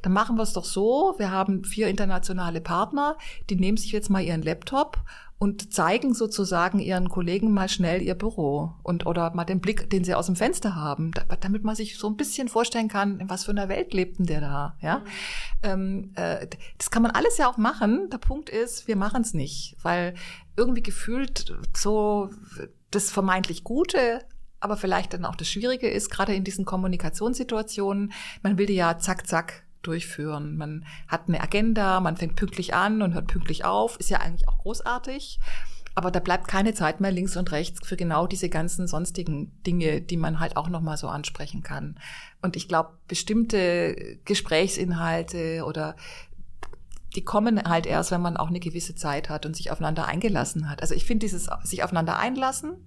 dann 0.02 0.14
machen 0.14 0.38
wir 0.38 0.44
es 0.44 0.54
doch 0.54 0.64
so. 0.64 1.16
Wir 1.18 1.32
haben 1.32 1.66
vier 1.66 1.90
internationale 1.90 2.62
Partner, 2.62 3.18
die 3.50 3.58
nehmen 3.58 3.78
sich 3.78 3.92
jetzt 3.92 4.10
mal 4.10 4.22
ihren 4.22 4.44
Laptop 4.44 5.04
und 5.42 5.74
zeigen 5.74 6.14
sozusagen 6.14 6.78
ihren 6.78 7.10
Kollegen 7.10 7.52
mal 7.52 7.68
schnell 7.68 8.04
ihr 8.04 8.14
Büro 8.14 8.76
und 8.84 9.08
oder 9.08 9.34
mal 9.34 9.44
den 9.44 9.60
Blick, 9.60 9.90
den 9.90 10.04
sie 10.04 10.14
aus 10.14 10.28
dem 10.28 10.36
Fenster 10.36 10.76
haben, 10.76 11.10
damit 11.40 11.64
man 11.64 11.76
sich 11.76 11.98
so 11.98 12.08
ein 12.08 12.16
bisschen 12.16 12.48
vorstellen 12.48 12.90
kann, 12.90 13.20
in 13.20 13.28
was 13.28 13.46
für 13.46 13.50
einer 13.50 13.68
Welt 13.68 13.92
lebt 13.92 14.20
denn 14.20 14.28
der 14.28 14.40
da, 14.40 14.78
ja. 14.82 15.00
Mhm. 15.00 15.04
Ähm, 15.64 16.12
äh, 16.14 16.46
das 16.78 16.92
kann 16.92 17.02
man 17.02 17.10
alles 17.10 17.40
ja 17.40 17.50
auch 17.50 17.58
machen. 17.58 18.12
Der 18.12 18.20
Punkt 18.20 18.52
ist, 18.52 18.88
wir 18.88 18.96
machen 18.96 19.24
es 19.24 19.34
nicht, 19.34 19.78
weil 19.82 20.14
irgendwie 20.56 20.84
gefühlt 20.84 21.56
so 21.76 22.30
das 22.92 23.10
vermeintlich 23.10 23.64
Gute 23.64 24.22
aber 24.64 24.78
vielleicht 24.78 25.14
dann 25.14 25.26
auch 25.26 25.36
das 25.36 25.48
Schwierige 25.48 25.90
ist, 25.90 26.12
gerade 26.12 26.36
in 26.36 26.44
diesen 26.44 26.66
Kommunikationssituationen, 26.66 28.14
man 28.44 28.60
will 28.60 28.68
die 28.68 28.76
ja 28.76 29.00
zack, 29.00 29.26
zack 29.26 29.64
durchführen. 29.82 30.58
Man 30.58 30.86
hat 31.08 31.28
eine 31.28 31.42
Agenda, 31.42 32.00
man 32.00 32.18
fängt 32.18 32.36
pünktlich 32.36 32.74
an 32.74 33.02
und 33.02 33.14
hört 33.14 33.28
pünktlich 33.28 33.66
auf, 33.66 34.00
ist 34.00 34.10
ja 34.10 34.20
eigentlich 34.20 34.48
auch 34.48 34.60
großartig. 34.60 35.40
Aber 35.94 36.10
da 36.10 36.20
bleibt 36.20 36.48
keine 36.48 36.74
Zeit 36.74 37.02
mehr 37.02 37.12
links 37.12 37.36
und 37.36 37.52
rechts 37.52 37.86
für 37.86 37.98
genau 37.98 38.26
diese 38.26 38.48
ganzen 38.48 38.88
sonstigen 38.88 39.52
Dinge, 39.64 40.02
die 40.02 40.16
man 40.16 40.40
halt 40.40 40.56
auch 40.56 40.70
nochmal 40.70 40.96
so 40.98 41.10
ansprechen 41.10 41.64
kann. 41.64 42.00
Und 42.42 42.56
ich 42.56 42.70
glaube, 42.70 42.92
bestimmte 43.08 44.18
Gesprächsinhalte 44.24 45.66
oder 45.66 45.96
die 47.16 47.26
kommen 47.26 47.62
halt 47.64 47.86
erst, 47.86 48.12
wenn 48.12 48.22
man 48.22 48.38
auch 48.38 48.48
eine 48.48 48.62
gewisse 48.62 48.96
Zeit 48.96 49.30
hat 49.30 49.46
und 49.46 49.56
sich 49.56 49.70
aufeinander 49.70 50.08
eingelassen 50.08 50.70
hat. 50.70 50.82
Also 50.82 50.96
ich 50.96 51.04
finde 51.04 51.26
dieses 51.26 51.50
sich 51.64 51.84
aufeinander 51.84 52.18
einlassen, 52.18 52.78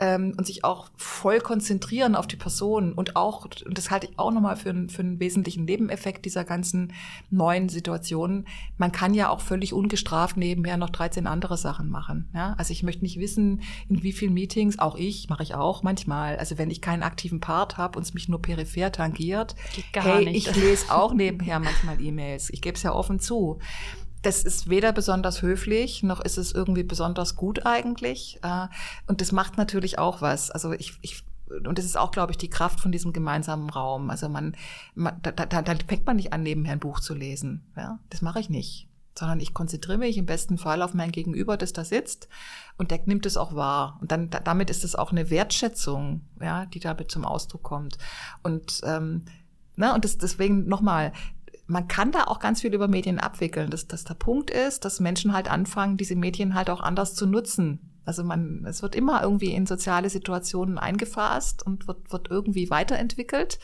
ähm, 0.00 0.34
und 0.36 0.46
sich 0.46 0.64
auch 0.64 0.88
voll 0.96 1.40
konzentrieren 1.40 2.16
auf 2.16 2.26
die 2.26 2.36
Person 2.36 2.92
und 2.92 3.16
auch, 3.16 3.44
und 3.44 3.78
das 3.78 3.90
halte 3.90 4.08
ich 4.10 4.18
auch 4.18 4.32
nochmal 4.32 4.56
für, 4.56 4.70
einen, 4.70 4.88
für 4.88 5.02
einen 5.02 5.20
wesentlichen 5.20 5.64
Nebeneffekt 5.64 6.24
dieser 6.24 6.44
ganzen 6.44 6.92
neuen 7.30 7.68
Situationen, 7.68 8.46
man 8.76 8.92
kann 8.92 9.14
ja 9.14 9.28
auch 9.28 9.40
völlig 9.40 9.72
ungestraft 9.72 10.36
nebenher 10.36 10.76
noch 10.76 10.90
13 10.90 11.26
andere 11.26 11.56
Sachen 11.56 11.88
machen. 11.88 12.28
Ja? 12.34 12.54
Also 12.58 12.72
ich 12.72 12.82
möchte 12.82 13.04
nicht 13.04 13.20
wissen, 13.20 13.62
in 13.88 14.02
wie 14.02 14.12
vielen 14.12 14.34
Meetings, 14.34 14.78
auch 14.78 14.96
ich, 14.96 15.28
mache 15.28 15.42
ich 15.42 15.54
auch 15.54 15.82
manchmal, 15.82 16.36
also 16.36 16.58
wenn 16.58 16.70
ich 16.70 16.80
keinen 16.80 17.02
aktiven 17.02 17.40
Part 17.40 17.76
habe 17.76 17.98
und 17.98 18.02
es 18.04 18.14
mich 18.14 18.28
nur 18.28 18.42
peripher 18.42 18.90
tangiert, 18.90 19.54
hey, 19.92 20.24
nicht. 20.24 20.48
ich 20.48 20.56
lese 20.56 20.92
auch 20.92 21.14
nebenher 21.14 21.60
manchmal 21.60 22.00
E-Mails. 22.00 22.50
Ich 22.50 22.62
gebe 22.62 22.76
es 22.76 22.82
ja 22.82 22.92
offen 22.92 23.20
zu 23.20 23.58
das 24.24 24.42
ist 24.42 24.68
weder 24.68 24.92
besonders 24.92 25.42
höflich, 25.42 26.02
noch 26.02 26.20
ist 26.20 26.38
es 26.38 26.52
irgendwie 26.52 26.82
besonders 26.82 27.36
gut 27.36 27.66
eigentlich. 27.66 28.38
Äh, 28.42 28.68
und 29.06 29.20
das 29.20 29.32
macht 29.32 29.58
natürlich 29.58 29.98
auch 29.98 30.22
was. 30.22 30.50
Also 30.50 30.72
ich, 30.72 30.98
ich 31.02 31.24
und 31.46 31.78
das 31.78 31.84
ist 31.84 31.98
auch, 31.98 32.10
glaube 32.10 32.32
ich, 32.32 32.38
die 32.38 32.48
Kraft 32.48 32.80
von 32.80 32.90
diesem 32.90 33.12
gemeinsamen 33.12 33.68
Raum. 33.68 34.10
Also 34.10 34.28
man, 34.28 34.56
man 34.94 35.20
da, 35.22 35.30
da, 35.30 35.62
da 35.62 35.74
fängt 35.86 36.06
man 36.06 36.16
nicht 36.16 36.32
an, 36.32 36.42
nebenher 36.42 36.72
ein 36.72 36.80
Buch 36.80 37.00
zu 37.00 37.14
lesen. 37.14 37.70
Ja, 37.76 37.98
das 38.10 38.22
mache 38.22 38.40
ich 38.40 38.48
nicht. 38.48 38.88
Sondern 39.16 39.38
ich 39.40 39.54
konzentriere 39.54 39.98
mich 39.98 40.16
im 40.16 40.26
besten 40.26 40.58
Fall 40.58 40.82
auf 40.82 40.94
mein 40.94 41.12
Gegenüber, 41.12 41.56
das 41.56 41.72
da 41.72 41.84
sitzt, 41.84 42.28
und 42.78 42.90
der 42.90 43.00
nimmt 43.04 43.26
es 43.26 43.36
auch 43.36 43.54
wahr. 43.54 43.98
Und 44.00 44.10
dann 44.10 44.30
damit 44.30 44.70
ist 44.70 44.84
es 44.84 44.96
auch 44.96 45.12
eine 45.12 45.30
Wertschätzung, 45.30 46.22
ja, 46.40 46.66
die 46.66 46.80
damit 46.80 47.12
zum 47.12 47.24
Ausdruck 47.24 47.62
kommt. 47.62 47.98
Und 48.42 48.80
ähm, 48.82 49.26
na, 49.76 49.94
und 49.94 50.04
das, 50.04 50.18
deswegen 50.18 50.66
nochmal, 50.66 51.12
man 51.66 51.88
kann 51.88 52.12
da 52.12 52.24
auch 52.24 52.40
ganz 52.40 52.60
viel 52.60 52.74
über 52.74 52.88
Medien 52.88 53.18
abwickeln. 53.18 53.70
Dass, 53.70 53.86
dass 53.86 54.04
der 54.04 54.14
Punkt 54.14 54.50
ist, 54.50 54.84
dass 54.84 55.00
Menschen 55.00 55.32
halt 55.32 55.50
anfangen, 55.50 55.96
diese 55.96 56.16
Medien 56.16 56.54
halt 56.54 56.70
auch 56.70 56.80
anders 56.80 57.14
zu 57.14 57.26
nutzen. 57.26 57.90
Also 58.04 58.22
man, 58.22 58.64
es 58.66 58.82
wird 58.82 58.94
immer 58.94 59.22
irgendwie 59.22 59.54
in 59.54 59.66
soziale 59.66 60.10
Situationen 60.10 60.78
eingefasst 60.78 61.64
und 61.64 61.88
wird, 61.88 62.12
wird 62.12 62.30
irgendwie 62.30 62.68
weiterentwickelt 62.68 63.58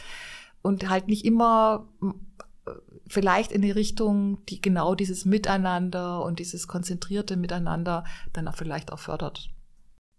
und 0.62 0.88
halt 0.88 1.08
nicht 1.08 1.24
immer 1.24 1.88
vielleicht 3.06 3.52
in 3.52 3.62
die 3.62 3.70
Richtung, 3.70 4.44
die 4.46 4.60
genau 4.60 4.94
dieses 4.94 5.24
Miteinander 5.24 6.24
und 6.24 6.38
dieses 6.38 6.68
konzentrierte 6.68 7.36
Miteinander 7.36 8.04
dann 8.32 8.48
auch 8.48 8.56
vielleicht 8.56 8.92
auch 8.92 8.98
fördert. 8.98 9.50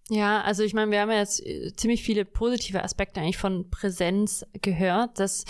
Ja, 0.10 0.42
also 0.42 0.64
ich 0.64 0.74
meine, 0.74 0.92
wir 0.92 1.00
haben 1.00 1.12
jetzt 1.12 1.46
äh, 1.46 1.74
ziemlich 1.76 2.04
viele 2.04 2.26
positive 2.26 2.84
Aspekte 2.84 3.22
eigentlich 3.22 3.38
von 3.38 3.70
Präsenz 3.70 4.46
gehört, 4.62 5.20
dass 5.20 5.46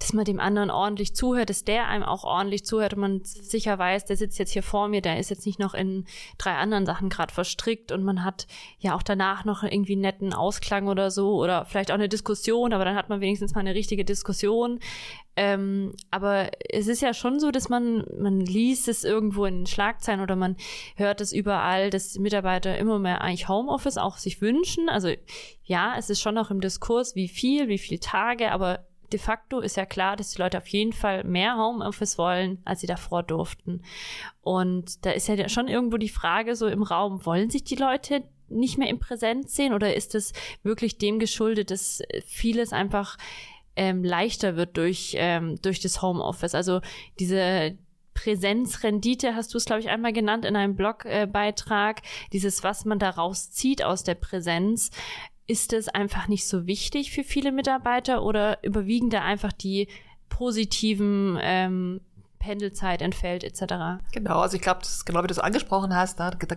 dass 0.00 0.14
man 0.14 0.24
dem 0.24 0.40
anderen 0.40 0.70
ordentlich 0.70 1.14
zuhört, 1.14 1.50
dass 1.50 1.62
der 1.62 1.86
einem 1.86 2.02
auch 2.02 2.24
ordentlich 2.24 2.64
zuhört 2.64 2.94
und 2.94 3.00
man 3.00 3.20
sicher 3.22 3.78
weiß, 3.78 4.06
der 4.06 4.16
sitzt 4.16 4.38
jetzt 4.38 4.50
hier 4.50 4.62
vor 4.62 4.88
mir, 4.88 5.02
der 5.02 5.18
ist 5.18 5.28
jetzt 5.28 5.44
nicht 5.44 5.58
noch 5.58 5.74
in 5.74 6.06
drei 6.38 6.54
anderen 6.54 6.86
Sachen 6.86 7.10
gerade 7.10 7.32
verstrickt 7.32 7.92
und 7.92 8.02
man 8.02 8.24
hat 8.24 8.46
ja 8.78 8.94
auch 8.96 9.02
danach 9.02 9.44
noch 9.44 9.62
irgendwie 9.62 9.92
einen 9.92 10.00
netten 10.00 10.32
Ausklang 10.32 10.88
oder 10.88 11.10
so 11.10 11.34
oder 11.34 11.66
vielleicht 11.66 11.90
auch 11.90 11.96
eine 11.96 12.08
Diskussion, 12.08 12.72
aber 12.72 12.86
dann 12.86 12.96
hat 12.96 13.10
man 13.10 13.20
wenigstens 13.20 13.54
mal 13.54 13.60
eine 13.60 13.74
richtige 13.74 14.06
Diskussion. 14.06 14.80
Ähm, 15.36 15.94
aber 16.10 16.50
es 16.70 16.88
ist 16.88 17.02
ja 17.02 17.12
schon 17.12 17.38
so, 17.38 17.50
dass 17.50 17.68
man, 17.68 18.04
man 18.18 18.40
liest 18.40 18.88
es 18.88 19.04
irgendwo 19.04 19.44
in 19.44 19.66
Schlagzeilen 19.66 20.20
oder 20.20 20.34
man 20.34 20.56
hört 20.96 21.20
es 21.20 21.32
überall, 21.32 21.90
dass 21.90 22.18
Mitarbeiter 22.18 22.76
immer 22.78 22.98
mehr 22.98 23.20
eigentlich 23.20 23.48
Homeoffice 23.48 23.98
auch 23.98 24.16
sich 24.16 24.40
wünschen. 24.40 24.88
Also 24.88 25.12
ja, 25.64 25.94
es 25.98 26.08
ist 26.10 26.20
schon 26.20 26.34
noch 26.34 26.50
im 26.50 26.60
Diskurs, 26.60 27.14
wie 27.14 27.28
viel, 27.28 27.68
wie 27.68 27.78
viele 27.78 28.00
Tage, 28.00 28.50
aber 28.50 28.86
de 29.12 29.18
facto 29.18 29.60
ist 29.60 29.76
ja 29.76 29.86
klar, 29.86 30.16
dass 30.16 30.32
die 30.32 30.42
Leute 30.42 30.58
auf 30.58 30.68
jeden 30.68 30.92
Fall 30.92 31.24
mehr 31.24 31.56
Homeoffice 31.56 32.18
wollen, 32.18 32.58
als 32.64 32.80
sie 32.80 32.86
davor 32.86 33.22
durften. 33.22 33.82
Und 34.40 35.04
da 35.04 35.10
ist 35.10 35.28
ja 35.28 35.48
schon 35.48 35.68
irgendwo 35.68 35.96
die 35.96 36.08
Frage 36.08 36.56
so 36.56 36.66
im 36.66 36.82
Raum, 36.82 37.24
wollen 37.26 37.50
sich 37.50 37.64
die 37.64 37.76
Leute 37.76 38.24
nicht 38.48 38.78
mehr 38.78 38.88
im 38.88 38.98
Präsenz 38.98 39.54
sehen 39.54 39.72
oder 39.72 39.94
ist 39.94 40.14
es 40.14 40.32
wirklich 40.62 40.98
dem 40.98 41.18
geschuldet, 41.18 41.70
dass 41.70 42.02
vieles 42.26 42.72
einfach 42.72 43.16
ähm, 43.76 44.02
leichter 44.02 44.56
wird 44.56 44.76
durch, 44.76 45.14
ähm, 45.16 45.60
durch 45.62 45.80
das 45.80 46.02
Homeoffice? 46.02 46.54
Also 46.54 46.80
diese 47.18 47.76
Präsenzrendite 48.14 49.34
hast 49.34 49.54
du 49.54 49.58
es, 49.58 49.64
glaube 49.64 49.80
ich, 49.80 49.88
einmal 49.88 50.12
genannt 50.12 50.44
in 50.44 50.56
einem 50.56 50.76
Blogbeitrag. 50.76 52.02
Dieses, 52.32 52.62
was 52.62 52.84
man 52.84 52.98
daraus 52.98 53.50
zieht 53.50 53.82
aus 53.82 54.04
der 54.04 54.14
Präsenz. 54.14 54.90
Ist 55.50 55.72
es 55.72 55.88
einfach 55.88 56.28
nicht 56.28 56.46
so 56.46 56.68
wichtig 56.68 57.10
für 57.10 57.24
viele 57.24 57.50
Mitarbeiter 57.50 58.22
oder 58.22 58.62
überwiegen 58.62 59.10
da 59.10 59.22
einfach 59.22 59.52
die 59.52 59.88
positiven 60.28 61.36
ähm, 61.42 62.00
Pendelzeit 62.40 63.02
entfällt 63.02 63.44
etc. 63.44 64.02
Genau, 64.12 64.40
also 64.40 64.56
ich 64.56 64.62
glaube, 64.62 64.80
das 64.80 64.90
ist 64.90 65.06
genau 65.06 65.22
wie 65.22 65.28
du 65.28 65.32
es 65.32 65.38
angesprochen 65.38 65.94
hast. 65.94 66.18
Da, 66.18 66.30
da, 66.30 66.56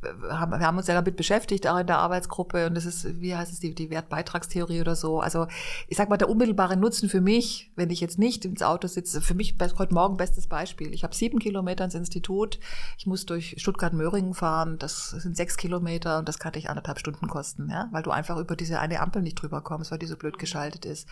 wir 0.00 0.38
haben 0.38 0.78
uns 0.78 0.86
ja 0.86 0.94
damit 0.94 1.16
beschäftigt, 1.16 1.66
auch 1.66 1.76
in 1.76 1.86
der 1.86 1.98
Arbeitsgruppe 1.98 2.66
und 2.66 2.74
das 2.74 2.86
ist, 2.86 3.20
wie 3.20 3.36
heißt 3.36 3.52
es, 3.52 3.58
die, 3.60 3.74
die 3.74 3.90
Wertbeitragstheorie 3.90 4.80
oder 4.80 4.96
so. 4.96 5.20
Also 5.20 5.46
ich 5.88 5.96
sag 5.96 6.08
mal, 6.08 6.16
der 6.16 6.30
unmittelbare 6.30 6.76
Nutzen 6.76 7.08
für 7.08 7.20
mich, 7.20 7.70
wenn 7.76 7.90
ich 7.90 8.00
jetzt 8.00 8.18
nicht 8.18 8.44
ins 8.44 8.62
Auto 8.62 8.86
sitze, 8.86 9.20
für 9.20 9.34
mich 9.34 9.56
heute 9.60 9.92
Morgen 9.92 10.16
bestes 10.16 10.46
Beispiel. 10.46 10.94
Ich 10.94 11.02
habe 11.02 11.14
sieben 11.14 11.40
Kilometer 11.40 11.84
ins 11.84 11.94
Institut, 11.94 12.60
ich 12.96 13.06
muss 13.06 13.26
durch 13.26 13.56
Stuttgart-Möhringen 13.58 14.34
fahren, 14.34 14.78
das 14.78 15.10
sind 15.10 15.36
sechs 15.36 15.56
Kilometer 15.56 16.20
und 16.20 16.28
das 16.28 16.38
kann 16.38 16.52
dich 16.52 16.70
anderthalb 16.70 17.00
Stunden 17.00 17.26
kosten, 17.26 17.68
ja, 17.70 17.88
weil 17.90 18.04
du 18.04 18.12
einfach 18.12 18.38
über 18.38 18.54
diese 18.54 18.78
eine 18.78 19.00
Ampel 19.00 19.20
nicht 19.20 19.34
drüber 19.34 19.62
kommst, 19.62 19.90
weil 19.90 19.98
die 19.98 20.06
so 20.06 20.16
blöd 20.16 20.38
geschaltet 20.38 20.84
ist. 20.84 21.08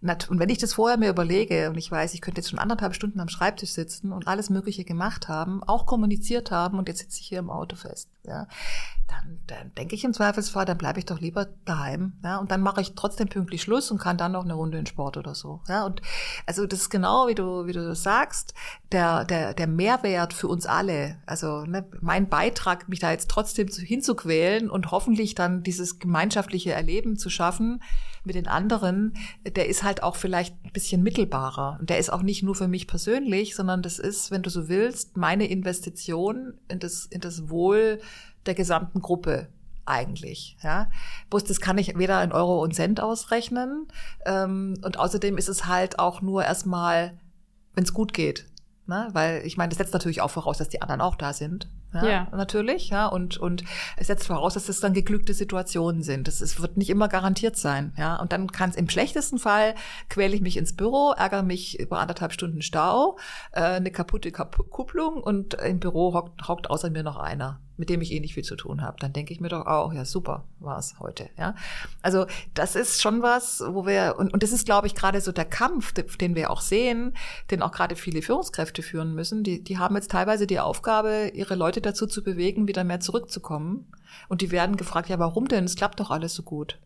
Und 0.00 0.38
wenn 0.38 0.48
ich 0.48 0.58
das 0.58 0.74
vorher 0.74 0.96
mir 0.96 1.10
überlege 1.10 1.68
und 1.68 1.76
ich 1.76 1.90
weiß, 1.90 2.14
ich 2.14 2.20
könnte 2.20 2.40
jetzt 2.40 2.50
schon 2.50 2.58
anderthalb 2.58 2.94
Stunden 2.94 3.20
am 3.20 3.28
Schreibtisch 3.28 3.57
sitzen 3.66 4.12
und 4.12 4.26
alles 4.26 4.50
Mögliche 4.50 4.84
gemacht 4.84 5.28
haben, 5.28 5.62
auch 5.62 5.86
kommuniziert 5.86 6.50
haben 6.50 6.78
und 6.78 6.88
jetzt 6.88 7.00
sitze 7.00 7.20
ich 7.20 7.26
hier 7.26 7.38
im 7.38 7.50
Auto 7.50 7.76
fest, 7.76 8.08
ja, 8.24 8.46
dann, 9.06 9.38
dann 9.46 9.74
denke 9.74 9.94
ich 9.94 10.04
im 10.04 10.12
Zweifelsfall, 10.12 10.64
dann 10.64 10.78
bleibe 10.78 10.98
ich 10.98 11.06
doch 11.06 11.20
lieber 11.20 11.48
daheim, 11.64 12.12
ja, 12.22 12.38
und 12.38 12.50
dann 12.50 12.60
mache 12.60 12.80
ich 12.80 12.94
trotzdem 12.94 13.28
pünktlich 13.28 13.62
Schluss 13.62 13.90
und 13.90 13.98
kann 13.98 14.18
dann 14.18 14.32
noch 14.32 14.44
eine 14.44 14.54
Runde 14.54 14.78
in 14.78 14.86
Sport 14.86 15.16
oder 15.16 15.34
so, 15.34 15.60
ja, 15.68 15.84
und 15.86 16.02
also 16.46 16.66
das 16.66 16.82
ist 16.82 16.90
genau 16.90 17.26
wie 17.28 17.34
du 17.34 17.66
wie 17.66 17.72
du 17.72 17.86
das 17.86 18.02
sagst, 18.02 18.54
der 18.92 19.24
der 19.24 19.54
der 19.54 19.66
Mehrwert 19.66 20.32
für 20.32 20.48
uns 20.48 20.66
alle, 20.66 21.16
also 21.26 21.64
ne, 21.64 21.84
mein 22.00 22.28
Beitrag, 22.28 22.88
mich 22.88 23.00
da 23.00 23.10
jetzt 23.10 23.30
trotzdem 23.30 23.68
hinzuquälen 23.68 24.70
und 24.70 24.90
hoffentlich 24.90 25.34
dann 25.34 25.62
dieses 25.62 25.98
gemeinschaftliche 25.98 26.72
Erleben 26.72 27.16
zu 27.16 27.30
schaffen 27.30 27.80
mit 28.28 28.36
den 28.36 28.46
anderen, 28.46 29.14
der 29.44 29.68
ist 29.68 29.82
halt 29.82 30.04
auch 30.04 30.14
vielleicht 30.14 30.54
ein 30.64 30.72
bisschen 30.72 31.02
mittelbarer. 31.02 31.78
Und 31.80 31.90
der 31.90 31.98
ist 31.98 32.12
auch 32.12 32.22
nicht 32.22 32.44
nur 32.44 32.54
für 32.54 32.68
mich 32.68 32.86
persönlich, 32.86 33.56
sondern 33.56 33.82
das 33.82 33.98
ist, 33.98 34.30
wenn 34.30 34.42
du 34.42 34.50
so 34.50 34.68
willst, 34.68 35.16
meine 35.16 35.48
Investition 35.48 36.54
in 36.68 36.78
das, 36.78 37.06
in 37.06 37.20
das 37.20 37.48
Wohl 37.48 38.00
der 38.46 38.54
gesamten 38.54 39.00
Gruppe 39.00 39.48
eigentlich. 39.86 40.56
Ja, 40.62 40.88
bloß 41.30 41.44
das 41.44 41.60
kann 41.60 41.78
ich 41.78 41.98
weder 41.98 42.22
in 42.22 42.32
Euro 42.32 42.62
und 42.62 42.74
Cent 42.74 43.00
ausrechnen 43.00 43.88
ähm, 44.26 44.74
und 44.82 44.98
außerdem 44.98 45.38
ist 45.38 45.48
es 45.48 45.66
halt 45.66 45.98
auch 45.98 46.20
nur 46.22 46.44
erstmal, 46.44 47.18
wenn 47.74 47.84
es 47.84 47.94
gut 47.94 48.12
geht. 48.12 48.46
Ne? 48.86 49.08
Weil 49.12 49.46
ich 49.46 49.56
meine, 49.56 49.70
das 49.70 49.78
setzt 49.78 49.94
natürlich 49.94 50.20
auch 50.20 50.30
voraus, 50.30 50.58
dass 50.58 50.68
die 50.68 50.82
anderen 50.82 51.00
auch 51.00 51.16
da 51.16 51.32
sind. 51.32 51.68
Ja, 51.94 52.06
ja, 52.06 52.28
natürlich, 52.32 52.90
ja, 52.90 53.06
und, 53.06 53.38
und 53.38 53.64
es 53.96 54.08
setzt 54.08 54.26
voraus, 54.26 54.54
dass 54.54 54.68
es 54.68 54.80
dann 54.80 54.92
geglückte 54.92 55.32
Situationen 55.32 56.02
sind. 56.02 56.28
Das 56.28 56.40
ist, 56.40 56.60
wird 56.60 56.76
nicht 56.76 56.90
immer 56.90 57.08
garantiert 57.08 57.56
sein, 57.56 57.94
ja. 57.96 58.16
Und 58.16 58.32
dann 58.32 58.52
kann 58.52 58.70
es 58.70 58.76
im 58.76 58.88
schlechtesten 58.90 59.38
Fall 59.38 59.74
quäle 60.10 60.34
ich 60.34 60.42
mich 60.42 60.56
ins 60.56 60.76
Büro, 60.76 61.12
ärgere 61.16 61.42
mich 61.42 61.78
über 61.78 61.98
anderthalb 61.98 62.32
Stunden 62.32 62.60
Stau, 62.60 63.18
äh, 63.52 63.62
eine 63.62 63.90
kaputte 63.90 64.30
Kupplung 64.32 65.22
und 65.22 65.54
im 65.54 65.80
Büro 65.80 66.12
hockt, 66.12 66.46
hockt 66.46 66.70
außer 66.70 66.90
mir 66.90 67.02
noch 67.02 67.16
einer 67.16 67.60
mit 67.78 67.88
dem 67.88 68.00
ich 68.00 68.12
eh 68.12 68.20
nicht 68.20 68.34
viel 68.34 68.44
zu 68.44 68.56
tun 68.56 68.82
habe, 68.82 68.96
dann 69.00 69.12
denke 69.12 69.32
ich 69.32 69.40
mir 69.40 69.48
doch 69.48 69.66
auch, 69.66 69.92
ja 69.92 70.04
super, 70.04 70.44
war 70.60 70.78
es 70.78 70.98
heute. 70.98 71.30
Ja, 71.38 71.54
also 72.02 72.26
das 72.54 72.74
ist 72.74 73.00
schon 73.00 73.22
was, 73.22 73.62
wo 73.66 73.86
wir 73.86 74.16
und, 74.18 74.32
und 74.32 74.42
das 74.42 74.52
ist, 74.52 74.66
glaube 74.66 74.86
ich, 74.86 74.94
gerade 74.94 75.20
so 75.20 75.32
der 75.32 75.44
Kampf, 75.44 75.92
den 75.92 76.34
wir 76.34 76.50
auch 76.50 76.60
sehen, 76.60 77.14
den 77.50 77.62
auch 77.62 77.72
gerade 77.72 77.96
viele 77.96 78.22
Führungskräfte 78.22 78.82
führen 78.82 79.14
müssen. 79.14 79.44
Die, 79.44 79.62
die 79.62 79.78
haben 79.78 79.94
jetzt 79.94 80.10
teilweise 80.10 80.46
die 80.46 80.60
Aufgabe, 80.60 81.30
ihre 81.34 81.54
Leute 81.54 81.80
dazu 81.80 82.06
zu 82.06 82.22
bewegen, 82.22 82.68
wieder 82.68 82.84
mehr 82.84 83.00
zurückzukommen. 83.00 83.86
Und 84.28 84.42
die 84.42 84.50
werden 84.50 84.76
gefragt, 84.76 85.08
ja, 85.08 85.18
warum 85.18 85.48
denn? 85.48 85.64
Es 85.64 85.76
klappt 85.76 86.00
doch 86.00 86.10
alles 86.10 86.34
so 86.34 86.42
gut. 86.42 86.78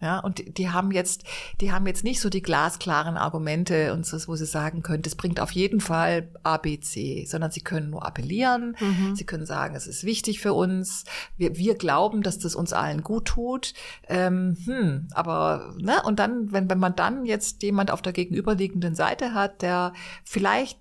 Ja, 0.00 0.20
und 0.20 0.58
die, 0.58 0.70
haben 0.70 0.92
jetzt, 0.92 1.24
die 1.60 1.72
haben 1.72 1.86
jetzt 1.86 2.04
nicht 2.04 2.20
so 2.20 2.28
die 2.30 2.42
glasklaren 2.42 3.16
Argumente 3.16 3.92
und 3.92 4.06
so, 4.06 4.16
wo 4.28 4.36
sie 4.36 4.46
sagen 4.46 4.82
können, 4.82 5.02
das 5.02 5.16
bringt 5.16 5.40
auf 5.40 5.50
jeden 5.50 5.80
Fall 5.80 6.28
A, 6.44 6.56
B, 6.56 6.78
C, 6.78 7.24
sondern 7.26 7.50
sie 7.50 7.62
können 7.62 7.90
nur 7.90 8.06
appellieren. 8.06 8.76
Mhm. 8.78 9.16
Sie 9.16 9.24
können 9.24 9.44
sagen, 9.44 9.74
es 9.74 9.88
ist 9.88 10.04
wichtig 10.04 10.40
für 10.40 10.52
uns. 10.52 11.04
Wir, 11.36 11.56
wir 11.56 11.74
glauben, 11.74 12.22
dass 12.22 12.38
das 12.38 12.54
uns 12.54 12.72
allen 12.72 13.02
gut 13.02 13.24
tut. 13.24 13.74
Ähm, 14.06 14.56
hm, 14.64 15.08
aber, 15.12 15.74
ne, 15.78 16.00
und 16.04 16.20
dann, 16.20 16.52
wenn, 16.52 16.70
wenn 16.70 16.78
man 16.78 16.94
dann 16.94 17.24
jetzt 17.24 17.64
jemand 17.64 17.90
auf 17.90 18.00
der 18.00 18.12
gegenüberliegenden 18.12 18.94
Seite 18.94 19.34
hat, 19.34 19.62
der 19.62 19.92
vielleicht 20.22 20.78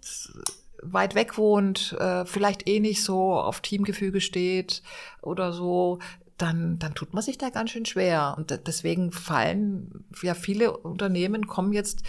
weit 0.83 1.15
weg 1.15 1.37
wohnt, 1.37 1.93
äh, 1.99 2.25
vielleicht 2.25 2.67
eh 2.67 2.79
nicht 2.79 3.03
so 3.03 3.33
auf 3.33 3.61
Teamgefüge 3.61 4.21
steht 4.21 4.83
oder 5.21 5.53
so, 5.53 5.99
dann, 6.37 6.77
dann 6.79 6.93
tut 6.93 7.13
man 7.13 7.23
sich 7.23 7.37
da 7.37 7.49
ganz 7.49 7.71
schön 7.71 7.85
schwer. 7.85 8.35
Und 8.37 8.59
deswegen 8.67 9.11
fallen 9.11 10.05
ja 10.21 10.33
viele 10.33 10.77
Unternehmen 10.77 11.47
kommen 11.47 11.73
jetzt 11.73 12.03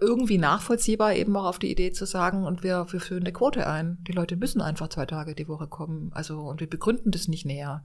irgendwie 0.00 0.38
nachvollziehbar 0.38 1.14
eben 1.14 1.36
auch 1.36 1.44
auf 1.44 1.58
die 1.58 1.70
Idee 1.70 1.92
zu 1.92 2.04
sagen, 2.04 2.44
und 2.44 2.62
wir, 2.62 2.86
wir 2.90 3.00
führen 3.00 3.22
eine 3.22 3.32
Quote 3.32 3.66
ein. 3.66 3.98
Die 4.06 4.12
Leute 4.12 4.36
müssen 4.36 4.60
einfach 4.60 4.88
zwei 4.88 5.06
Tage 5.06 5.34
die 5.34 5.48
Woche 5.48 5.66
kommen. 5.66 6.10
Also, 6.14 6.40
und 6.40 6.60
wir 6.60 6.68
begründen 6.68 7.10
das 7.10 7.28
nicht 7.28 7.46
näher. 7.46 7.82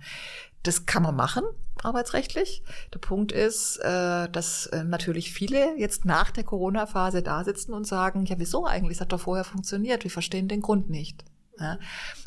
Das 0.63 0.85
kann 0.85 1.03
man 1.03 1.15
machen, 1.15 1.43
arbeitsrechtlich. 1.81 2.63
Der 2.93 2.99
Punkt 2.99 3.31
ist, 3.31 3.77
äh, 3.77 4.27
dass 4.29 4.65
äh, 4.67 4.83
natürlich 4.83 5.31
viele 5.31 5.77
jetzt 5.77 6.03
nach 6.03 6.31
der 6.31 6.43
Corona-Phase 6.43 7.21
da 7.21 7.43
sitzen 7.43 7.73
und 7.73 7.87
sagen, 7.87 8.25
ja, 8.25 8.37
wieso 8.39 8.65
eigentlich? 8.65 8.97
Es 8.97 9.01
hat 9.01 9.13
doch 9.13 9.21
vorher 9.21 9.45
funktioniert. 9.45 10.03
Wir 10.03 10.11
verstehen 10.11 10.47
den 10.47 10.61
Grund 10.61 10.89
nicht. 10.89 11.23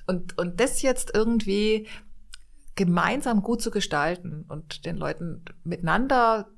Und, 0.07 0.37
und 0.39 0.61
das 0.61 0.83
jetzt 0.83 1.13
irgendwie 1.15 1.87
gemeinsam 2.75 3.43
gut 3.43 3.63
zu 3.63 3.71
gestalten 3.71 4.45
und 4.49 4.87
den 4.87 4.97
Leuten 4.97 5.45
miteinander 5.65 6.49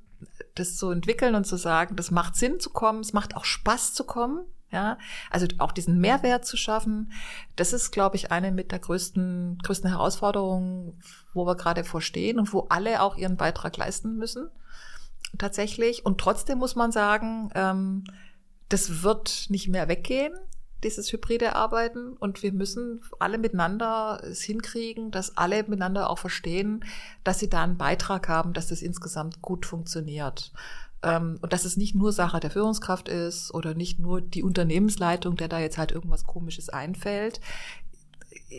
das 0.55 0.77
zu 0.77 0.89
entwickeln 0.91 1.35
und 1.35 1.45
zu 1.45 1.57
sagen, 1.57 1.95
das 1.95 2.11
macht 2.11 2.35
Sinn 2.35 2.59
zu 2.59 2.69
kommen, 2.69 3.01
es 3.01 3.13
macht 3.13 3.35
auch 3.35 3.45
Spaß 3.45 3.93
zu 3.93 4.05
kommen, 4.05 4.45
ja, 4.71 4.97
also 5.29 5.47
auch 5.57 5.71
diesen 5.71 5.99
Mehrwert 5.99 6.45
zu 6.45 6.57
schaffen, 6.57 7.11
das 7.55 7.73
ist, 7.73 7.91
glaube 7.91 8.15
ich, 8.15 8.31
eine 8.31 8.51
mit 8.51 8.71
der 8.71 8.79
größten, 8.79 9.59
größten 9.63 9.89
Herausforderungen, 9.89 10.99
wo 11.33 11.45
wir 11.45 11.55
gerade 11.55 11.83
vorstehen 11.83 12.39
und 12.39 12.53
wo 12.53 12.67
alle 12.69 13.01
auch 13.01 13.17
ihren 13.17 13.37
Beitrag 13.37 13.75
leisten 13.77 14.17
müssen, 14.17 14.49
tatsächlich. 15.37 16.05
Und 16.05 16.19
trotzdem 16.19 16.57
muss 16.57 16.75
man 16.75 16.91
sagen, 16.91 17.49
ähm, 17.53 18.05
das 18.69 19.03
wird 19.03 19.47
nicht 19.49 19.67
mehr 19.67 19.87
weggehen 19.87 20.33
dieses 20.83 21.11
hybride 21.11 21.55
Arbeiten 21.55 22.13
und 22.13 22.43
wir 22.43 22.51
müssen 22.51 23.01
alle 23.19 23.37
miteinander 23.37 24.21
es 24.23 24.41
hinkriegen, 24.41 25.11
dass 25.11 25.37
alle 25.37 25.63
miteinander 25.63 26.09
auch 26.09 26.19
verstehen, 26.19 26.83
dass 27.23 27.39
sie 27.39 27.49
da 27.49 27.63
einen 27.63 27.77
Beitrag 27.77 28.27
haben, 28.29 28.53
dass 28.53 28.67
das 28.67 28.81
insgesamt 28.81 29.41
gut 29.41 29.65
funktioniert. 29.65 30.51
Ähm, 31.01 31.39
und 31.41 31.53
dass 31.53 31.65
es 31.65 31.77
nicht 31.77 31.95
nur 31.95 32.11
Sache 32.11 32.39
der 32.39 32.51
Führungskraft 32.51 33.09
ist 33.09 33.53
oder 33.53 33.73
nicht 33.73 33.99
nur 33.99 34.21
die 34.21 34.43
Unternehmensleitung, 34.43 35.35
der 35.35 35.47
da 35.47 35.59
jetzt 35.59 35.77
halt 35.77 35.91
irgendwas 35.91 36.25
Komisches 36.25 36.69
einfällt 36.69 37.39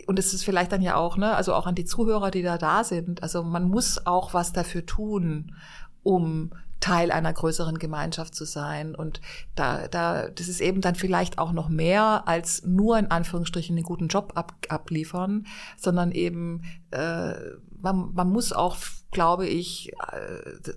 und 0.07 0.19
es 0.19 0.35
ist 0.35 0.45
vielleicht 0.45 0.73
dann 0.73 0.83
ja 0.83 0.97
auch, 0.97 1.17
ne, 1.17 1.35
also 1.35 1.55
auch 1.55 1.67
an 1.67 1.75
die 1.75 1.85
Zuhörer, 1.85 2.31
die 2.31 2.43
da 2.43 2.59
da 2.59 2.85
sind. 2.85 3.23
Also 3.23 3.43
man 3.43 3.69
muss 3.69 4.07
auch 4.07 4.35
was 4.35 4.53
dafür 4.53 4.85
tun, 4.85 5.55
um 6.03 6.51
Teil 6.81 7.11
einer 7.11 7.33
größeren 7.33 7.79
Gemeinschaft 7.79 8.35
zu 8.35 8.45
sein. 8.45 8.95
Und 8.95 9.21
da, 9.55 9.89
da, 9.89 10.29
das 10.29 10.49
ist 10.49 10.61
eben 10.61 10.81
dann 10.81 10.95
vielleicht 10.95 11.39
auch 11.39 11.53
noch 11.53 11.69
mehr 11.69 12.25
als 12.27 12.65
nur 12.65 12.99
in 12.99 13.11
Anführungsstrichen 13.11 13.77
einen 13.77 13.85
guten 13.85 14.09
Job 14.09 14.33
ab, 14.35 14.55
abliefern, 14.69 15.47
sondern 15.77 16.13
eben 16.13 16.63
äh, 16.91 17.35
man, 17.81 18.13
man 18.15 18.31
muss 18.31 18.53
auch, 18.53 18.77
glaube 19.11 19.47
ich, 19.47 19.93
äh, 20.13 20.73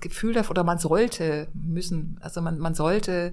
Gefühl 0.00 0.32
dafür, 0.32 0.52
oder 0.52 0.64
man 0.64 0.78
sollte 0.78 1.48
müssen, 1.52 2.18
also 2.20 2.40
man, 2.40 2.58
man 2.58 2.74
sollte 2.74 3.32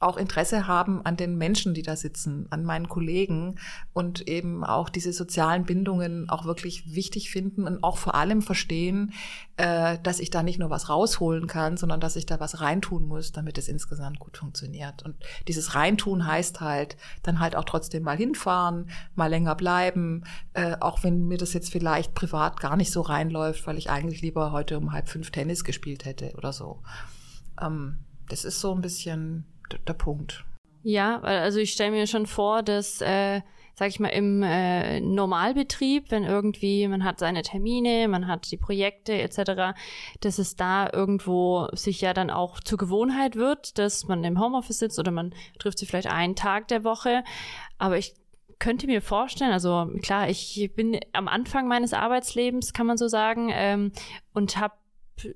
auch 0.00 0.16
Interesse 0.16 0.68
haben 0.68 1.04
an 1.04 1.16
den 1.16 1.36
Menschen, 1.36 1.74
die 1.74 1.82
da 1.82 1.96
sitzen, 1.96 2.46
an 2.50 2.64
meinen 2.64 2.88
Kollegen 2.88 3.56
und 3.92 4.28
eben 4.28 4.64
auch 4.64 4.90
diese 4.90 5.12
sozialen 5.12 5.64
Bindungen 5.64 6.30
auch 6.30 6.44
wirklich 6.44 6.94
wichtig 6.94 7.30
finden 7.30 7.66
und 7.66 7.82
auch 7.82 7.98
vor 7.98 8.14
allem 8.14 8.40
verstehen, 8.40 9.12
äh, 9.56 9.98
dass 10.04 10.20
ich 10.20 10.30
da 10.30 10.44
nicht 10.44 10.60
nur 10.60 10.70
was 10.70 10.88
rausholen 10.88 11.48
kann, 11.48 11.76
sondern 11.76 12.00
dass 12.00 12.14
ich 12.14 12.26
da 12.26 12.38
was 12.38 12.60
reintun 12.60 13.08
muss, 13.08 13.32
damit 13.32 13.58
es 13.58 13.66
insgesamt 13.66 14.20
gut 14.20 14.36
funktioniert. 14.36 15.02
Und 15.02 15.16
dieses 15.48 15.74
Reintun 15.74 16.26
heißt 16.26 16.60
halt, 16.60 16.96
dann 17.24 17.40
halt 17.40 17.56
auch 17.56 17.64
trotzdem 17.64 18.04
mal 18.04 18.16
hinfahren, 18.16 18.90
mal 19.16 19.26
länger 19.26 19.56
bleiben, 19.56 20.22
äh, 20.52 20.76
auch 20.78 21.02
wenn 21.02 21.26
mir 21.26 21.38
das 21.38 21.54
jetzt 21.54 21.72
vielleicht 21.72 22.14
privat 22.14 22.60
gar 22.60 22.76
nicht 22.76 22.92
so 22.92 23.00
reinläuft, 23.00 23.66
weil 23.66 23.78
ich 23.78 23.90
eigentlich 23.90 24.22
lieber 24.22 24.52
heute 24.52 24.78
um 24.78 24.92
halb 24.92 25.08
fünf 25.08 25.32
Tennis 25.32 25.64
gespielt 25.64 26.04
hätte 26.04 26.34
oder 26.36 26.52
so. 26.52 26.82
Ähm, 27.60 28.04
das 28.28 28.44
ist 28.44 28.60
so 28.60 28.72
ein 28.74 28.80
bisschen 28.80 29.44
der 29.86 29.94
Punkt. 29.94 30.44
Ja, 30.82 31.20
also 31.20 31.58
ich 31.58 31.72
stelle 31.72 31.90
mir 31.90 32.06
schon 32.06 32.26
vor, 32.26 32.62
dass, 32.62 33.00
äh, 33.00 33.42
sag 33.74 33.88
ich 33.88 34.00
mal, 34.00 34.08
im 34.08 34.42
äh, 34.42 35.00
Normalbetrieb, 35.00 36.10
wenn 36.10 36.24
irgendwie 36.24 36.86
man 36.88 37.04
hat 37.04 37.18
seine 37.18 37.42
Termine, 37.42 38.08
man 38.08 38.26
hat 38.26 38.50
die 38.50 38.56
Projekte 38.56 39.12
etc., 39.12 39.76
dass 40.20 40.38
es 40.38 40.56
da 40.56 40.88
irgendwo 40.92 41.68
sich 41.72 42.00
ja 42.00 42.14
dann 42.14 42.30
auch 42.30 42.60
zur 42.60 42.78
Gewohnheit 42.78 43.36
wird, 43.36 43.78
dass 43.78 44.06
man 44.08 44.24
im 44.24 44.40
Homeoffice 44.40 44.78
sitzt 44.78 44.98
oder 44.98 45.10
man 45.10 45.34
trifft 45.58 45.78
sich 45.78 45.88
vielleicht 45.88 46.10
einen 46.10 46.36
Tag 46.36 46.68
der 46.68 46.84
Woche. 46.84 47.24
Aber 47.78 47.98
ich 47.98 48.14
könnte 48.58 48.86
mir 48.86 49.02
vorstellen, 49.02 49.52
also 49.52 49.88
klar, 50.02 50.28
ich 50.28 50.70
bin 50.74 50.98
am 51.12 51.28
Anfang 51.28 51.68
meines 51.68 51.92
Arbeitslebens, 51.92 52.72
kann 52.72 52.86
man 52.86 52.96
so 52.96 53.08
sagen, 53.08 53.50
ähm, 53.52 53.92
und 54.32 54.56
habe 54.56 54.74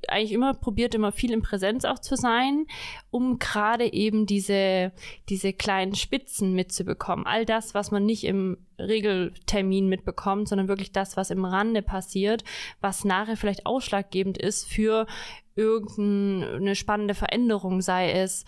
eigentlich 0.09 0.33
immer 0.33 0.55
probiert, 0.55 0.95
immer 0.95 1.13
viel 1.13 1.33
in 1.33 1.43
Präsenz 1.43 1.85
auch 1.85 1.99
zu 1.99 2.17
sein, 2.17 2.67
um 3.11 3.39
gerade 3.39 3.93
eben 3.93 4.27
diese, 4.27 4.93
diese 5.29 5.53
kleinen 5.53 5.95
Spitzen 5.95 6.55
mitzubekommen. 6.55 7.27
All 7.27 7.45
das, 7.45 7.75
was 7.75 7.91
man 7.91 8.05
nicht 8.05 8.25
im 8.25 8.59
Regeltermin 8.79 9.89
mitbekommt, 9.89 10.49
sondern 10.49 10.69
wirklich 10.69 10.93
das, 10.93 11.17
was 11.17 11.31
im 11.31 11.45
Rande 11.45 11.83
passiert, 11.83 12.45
was 12.81 13.05
nachher 13.05 13.37
vielleicht 13.37 13.67
ausschlaggebend 13.67 14.39
ist 14.39 14.69
für 14.69 15.07
irgendeine 15.55 16.75
spannende 16.75 17.15
Veränderung, 17.15 17.83
sei 17.83 18.13
es 18.13 18.45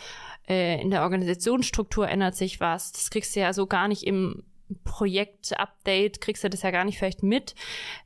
äh, 0.49 0.81
in 0.81 0.91
der 0.91 1.03
Organisationsstruktur 1.03 2.09
ändert 2.09 2.35
sich 2.35 2.61
was. 2.61 2.93
Das 2.93 3.11
kriegst 3.11 3.37
du 3.37 3.41
ja 3.41 3.53
so 3.53 3.67
gar 3.67 3.89
nicht 3.89 4.05
im 4.05 4.43
Projekt-Update 4.85 6.21
kriegst 6.21 6.45
du 6.45 6.51
das 6.51 6.63
ja 6.63 6.71
gar 6.71 6.85
nicht 6.85 6.99
vielleicht 6.99 7.23
mit. 7.23 7.55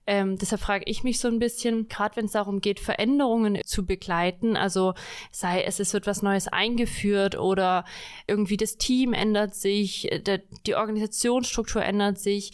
Ähm, 0.06 0.38
deshalb 0.38 0.60
frage 0.60 0.84
ich 0.86 1.04
mich 1.04 1.20
so 1.20 1.28
ein 1.28 1.38
bisschen, 1.38 1.88
gerade 1.88 2.16
wenn 2.16 2.24
es 2.24 2.32
darum 2.32 2.60
geht, 2.60 2.80
Veränderungen 2.80 3.60
zu 3.64 3.86
begleiten, 3.86 4.56
also 4.56 4.94
sei 5.30 5.62
es, 5.62 5.78
es 5.80 5.92
wird 5.92 6.06
was 6.06 6.22
Neues 6.22 6.48
eingeführt 6.48 7.38
oder 7.38 7.84
irgendwie 8.26 8.56
das 8.56 8.76
Team 8.76 9.12
ändert 9.12 9.54
sich, 9.54 10.08
der, 10.26 10.42
die 10.66 10.74
Organisationsstruktur 10.74 11.82
ändert 11.82 12.18
sich, 12.18 12.52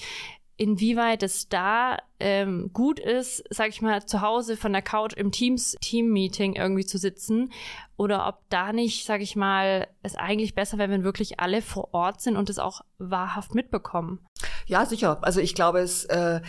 inwieweit 0.57 1.23
es 1.23 1.49
da 1.49 1.99
ähm, 2.25 2.71
gut 2.73 2.99
ist, 2.99 3.45
sag 3.51 3.69
ich 3.69 3.83
mal, 3.83 4.07
zu 4.07 4.23
Hause 4.23 4.57
von 4.57 4.73
der 4.73 4.81
Couch 4.81 5.13
im 5.13 5.31
Teams 5.31 5.77
Team-Meeting 5.83 6.55
irgendwie 6.55 6.87
zu 6.87 6.97
sitzen 6.97 7.53
oder 7.99 8.27
ob 8.27 8.39
da 8.49 8.73
nicht, 8.73 9.05
sag 9.05 9.21
ich 9.21 9.37
mal, 9.37 9.89
es 10.03 10.17
eigentlich 10.17 10.55
besser 10.55 10.79
wäre, 10.79 10.89
wenn 10.89 11.05
wirklich 11.05 11.39
alle 11.39 11.61
vor 11.61 11.93
Ort 11.93 12.23
sind 12.23 12.39
und 12.39 12.49
es 12.49 12.59
auch 12.59 12.81
wahrhaft 12.97 13.55
mitbekommen. 13.55 14.21
Ja, 14.67 14.87
sicher. 14.87 15.19
Also 15.21 15.41
ich 15.41 15.55
glaube, 15.55 15.81
es 15.81 16.07
äh, 16.07 16.41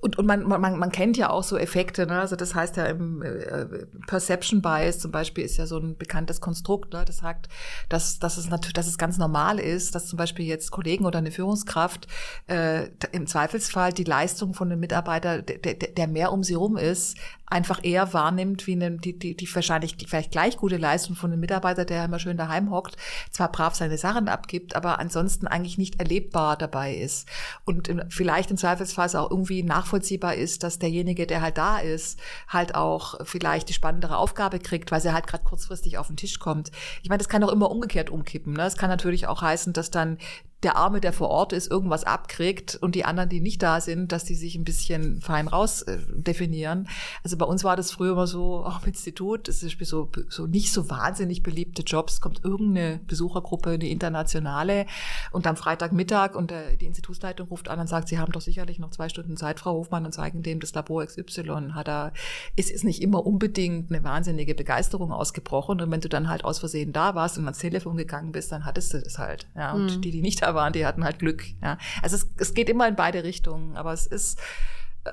und, 0.00 0.18
und 0.18 0.26
man, 0.26 0.46
man, 0.46 0.78
man 0.78 0.92
kennt 0.92 1.16
ja 1.16 1.30
auch 1.30 1.42
so 1.42 1.56
Effekte, 1.56 2.06
ne? 2.06 2.20
Also 2.20 2.36
das 2.36 2.54
heißt 2.54 2.76
ja 2.76 2.84
im 2.84 3.22
äh, 3.22 3.66
Perception 4.06 4.60
Bias 4.60 4.98
zum 4.98 5.10
Beispiel 5.10 5.44
ist 5.44 5.56
ja 5.56 5.66
so 5.66 5.78
ein 5.78 5.96
bekanntes 5.96 6.40
Konstrukt, 6.40 6.92
ne? 6.92 7.04
Das 7.06 7.18
sagt, 7.18 7.48
dass, 7.88 8.18
dass 8.18 8.36
es 8.36 8.48
natürlich, 8.48 8.74
dass 8.74 8.86
es 8.86 8.98
ganz 8.98 9.18
normal 9.18 9.58
ist, 9.58 9.94
dass 9.94 10.06
zum 10.06 10.16
Beispiel 10.16 10.46
jetzt 10.46 10.70
Kollegen 10.70 11.06
oder 11.06 11.18
eine 11.18 11.30
Führungskraft 11.30 12.06
äh, 12.48 12.88
im 13.12 13.26
Zweifelsfall 13.26 13.92
die 13.92 14.04
Leistung 14.04 14.54
von 14.54 14.70
einem 14.70 14.80
Mitarbeiter, 14.80 15.42
der, 15.42 15.58
der, 15.58 15.74
der 15.74 16.06
mehr 16.06 16.32
um 16.32 16.42
sie 16.42 16.54
rum 16.54 16.76
ist, 16.76 17.16
einfach 17.54 17.78
eher 17.84 18.12
wahrnimmt 18.12 18.66
wie 18.66 18.72
eine, 18.72 18.90
die, 18.90 19.16
die, 19.16 19.36
die 19.36 19.54
wahrscheinlich 19.54 19.96
vielleicht 20.08 20.32
gleich 20.32 20.56
gute 20.56 20.76
Leistung 20.76 21.14
von 21.14 21.30
einem 21.30 21.40
Mitarbeiter, 21.40 21.84
der 21.84 22.04
immer 22.04 22.18
schön 22.18 22.36
daheim 22.36 22.70
hockt, 22.70 22.96
zwar 23.30 23.50
brav 23.52 23.76
seine 23.76 23.96
Sachen 23.96 24.28
abgibt, 24.28 24.74
aber 24.74 24.98
ansonsten 24.98 25.46
eigentlich 25.46 25.78
nicht 25.78 26.00
erlebbar 26.00 26.56
dabei 26.56 26.96
ist. 26.96 27.28
Und 27.64 27.88
vielleicht 28.08 28.50
im 28.50 28.56
Zweifelsfall 28.56 29.04
auch 29.14 29.30
irgendwie 29.30 29.62
nachvollziehbar 29.62 30.34
ist, 30.34 30.64
dass 30.64 30.80
derjenige, 30.80 31.26
der 31.26 31.42
halt 31.42 31.56
da 31.56 31.78
ist, 31.78 32.18
halt 32.48 32.74
auch 32.74 33.24
vielleicht 33.24 33.68
die 33.68 33.74
spannendere 33.74 34.16
Aufgabe 34.16 34.58
kriegt, 34.58 34.90
weil 34.90 35.00
sie 35.00 35.12
halt 35.12 35.28
gerade 35.28 35.44
kurzfristig 35.44 35.98
auf 35.98 36.08
den 36.08 36.16
Tisch 36.16 36.40
kommt. 36.40 36.72
Ich 37.02 37.08
meine, 37.08 37.18
das 37.18 37.28
kann 37.28 37.44
auch 37.44 37.52
immer 37.52 37.70
umgekehrt 37.70 38.10
umkippen. 38.10 38.54
Ne? 38.54 38.62
Es 38.62 38.76
kann 38.76 38.90
natürlich 38.90 39.28
auch 39.28 39.42
heißen, 39.42 39.72
dass 39.72 39.90
dann 39.90 40.18
der 40.64 40.76
Arme, 40.76 41.00
der 41.00 41.12
vor 41.12 41.28
Ort 41.28 41.52
ist, 41.52 41.70
irgendwas 41.70 42.04
abkriegt 42.04 42.76
und 42.76 42.94
die 42.94 43.04
anderen, 43.04 43.28
die 43.28 43.40
nicht 43.40 43.62
da 43.62 43.80
sind, 43.80 44.12
dass 44.12 44.24
die 44.24 44.34
sich 44.34 44.56
ein 44.56 44.64
bisschen 44.64 45.20
fein 45.20 45.48
raus 45.48 45.82
äh, 45.82 45.98
definieren. 46.08 46.88
Also 47.22 47.36
bei 47.36 47.44
uns 47.44 47.64
war 47.64 47.76
das 47.76 47.92
früher 47.92 48.12
immer 48.12 48.26
so, 48.26 48.64
auch 48.64 48.82
im 48.82 48.88
Institut, 48.88 49.48
das 49.48 49.62
ist 49.62 49.76
so, 49.84 50.10
so 50.28 50.46
nicht 50.46 50.72
so 50.72 50.88
wahnsinnig 50.88 51.42
beliebte 51.42 51.82
Jobs, 51.82 52.20
kommt 52.20 52.44
irgendeine 52.44 53.00
Besuchergruppe, 53.06 53.70
eine 53.70 53.88
internationale 53.88 54.86
und 55.32 55.46
am 55.46 55.56
Freitagmittag 55.56 56.34
und 56.34 56.50
der, 56.50 56.76
die 56.76 56.86
Institutsleitung 56.86 57.48
ruft 57.48 57.68
an 57.68 57.80
und 57.80 57.88
sagt, 57.88 58.08
Sie 58.08 58.18
haben 58.18 58.32
doch 58.32 58.40
sicherlich 58.40 58.78
noch 58.78 58.90
zwei 58.90 59.08
Stunden 59.08 59.36
Zeit, 59.36 59.60
Frau 59.60 59.74
Hofmann, 59.74 60.06
und 60.06 60.12
zeigen 60.12 60.42
dem 60.42 60.60
das 60.60 60.74
Labor 60.74 61.04
XY. 61.04 61.72
Hat 61.72 61.88
er, 61.88 62.12
es 62.56 62.70
ist 62.70 62.84
nicht 62.84 63.02
immer 63.02 63.26
unbedingt 63.26 63.90
eine 63.90 64.02
wahnsinnige 64.04 64.54
Begeisterung 64.54 65.12
ausgebrochen 65.12 65.80
und 65.80 65.90
wenn 65.90 66.00
du 66.00 66.08
dann 66.08 66.28
halt 66.28 66.44
aus 66.44 66.58
Versehen 66.58 66.92
da 66.92 67.14
warst 67.14 67.38
und 67.38 67.44
ans 67.44 67.58
Telefon 67.58 67.96
gegangen 67.96 68.32
bist, 68.32 68.52
dann 68.52 68.64
hattest 68.64 68.94
du 68.94 69.00
das 69.00 69.18
halt. 69.18 69.46
Ja, 69.54 69.72
und 69.72 69.96
mhm. 69.96 70.00
die, 70.00 70.10
die 70.10 70.22
nicht 70.22 70.42
da 70.42 70.53
waren, 70.54 70.72
die 70.72 70.86
hatten 70.86 71.04
halt 71.04 71.18
Glück. 71.18 71.44
Ja. 71.62 71.78
Also 72.02 72.16
es, 72.16 72.30
es 72.38 72.54
geht 72.54 72.68
immer 72.68 72.88
in 72.88 72.96
beide 72.96 73.24
Richtungen, 73.24 73.76
aber 73.76 73.92
es 73.92 74.06
ist 74.06 74.40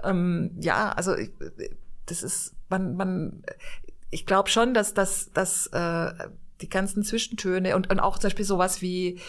ähm, 0.03 0.51
ja, 0.59 0.91
also 0.91 1.15
das 2.05 2.23
ist 2.23 2.55
man 2.69 2.95
man 2.95 3.43
ich 4.09 4.25
glaube 4.25 4.49
schon, 4.49 4.73
dass 4.73 4.93
dass 4.93 5.31
dass 5.33 5.67
äh, 5.67 6.13
die 6.61 6.69
ganzen 6.69 7.03
Zwischentöne 7.03 7.75
und, 7.75 7.89
und 7.89 7.99
auch 7.99 8.19
zum 8.19 8.27
Beispiel 8.29 8.45
sowas 8.45 8.81
wie 8.81 9.19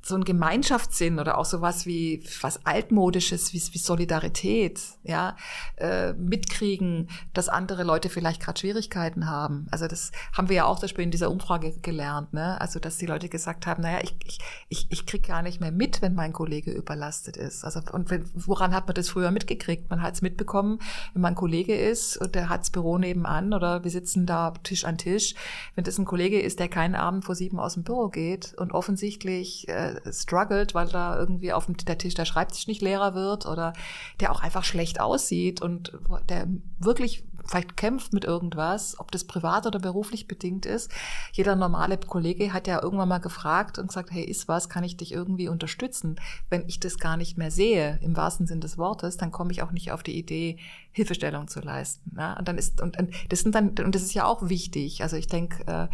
so 0.00 0.14
ein 0.14 0.24
Gemeinschaftssinn 0.24 1.18
oder 1.18 1.38
auch 1.38 1.44
sowas 1.44 1.84
wie 1.84 2.24
was 2.40 2.64
altmodisches 2.64 3.52
wie, 3.52 3.62
wie 3.72 3.78
Solidarität, 3.78 4.80
ja, 5.02 5.36
äh, 5.76 6.12
mitkriegen, 6.12 7.10
dass 7.34 7.48
andere 7.48 7.82
Leute 7.82 8.08
vielleicht 8.08 8.40
gerade 8.40 8.58
Schwierigkeiten 8.58 9.28
haben. 9.28 9.66
Also 9.70 9.86
das 9.86 10.12
haben 10.32 10.48
wir 10.48 10.56
ja 10.56 10.64
auch 10.64 10.76
zum 10.76 10.82
Beispiel 10.82 11.04
in 11.04 11.10
dieser 11.10 11.30
Umfrage 11.30 11.78
gelernt, 11.80 12.32
ne? 12.32 12.60
Also 12.60 12.78
dass 12.78 12.96
die 12.96 13.06
Leute 13.06 13.28
gesagt 13.28 13.66
haben, 13.66 13.82
naja, 13.82 13.98
ich 14.02 14.16
ich 14.24 14.38
ich, 14.68 14.86
ich 14.90 15.06
krieg 15.06 15.26
gar 15.26 15.42
nicht 15.42 15.60
mehr 15.60 15.72
mit, 15.72 16.00
wenn 16.00 16.14
mein 16.14 16.32
Kollege 16.32 16.70
überlastet 16.72 17.36
ist. 17.36 17.64
Also 17.64 17.80
und 17.92 18.10
wenn, 18.10 18.24
woran 18.34 18.74
hat 18.74 18.86
man 18.86 18.94
das 18.94 19.08
früher 19.08 19.30
mitgekriegt? 19.30 19.90
Man 19.90 20.02
hat 20.02 20.14
es 20.14 20.22
mitbekommen, 20.22 20.78
wenn 21.12 21.22
man 21.22 21.34
Kollege 21.34 21.76
ist 21.76 22.16
und 22.16 22.34
der 22.34 22.48
hat 22.48 22.60
das 22.60 22.70
Büro 22.70 22.98
nebenan 22.98 23.52
oder 23.52 23.84
wir 23.84 23.90
sitzen 23.90 24.26
da 24.26 24.52
Tisch 24.62 24.84
an 24.84 24.98
Tisch. 24.98 25.34
Wenn 25.74 25.84
das 25.84 25.98
ein 25.98 26.04
Kollege 26.04 26.40
ist, 26.40 26.58
der 26.60 26.68
keinen 26.68 26.94
Abend 26.94 27.24
vor 27.24 27.34
sieben 27.34 27.58
aus 27.58 27.74
dem 27.74 27.82
Büro 27.82 28.08
geht 28.08 28.54
und 28.54 28.72
offensichtlich 28.72 29.68
äh, 29.68 29.87
struggelt, 30.10 30.74
weil 30.74 30.88
da 30.88 31.18
irgendwie 31.18 31.52
auf 31.52 31.66
dem 31.66 31.76
der 31.76 31.98
Tisch 31.98 32.14
der 32.14 32.24
Schreibtisch 32.24 32.66
nicht 32.66 32.82
leerer 32.82 33.14
wird 33.14 33.46
oder 33.46 33.72
der 34.20 34.32
auch 34.32 34.40
einfach 34.40 34.64
schlecht 34.64 35.00
aussieht 35.00 35.62
und 35.62 35.92
der 36.28 36.46
wirklich 36.78 37.24
vielleicht 37.48 37.76
kämpft 37.76 38.12
mit 38.12 38.24
irgendwas, 38.24 38.98
ob 39.00 39.10
das 39.10 39.24
privat 39.24 39.66
oder 39.66 39.78
beruflich 39.78 40.28
bedingt 40.28 40.66
ist. 40.66 40.90
Jeder 41.32 41.56
normale 41.56 41.96
Kollege 41.96 42.52
hat 42.52 42.66
ja 42.66 42.82
irgendwann 42.82 43.08
mal 43.08 43.18
gefragt 43.18 43.78
und 43.78 43.88
gesagt, 43.88 44.10
hey, 44.10 44.22
ist 44.22 44.48
was, 44.48 44.68
kann 44.68 44.84
ich 44.84 44.96
dich 44.96 45.12
irgendwie 45.12 45.48
unterstützen? 45.48 46.16
Wenn 46.50 46.68
ich 46.68 46.78
das 46.78 46.98
gar 46.98 47.16
nicht 47.16 47.38
mehr 47.38 47.50
sehe, 47.50 47.98
im 48.02 48.16
wahrsten 48.16 48.46
Sinn 48.46 48.60
des 48.60 48.76
Wortes, 48.76 49.16
dann 49.16 49.32
komme 49.32 49.50
ich 49.52 49.62
auch 49.62 49.72
nicht 49.72 49.92
auf 49.92 50.02
die 50.02 50.18
Idee, 50.18 50.58
Hilfestellung 50.92 51.48
zu 51.48 51.60
leisten. 51.60 52.14
Ne? 52.14 52.36
Und 52.38 52.48
dann 52.48 52.58
ist, 52.58 52.80
und, 52.80 52.98
und 52.98 53.14
das 53.30 53.40
sind 53.40 53.54
dann, 53.54 53.70
und 53.78 53.94
das 53.94 54.02
ist 54.02 54.14
ja 54.14 54.26
auch 54.26 54.48
wichtig. 54.48 55.02
Also 55.02 55.16
ich 55.16 55.26
denke, 55.26 55.66
äh, 55.66 55.88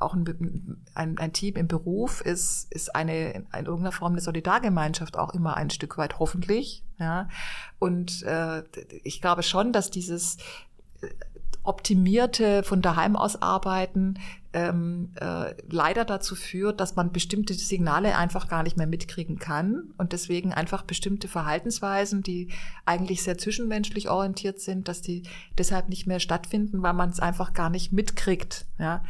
auch 0.00 0.14
ein, 0.14 0.84
ein, 0.94 1.18
ein, 1.18 1.32
Team 1.32 1.56
im 1.56 1.68
Beruf 1.68 2.20
ist, 2.20 2.72
ist 2.72 2.94
eine 2.94 3.32
in 3.32 3.46
irgendeiner 3.52 3.92
Form 3.92 4.12
eine 4.12 4.20
Solidargemeinschaft 4.20 5.16
auch 5.16 5.32
immer 5.32 5.56
ein 5.56 5.70
Stück 5.70 5.96
weit 5.96 6.18
hoffentlich. 6.18 6.84
Ja. 6.98 7.28
Und 7.78 8.22
äh, 8.24 8.62
ich 9.04 9.20
glaube 9.20 9.42
schon, 9.42 9.72
dass 9.72 9.90
dieses 9.90 10.36
optimierte 11.62 12.62
von 12.62 12.80
daheim 12.80 13.16
aus 13.16 13.40
arbeiten 13.42 14.18
ähm, 14.52 15.12
äh, 15.20 15.54
leider 15.68 16.04
dazu 16.04 16.34
führt, 16.34 16.80
dass 16.80 16.96
man 16.96 17.12
bestimmte 17.12 17.54
Signale 17.54 18.16
einfach 18.16 18.48
gar 18.48 18.62
nicht 18.62 18.76
mehr 18.76 18.86
mitkriegen 18.86 19.38
kann 19.38 19.92
und 19.98 20.12
deswegen 20.12 20.52
einfach 20.52 20.82
bestimmte 20.82 21.28
Verhaltensweisen, 21.28 22.22
die 22.22 22.48
eigentlich 22.86 23.22
sehr 23.22 23.38
zwischenmenschlich 23.38 24.08
orientiert 24.08 24.60
sind, 24.60 24.88
dass 24.88 25.02
die 25.02 25.22
deshalb 25.58 25.88
nicht 25.88 26.06
mehr 26.06 26.18
stattfinden, 26.18 26.82
weil 26.82 26.94
man 26.94 27.10
es 27.10 27.20
einfach 27.20 27.52
gar 27.52 27.70
nicht 27.70 27.92
mitkriegt. 27.92 28.66
Ja? 28.78 29.04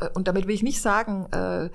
Äh, 0.00 0.08
und 0.14 0.28
damit 0.28 0.46
will 0.46 0.54
ich 0.54 0.62
nicht 0.62 0.80
sagen, 0.80 1.26
äh, 1.32 1.70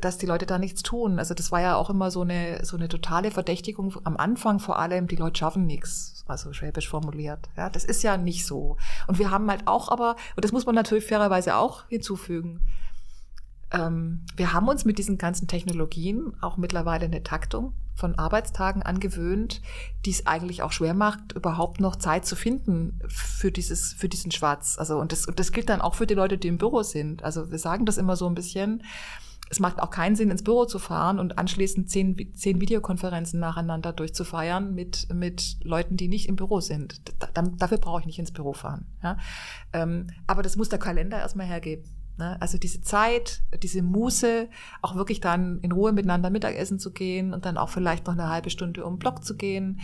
dass 0.00 0.18
die 0.18 0.26
Leute 0.26 0.46
da 0.46 0.58
nichts 0.58 0.82
tun. 0.82 1.18
Also 1.18 1.34
das 1.34 1.50
war 1.50 1.60
ja 1.60 1.76
auch 1.76 1.90
immer 1.90 2.10
so 2.10 2.22
eine 2.22 2.64
so 2.64 2.76
eine 2.76 2.88
totale 2.88 3.30
Verdächtigung 3.30 3.96
am 4.04 4.16
Anfang 4.16 4.60
vor 4.60 4.78
allem, 4.78 5.08
die 5.08 5.16
Leute 5.16 5.38
schaffen 5.38 5.66
nichts, 5.66 6.24
also 6.28 6.52
schwäbisch 6.52 6.88
formuliert. 6.88 7.48
Ja, 7.56 7.70
das 7.70 7.84
ist 7.84 8.02
ja 8.02 8.16
nicht 8.16 8.46
so. 8.46 8.76
Und 9.08 9.18
wir 9.18 9.30
haben 9.30 9.50
halt 9.50 9.66
auch 9.66 9.88
aber, 9.88 10.16
und 10.36 10.44
das 10.44 10.52
muss 10.52 10.66
man 10.66 10.76
natürlich 10.76 11.06
fairerweise 11.06 11.56
auch 11.56 11.88
hinzufügen, 11.88 12.60
ähm, 13.72 14.24
wir 14.36 14.52
haben 14.52 14.68
uns 14.68 14.84
mit 14.84 14.98
diesen 14.98 15.18
ganzen 15.18 15.48
Technologien 15.48 16.34
auch 16.40 16.56
mittlerweile 16.56 17.06
eine 17.06 17.22
Taktung 17.22 17.72
von 18.00 18.18
Arbeitstagen 18.18 18.82
angewöhnt, 18.82 19.62
die 20.04 20.10
es 20.10 20.26
eigentlich 20.26 20.62
auch 20.62 20.72
schwer 20.72 20.94
macht, 20.94 21.32
überhaupt 21.32 21.80
noch 21.80 21.96
Zeit 21.96 22.26
zu 22.26 22.34
finden 22.34 22.98
für 23.08 23.52
dieses, 23.52 23.92
für 23.92 24.08
diesen 24.08 24.32
Schwarz. 24.32 24.76
Also, 24.78 24.98
und 24.98 25.12
das, 25.12 25.26
und 25.26 25.38
das 25.38 25.52
gilt 25.52 25.68
dann 25.68 25.80
auch 25.80 25.94
für 25.94 26.06
die 26.06 26.14
Leute, 26.14 26.38
die 26.38 26.48
im 26.48 26.58
Büro 26.58 26.82
sind. 26.82 27.22
Also, 27.22 27.50
wir 27.50 27.58
sagen 27.58 27.86
das 27.86 27.98
immer 27.98 28.16
so 28.16 28.26
ein 28.26 28.34
bisschen 28.34 28.82
es 29.50 29.58
macht 29.58 29.80
auch 29.80 29.90
keinen 29.90 30.14
Sinn, 30.14 30.30
ins 30.30 30.44
Büro 30.44 30.64
zu 30.64 30.78
fahren 30.78 31.18
und 31.18 31.36
anschließend 31.36 31.90
zehn, 31.90 32.32
zehn 32.34 32.60
Videokonferenzen 32.60 33.40
nacheinander 33.40 33.92
durchzufeiern 33.92 34.72
mit, 34.72 35.12
mit 35.12 35.56
Leuten, 35.64 35.96
die 35.96 36.06
nicht 36.06 36.28
im 36.28 36.36
Büro 36.36 36.60
sind. 36.60 37.02
Da, 37.18 37.42
dafür 37.42 37.78
brauche 37.78 38.00
ich 38.00 38.06
nicht 38.06 38.20
ins 38.20 38.30
Büro 38.30 38.52
fahren. 38.52 38.86
Ja? 39.02 39.18
Ähm, 39.72 40.06
aber 40.28 40.42
das 40.42 40.56
muss 40.56 40.68
der 40.68 40.78
Kalender 40.78 41.18
erstmal 41.18 41.46
hergeben. 41.46 41.84
Ne? 42.20 42.36
Also 42.40 42.58
diese 42.58 42.82
Zeit, 42.82 43.42
diese 43.62 43.82
Muße, 43.82 44.48
auch 44.82 44.94
wirklich 44.94 45.20
dann 45.20 45.58
in 45.60 45.72
Ruhe 45.72 45.92
miteinander 45.92 46.28
Mittagessen 46.28 46.78
zu 46.78 46.92
gehen 46.92 47.32
und 47.32 47.46
dann 47.46 47.56
auch 47.56 47.70
vielleicht 47.70 48.06
noch 48.06 48.12
eine 48.12 48.28
halbe 48.28 48.50
Stunde 48.50 48.84
um 48.84 48.94
den 48.94 48.98
Block 48.98 49.24
zu 49.24 49.36
gehen, 49.36 49.80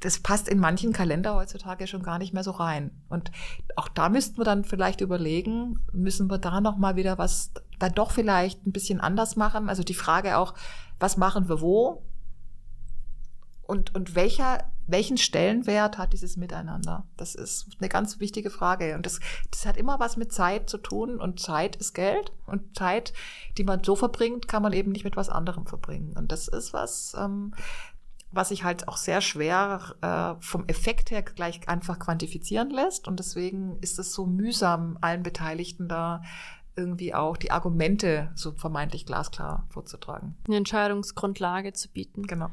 das 0.00 0.18
passt 0.18 0.48
in 0.48 0.58
manchen 0.58 0.92
Kalender 0.92 1.34
heutzutage 1.36 1.86
schon 1.86 2.02
gar 2.02 2.18
nicht 2.18 2.34
mehr 2.34 2.44
so 2.44 2.50
rein. 2.50 2.90
Und 3.08 3.30
auch 3.76 3.88
da 3.88 4.10
müssten 4.10 4.36
wir 4.36 4.44
dann 4.44 4.64
vielleicht 4.64 5.00
überlegen, 5.00 5.78
müssen 5.92 6.30
wir 6.30 6.38
da 6.38 6.60
noch 6.60 6.76
mal 6.76 6.96
wieder 6.96 7.16
was 7.16 7.52
dann 7.78 7.94
doch 7.94 8.10
vielleicht 8.10 8.66
ein 8.66 8.72
bisschen 8.72 9.00
anders 9.00 9.36
machen? 9.36 9.68
Also 9.68 9.82
die 9.82 9.94
Frage 9.94 10.36
auch, 10.36 10.52
was 10.98 11.16
machen 11.16 11.48
wir 11.48 11.60
wo? 11.60 12.02
Und, 13.68 13.94
und 13.94 14.14
welcher, 14.14 14.64
welchen 14.86 15.18
Stellenwert 15.18 15.98
hat 15.98 16.14
dieses 16.14 16.38
Miteinander? 16.38 17.04
Das 17.18 17.34
ist 17.34 17.68
eine 17.78 17.90
ganz 17.90 18.18
wichtige 18.18 18.48
Frage. 18.48 18.94
Und 18.94 19.04
das, 19.04 19.20
das 19.50 19.66
hat 19.66 19.76
immer 19.76 20.00
was 20.00 20.16
mit 20.16 20.32
Zeit 20.32 20.70
zu 20.70 20.78
tun. 20.78 21.20
Und 21.20 21.38
Zeit 21.38 21.76
ist 21.76 21.92
Geld. 21.92 22.32
Und 22.46 22.74
Zeit, 22.74 23.12
die 23.58 23.64
man 23.64 23.84
so 23.84 23.94
verbringt, 23.94 24.48
kann 24.48 24.62
man 24.62 24.72
eben 24.72 24.90
nicht 24.90 25.04
mit 25.04 25.18
was 25.18 25.28
anderem 25.28 25.66
verbringen. 25.66 26.16
Und 26.16 26.32
das 26.32 26.48
ist 26.48 26.72
was, 26.72 27.14
ähm, 27.18 27.52
was 28.32 28.48
sich 28.48 28.64
halt 28.64 28.88
auch 28.88 28.96
sehr 28.96 29.20
schwer 29.20 29.96
äh, 30.00 30.42
vom 30.42 30.66
Effekt 30.66 31.10
her 31.10 31.20
gleich 31.20 31.68
einfach 31.68 31.98
quantifizieren 31.98 32.70
lässt. 32.70 33.06
Und 33.06 33.18
deswegen 33.18 33.78
ist 33.82 33.98
es 33.98 34.14
so 34.14 34.24
mühsam, 34.24 34.96
allen 35.02 35.22
Beteiligten 35.22 35.88
da 35.88 36.22
irgendwie 36.74 37.12
auch 37.12 37.36
die 37.36 37.50
Argumente 37.50 38.30
so 38.34 38.52
vermeintlich 38.52 39.04
glasklar 39.04 39.66
vorzutragen. 39.68 40.38
Eine 40.46 40.56
Entscheidungsgrundlage 40.56 41.74
zu 41.74 41.90
bieten. 41.90 42.22
Genau. 42.26 42.48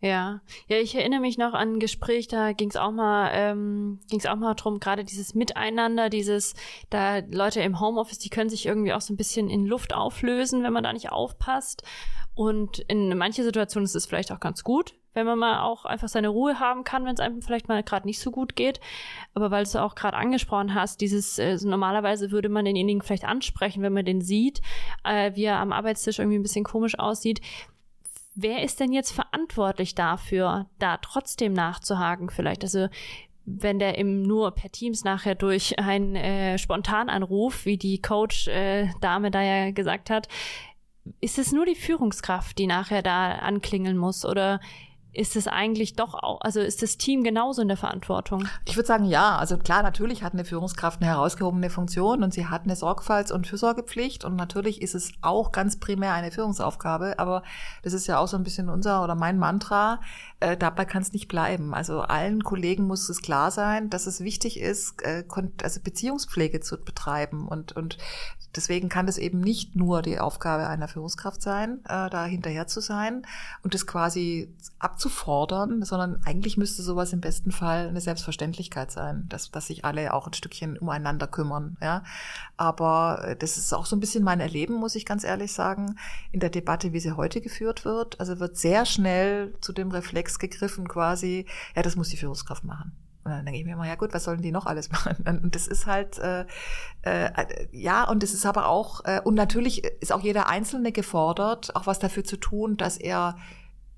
Ja, 0.00 0.40
ja, 0.68 0.76
ich 0.76 0.94
erinnere 0.94 1.20
mich 1.20 1.38
noch 1.38 1.54
an 1.54 1.74
ein 1.74 1.80
Gespräch, 1.80 2.28
da 2.28 2.52
ging 2.52 2.68
es 2.68 2.76
auch 2.76 2.92
mal, 2.92 3.30
ähm, 3.32 3.98
ging 4.10 4.18
es 4.18 4.26
auch 4.26 4.36
mal 4.36 4.54
drum, 4.54 4.78
gerade 4.78 5.04
dieses 5.04 5.34
Miteinander, 5.34 6.10
dieses, 6.10 6.54
da 6.90 7.18
Leute 7.30 7.62
im 7.62 7.80
Homeoffice, 7.80 8.18
die 8.18 8.28
können 8.28 8.50
sich 8.50 8.66
irgendwie 8.66 8.92
auch 8.92 9.00
so 9.00 9.14
ein 9.14 9.16
bisschen 9.16 9.48
in 9.48 9.64
Luft 9.64 9.94
auflösen, 9.94 10.62
wenn 10.62 10.72
man 10.72 10.84
da 10.84 10.92
nicht 10.92 11.12
aufpasst. 11.12 11.82
Und 12.34 12.80
in 12.80 13.16
manche 13.16 13.42
Situationen 13.42 13.86
ist 13.86 13.96
es 13.96 14.04
vielleicht 14.04 14.30
auch 14.30 14.40
ganz 14.40 14.62
gut, 14.62 14.94
wenn 15.14 15.24
man 15.24 15.38
mal 15.38 15.62
auch 15.62 15.86
einfach 15.86 16.08
seine 16.08 16.28
Ruhe 16.28 16.60
haben 16.60 16.84
kann, 16.84 17.06
wenn 17.06 17.14
es 17.14 17.20
einem 17.20 17.40
vielleicht 17.40 17.68
mal 17.68 17.82
gerade 17.82 18.06
nicht 18.06 18.20
so 18.20 18.30
gut 18.30 18.54
geht. 18.54 18.78
Aber 19.32 19.50
weil 19.50 19.64
du 19.64 19.82
auch 19.82 19.94
gerade 19.94 20.18
angesprochen 20.18 20.74
hast, 20.74 21.00
dieses 21.00 21.38
äh, 21.38 21.56
normalerweise 21.62 22.30
würde 22.30 22.50
man 22.50 22.66
denjenigen 22.66 23.00
vielleicht 23.00 23.24
ansprechen, 23.24 23.82
wenn 23.82 23.94
man 23.94 24.04
den 24.04 24.20
sieht, 24.20 24.60
äh, 25.02 25.34
wie 25.34 25.44
er 25.44 25.56
am 25.56 25.72
Arbeitstisch 25.72 26.18
irgendwie 26.18 26.38
ein 26.38 26.42
bisschen 26.42 26.64
komisch 26.64 26.98
aussieht. 26.98 27.40
Wer 28.38 28.62
ist 28.62 28.80
denn 28.80 28.92
jetzt 28.92 29.12
verantwortlich 29.12 29.94
dafür, 29.94 30.66
da 30.78 30.98
trotzdem 30.98 31.54
nachzuhaken 31.54 32.28
vielleicht? 32.28 32.62
Also 32.64 32.88
wenn 33.46 33.78
der 33.78 33.96
eben 33.96 34.22
nur 34.22 34.50
per 34.50 34.70
Teams 34.70 35.04
nachher 35.04 35.34
durch 35.34 35.78
einen 35.78 36.16
äh, 36.16 36.58
Spontananruf, 36.58 37.64
wie 37.64 37.78
die 37.78 38.02
Coach-Dame 38.02 39.28
äh, 39.28 39.30
da 39.30 39.42
ja 39.42 39.70
gesagt 39.70 40.10
hat, 40.10 40.28
ist 41.20 41.38
es 41.38 41.52
nur 41.52 41.64
die 41.64 41.76
Führungskraft, 41.76 42.58
die 42.58 42.66
nachher 42.66 43.02
da 43.02 43.36
anklingeln 43.36 43.96
muss? 43.96 44.24
Oder 44.26 44.60
ist 45.16 45.34
es 45.34 45.48
eigentlich 45.48 45.94
doch 45.94 46.14
auch, 46.14 46.40
also 46.42 46.60
ist 46.60 46.82
das 46.82 46.98
Team 46.98 47.24
genauso 47.24 47.62
in 47.62 47.68
der 47.68 47.76
Verantwortung? 47.76 48.46
Ich 48.66 48.76
würde 48.76 48.86
sagen, 48.86 49.06
ja. 49.06 49.36
Also 49.38 49.56
klar, 49.56 49.82
natürlich 49.82 50.22
hat 50.22 50.34
eine 50.34 50.44
Führungskraft 50.44 51.00
eine 51.00 51.10
herausgehobene 51.10 51.70
Funktion 51.70 52.22
und 52.22 52.34
sie 52.34 52.46
hat 52.46 52.64
eine 52.64 52.74
Sorgfalts- 52.74 53.32
und 53.32 53.46
Fürsorgepflicht 53.46 54.24
und 54.24 54.36
natürlich 54.36 54.82
ist 54.82 54.94
es 54.94 55.12
auch 55.22 55.52
ganz 55.52 55.78
primär 55.78 56.12
eine 56.12 56.30
Führungsaufgabe, 56.30 57.18
aber 57.18 57.42
das 57.82 57.94
ist 57.94 58.06
ja 58.06 58.18
auch 58.18 58.28
so 58.28 58.36
ein 58.36 58.44
bisschen 58.44 58.68
unser 58.68 59.02
oder 59.02 59.14
mein 59.14 59.38
Mantra. 59.38 60.00
Äh, 60.38 60.56
dabei 60.58 60.84
kann 60.84 61.00
es 61.00 61.14
nicht 61.14 61.28
bleiben. 61.28 61.72
Also 61.72 62.02
allen 62.02 62.44
Kollegen 62.44 62.86
muss 62.86 63.08
es 63.08 63.22
klar 63.22 63.50
sein, 63.50 63.88
dass 63.88 64.06
es 64.06 64.20
wichtig 64.20 64.60
ist, 64.60 65.02
äh, 65.02 65.24
also 65.62 65.80
Beziehungspflege 65.80 66.60
zu 66.60 66.76
betreiben 66.76 67.48
und, 67.48 67.72
und 67.72 67.96
deswegen 68.54 68.88
kann 68.88 69.08
es 69.08 69.18
eben 69.18 69.40
nicht 69.40 69.76
nur 69.76 70.02
die 70.02 70.18
Aufgabe 70.18 70.66
einer 70.66 70.88
Führungskraft 70.88 71.42
sein, 71.42 71.80
äh, 71.84 72.10
da 72.10 72.24
hinterher 72.24 72.66
zu 72.66 72.80
sein 72.80 73.26
und 73.62 73.74
das 73.74 73.86
quasi 73.86 74.54
abzufordern, 74.78 75.82
sondern 75.82 76.20
eigentlich 76.24 76.56
müsste 76.56 76.82
sowas 76.82 77.12
im 77.12 77.20
besten 77.20 77.52
Fall 77.52 77.88
eine 77.88 78.00
Selbstverständlichkeit 78.00 78.90
sein, 78.90 79.24
dass, 79.28 79.50
dass 79.50 79.66
sich 79.66 79.84
alle 79.84 80.12
auch 80.12 80.26
ein 80.26 80.34
Stückchen 80.34 80.78
umeinander 80.78 81.26
kümmern. 81.26 81.76
Ja, 81.80 82.04
aber 82.56 83.24
äh, 83.24 83.36
das 83.36 83.56
ist 83.56 83.72
auch 83.72 83.86
so 83.86 83.96
ein 83.96 84.00
bisschen 84.00 84.24
mein 84.24 84.40
Erleben, 84.40 84.74
muss 84.74 84.94
ich 84.94 85.06
ganz 85.06 85.24
ehrlich 85.24 85.52
sagen, 85.52 85.96
in 86.32 86.40
der 86.40 86.50
Debatte, 86.50 86.92
wie 86.92 87.00
sie 87.00 87.12
heute 87.12 87.40
geführt 87.40 87.84
wird. 87.84 88.20
Also 88.20 88.38
wird 88.38 88.56
sehr 88.56 88.86
schnell 88.86 89.54
zu 89.60 89.72
dem 89.72 89.90
Reflex 89.90 90.38
gegriffen, 90.38 90.88
quasi, 90.88 91.46
ja, 91.74 91.82
das 91.82 91.96
muss 91.96 92.08
die 92.08 92.16
Führungskraft 92.16 92.64
machen. 92.64 92.92
Und 93.26 93.32
dann 93.32 93.44
denke 93.44 93.58
ich 93.58 93.66
mir 93.66 93.72
immer, 93.72 93.86
ja 93.86 93.96
gut, 93.96 94.14
was 94.14 94.22
sollen 94.22 94.40
die 94.40 94.52
noch 94.52 94.66
alles 94.66 94.90
machen? 94.92 95.24
Und 95.26 95.54
das 95.54 95.66
ist 95.66 95.86
halt, 95.86 96.18
äh, 96.18 96.46
äh, 97.02 97.66
ja, 97.72 98.04
und 98.04 98.22
es 98.22 98.32
ist 98.32 98.46
aber 98.46 98.68
auch, 98.68 99.04
äh, 99.04 99.20
und 99.22 99.34
natürlich 99.34 99.84
ist 99.84 100.12
auch 100.12 100.22
jeder 100.22 100.48
Einzelne 100.48 100.92
gefordert, 100.92 101.74
auch 101.74 101.86
was 101.86 101.98
dafür 101.98 102.22
zu 102.22 102.36
tun, 102.36 102.76
dass 102.76 102.96
er 102.96 103.36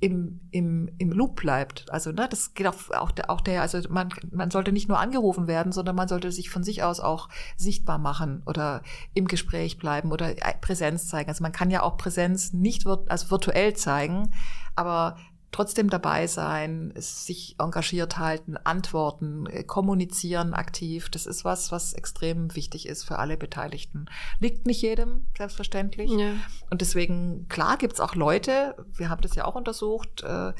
im, 0.01 0.41
im, 0.53 0.91
im 0.99 1.11
Loop 1.11 1.37
bleibt. 1.37 1.91
Also 1.91 2.12
ne, 2.12 2.26
das 2.31 2.55
geht 2.55 2.66
auch, 2.68 2.91
auch, 2.91 3.11
der, 3.11 3.31
auch 3.31 3.41
der, 3.41 3.61
also 3.62 3.81
man, 3.91 4.09
man 4.31 4.51
sollte 4.51 4.72
nicht 4.72 4.89
nur 4.89 4.99
angerufen 4.99 5.47
werden, 5.47 5.72
sondern 5.72 5.97
man 5.97 6.09
sollte 6.09 6.31
sich 6.31 6.51
von 6.51 6.62
sich 6.62 6.83
aus 6.85 7.01
auch 7.01 7.29
sichtbar 7.57 7.99
machen 7.99 8.43
oder 8.47 8.83
im 9.14 9.26
Gespräch 9.26 9.76
bleiben 9.76 10.12
oder 10.12 10.35
Präsenz 10.61 11.09
zeigen. 11.09 11.29
Also 11.29 11.43
man 11.43 11.53
kann 11.53 11.70
ja 11.70 11.83
auch 11.83 11.97
Präsenz 11.97 12.53
nicht 12.53 12.87
also 12.87 13.31
virtuell 13.31 13.74
zeigen, 13.74 14.33
aber 14.76 15.16
trotzdem 15.51 15.88
dabei 15.88 16.26
sein, 16.26 16.92
sich 16.96 17.57
engagiert 17.59 18.18
halten, 18.18 18.57
antworten, 18.57 19.46
äh, 19.46 19.64
kommunizieren 19.64 20.55
aktiv. 20.55 21.09
Das 21.09 21.26
ist 21.26 21.44
was, 21.44 21.72
was 21.72 21.94
extrem 21.94 22.55
wichtig 22.55 22.86
ist 22.86 23.05
für 23.05 23.18
alle 23.18 23.36
Beteiligten. 23.36 24.07
Liegt 24.40 24.66
nicht 24.66 24.82
jedem, 24.82 25.26
selbstverständlich. 25.36 26.11
Ja. 26.11 26.32
Und 26.70 26.80
deswegen, 26.80 27.49
klar, 27.49 27.78
gibt's 27.78 28.01
auch 28.01 28.14
Leute, 28.14 28.74
wir 28.94 29.09
haben 29.09 29.22
das 29.22 29.34
ja 29.34 29.44
auch 29.44 29.55
untersucht, 29.55 30.22
äh, 30.22 30.53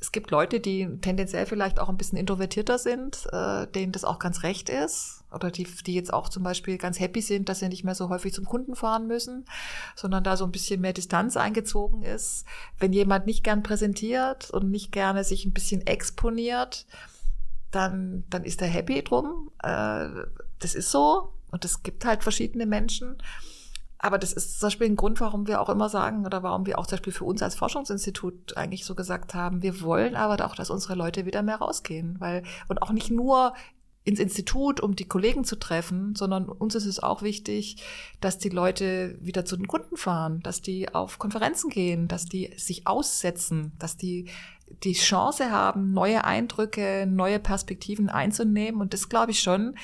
es 0.00 0.12
gibt 0.12 0.30
Leute, 0.30 0.60
die 0.60 0.88
tendenziell 1.02 1.44
vielleicht 1.44 1.78
auch 1.78 1.90
ein 1.90 1.98
bisschen 1.98 2.18
introvertierter 2.18 2.78
sind, 2.78 3.26
äh, 3.32 3.66
denen 3.66 3.92
das 3.92 4.04
auch 4.04 4.18
ganz 4.18 4.42
recht 4.42 4.70
ist. 4.70 5.22
Oder 5.30 5.50
die, 5.50 5.64
die 5.64 5.94
jetzt 5.94 6.12
auch 6.12 6.28
zum 6.28 6.42
Beispiel 6.42 6.78
ganz 6.78 6.98
happy 6.98 7.20
sind, 7.20 7.48
dass 7.48 7.60
sie 7.60 7.68
nicht 7.68 7.84
mehr 7.84 7.94
so 7.94 8.08
häufig 8.08 8.32
zum 8.32 8.46
Kunden 8.46 8.74
fahren 8.74 9.06
müssen, 9.06 9.44
sondern 9.94 10.24
da 10.24 10.36
so 10.36 10.44
ein 10.44 10.52
bisschen 10.52 10.80
mehr 10.80 10.94
Distanz 10.94 11.36
eingezogen 11.36 12.02
ist. 12.02 12.46
Wenn 12.78 12.92
jemand 12.92 13.26
nicht 13.26 13.44
gern 13.44 13.62
präsentiert 13.62 14.50
und 14.50 14.70
nicht 14.70 14.90
gerne 14.90 15.22
sich 15.22 15.44
ein 15.44 15.52
bisschen 15.52 15.86
exponiert, 15.86 16.86
dann, 17.70 18.24
dann 18.30 18.44
ist 18.44 18.62
er 18.62 18.68
happy 18.68 19.04
drum. 19.04 19.50
Äh, 19.62 20.08
das 20.58 20.74
ist 20.74 20.90
so. 20.90 21.34
Und 21.50 21.64
es 21.64 21.82
gibt 21.82 22.04
halt 22.04 22.22
verschiedene 22.22 22.64
Menschen. 22.64 23.18
Aber 24.02 24.18
das 24.18 24.32
ist 24.32 24.58
zum 24.58 24.68
Beispiel 24.68 24.86
ein 24.86 24.96
Grund, 24.96 25.20
warum 25.20 25.46
wir 25.46 25.60
auch 25.60 25.68
immer 25.68 25.90
sagen 25.90 26.24
oder 26.24 26.42
warum 26.42 26.64
wir 26.64 26.78
auch 26.78 26.86
zum 26.86 26.96
Beispiel 26.96 27.12
für 27.12 27.26
uns 27.26 27.42
als 27.42 27.54
Forschungsinstitut 27.54 28.56
eigentlich 28.56 28.86
so 28.86 28.94
gesagt 28.94 29.34
haben, 29.34 29.62
wir 29.62 29.82
wollen 29.82 30.16
aber 30.16 30.42
auch, 30.46 30.54
dass 30.54 30.70
unsere 30.70 30.94
Leute 30.94 31.26
wieder 31.26 31.42
mehr 31.42 31.56
rausgehen, 31.56 32.16
weil 32.18 32.42
und 32.68 32.80
auch 32.80 32.92
nicht 32.92 33.10
nur 33.10 33.52
ins 34.02 34.18
Institut, 34.18 34.80
um 34.80 34.96
die 34.96 35.06
Kollegen 35.06 35.44
zu 35.44 35.56
treffen, 35.56 36.14
sondern 36.16 36.48
uns 36.48 36.74
ist 36.74 36.86
es 36.86 37.02
auch 37.02 37.20
wichtig, 37.20 37.76
dass 38.22 38.38
die 38.38 38.48
Leute 38.48 39.18
wieder 39.20 39.44
zu 39.44 39.56
den 39.56 39.68
Kunden 39.68 39.98
fahren, 39.98 40.40
dass 40.42 40.62
die 40.62 40.94
auf 40.94 41.18
Konferenzen 41.18 41.68
gehen, 41.68 42.08
dass 42.08 42.24
die 42.24 42.54
sich 42.56 42.86
aussetzen, 42.86 43.72
dass 43.78 43.98
die 43.98 44.30
die 44.82 44.94
Chance 44.94 45.50
haben, 45.50 45.92
neue 45.92 46.24
Eindrücke, 46.24 47.06
neue 47.06 47.38
Perspektiven 47.38 48.08
einzunehmen. 48.08 48.80
Und 48.80 48.94
das 48.94 49.08
glaube 49.08 49.32
ich 49.32 49.40
schon, 49.40 49.74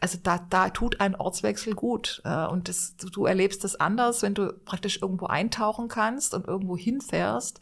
also 0.00 0.18
da, 0.22 0.44
da 0.50 0.70
tut 0.70 1.00
ein 1.00 1.14
Ortswechsel 1.14 1.74
gut. 1.74 2.20
Äh, 2.24 2.46
und 2.46 2.68
das, 2.68 2.96
du 2.96 3.26
erlebst 3.26 3.64
das 3.64 3.76
anders, 3.76 4.22
wenn 4.22 4.34
du 4.34 4.52
praktisch 4.52 5.00
irgendwo 5.00 5.26
eintauchen 5.26 5.88
kannst 5.88 6.34
und 6.34 6.46
irgendwo 6.46 6.76
hinfährst 6.76 7.60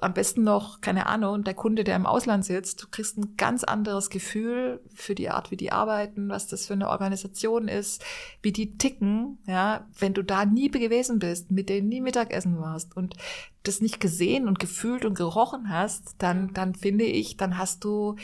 am 0.00 0.14
besten 0.14 0.44
noch, 0.44 0.80
keine 0.80 1.06
Ahnung, 1.06 1.44
der 1.44 1.54
Kunde, 1.54 1.82
der 1.82 1.96
im 1.96 2.06
Ausland 2.06 2.44
sitzt, 2.44 2.82
du 2.82 2.86
kriegst 2.90 3.16
ein 3.16 3.36
ganz 3.36 3.64
anderes 3.64 4.10
Gefühl 4.10 4.80
für 4.94 5.14
die 5.14 5.30
Art, 5.30 5.50
wie 5.50 5.56
die 5.56 5.72
arbeiten, 5.72 6.28
was 6.28 6.46
das 6.46 6.66
für 6.66 6.74
eine 6.74 6.88
Organisation 6.88 7.68
ist, 7.68 8.04
wie 8.42 8.52
die 8.52 8.76
ticken, 8.76 9.38
ja, 9.46 9.86
wenn 9.98 10.14
du 10.14 10.22
da 10.22 10.44
nie 10.44 10.70
gewesen 10.70 11.18
bist, 11.18 11.50
mit 11.50 11.68
denen 11.68 11.88
nie 11.88 12.00
Mittagessen 12.00 12.60
warst 12.60 12.96
und 12.96 13.16
das 13.62 13.80
nicht 13.80 14.00
gesehen 14.00 14.46
und 14.46 14.58
gefühlt 14.58 15.04
und 15.04 15.14
gerochen 15.14 15.70
hast, 15.70 16.16
dann, 16.18 16.52
dann 16.52 16.74
finde 16.74 17.04
ich, 17.04 17.36
dann 17.36 17.58
hast 17.58 17.84
du 17.84 18.16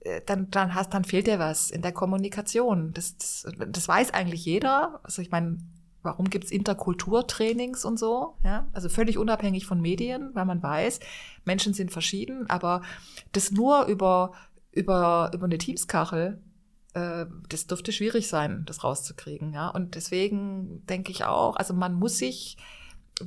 äh, 0.00 0.22
dann, 0.24 0.50
dann 0.50 0.74
hast, 0.74 0.94
dann 0.94 1.04
fehlt 1.04 1.26
dir 1.26 1.38
was 1.38 1.70
in 1.70 1.82
der 1.82 1.92
Kommunikation. 1.92 2.92
Das, 2.94 3.16
das, 3.16 3.46
das 3.68 3.88
weiß 3.88 4.12
eigentlich 4.14 4.44
jeder. 4.44 5.00
Also 5.02 5.22
ich 5.22 5.30
meine, 5.30 5.58
Warum 6.02 6.30
gibt's 6.30 6.50
Interkulturtrainings 6.50 7.84
und 7.84 7.98
so? 7.98 8.34
Ja, 8.42 8.66
also 8.72 8.88
völlig 8.88 9.18
unabhängig 9.18 9.66
von 9.66 9.80
Medien, 9.80 10.30
weil 10.34 10.46
man 10.46 10.62
weiß, 10.62 11.00
Menschen 11.44 11.74
sind 11.74 11.92
verschieden, 11.92 12.48
aber 12.48 12.82
das 13.32 13.50
nur 13.50 13.84
über, 13.84 14.32
über, 14.72 15.30
über 15.34 15.44
eine 15.44 15.58
Teamskachel, 15.58 16.40
äh, 16.94 17.26
das 17.48 17.66
dürfte 17.66 17.92
schwierig 17.92 18.28
sein, 18.28 18.64
das 18.66 18.82
rauszukriegen. 18.82 19.52
Ja, 19.52 19.68
und 19.68 19.94
deswegen 19.94 20.86
denke 20.86 21.12
ich 21.12 21.24
auch, 21.24 21.56
also 21.56 21.74
man 21.74 21.94
muss 21.94 22.16
sich 22.18 22.56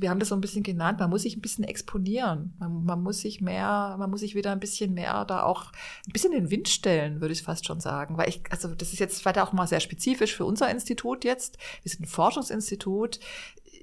wir 0.00 0.10
haben 0.10 0.18
das 0.18 0.28
so 0.28 0.34
ein 0.34 0.40
bisschen 0.40 0.62
genannt, 0.62 1.00
man 1.00 1.10
muss 1.10 1.22
sich 1.22 1.36
ein 1.36 1.40
bisschen 1.40 1.64
exponieren. 1.64 2.54
Man, 2.58 2.84
man, 2.84 3.02
muss 3.02 3.20
sich 3.20 3.40
mehr, 3.40 3.96
man 3.98 4.10
muss 4.10 4.20
sich 4.20 4.34
wieder 4.34 4.52
ein 4.52 4.60
bisschen 4.60 4.94
mehr 4.94 5.24
da 5.24 5.42
auch 5.42 5.72
ein 6.06 6.12
bisschen 6.12 6.32
in 6.32 6.44
den 6.44 6.50
Wind 6.50 6.68
stellen, 6.68 7.20
würde 7.20 7.32
ich 7.32 7.42
fast 7.42 7.66
schon 7.66 7.80
sagen. 7.80 8.16
Weil 8.16 8.28
ich, 8.28 8.42
also 8.50 8.74
das 8.74 8.92
ist 8.92 8.98
jetzt 8.98 9.24
weiter 9.24 9.46
auch 9.46 9.52
mal 9.52 9.66
sehr 9.66 9.80
spezifisch 9.80 10.34
für 10.34 10.44
unser 10.44 10.70
Institut 10.70 11.24
jetzt. 11.24 11.58
Wir 11.82 11.90
sind 11.90 12.02
ein 12.02 12.08
Forschungsinstitut 12.08 13.20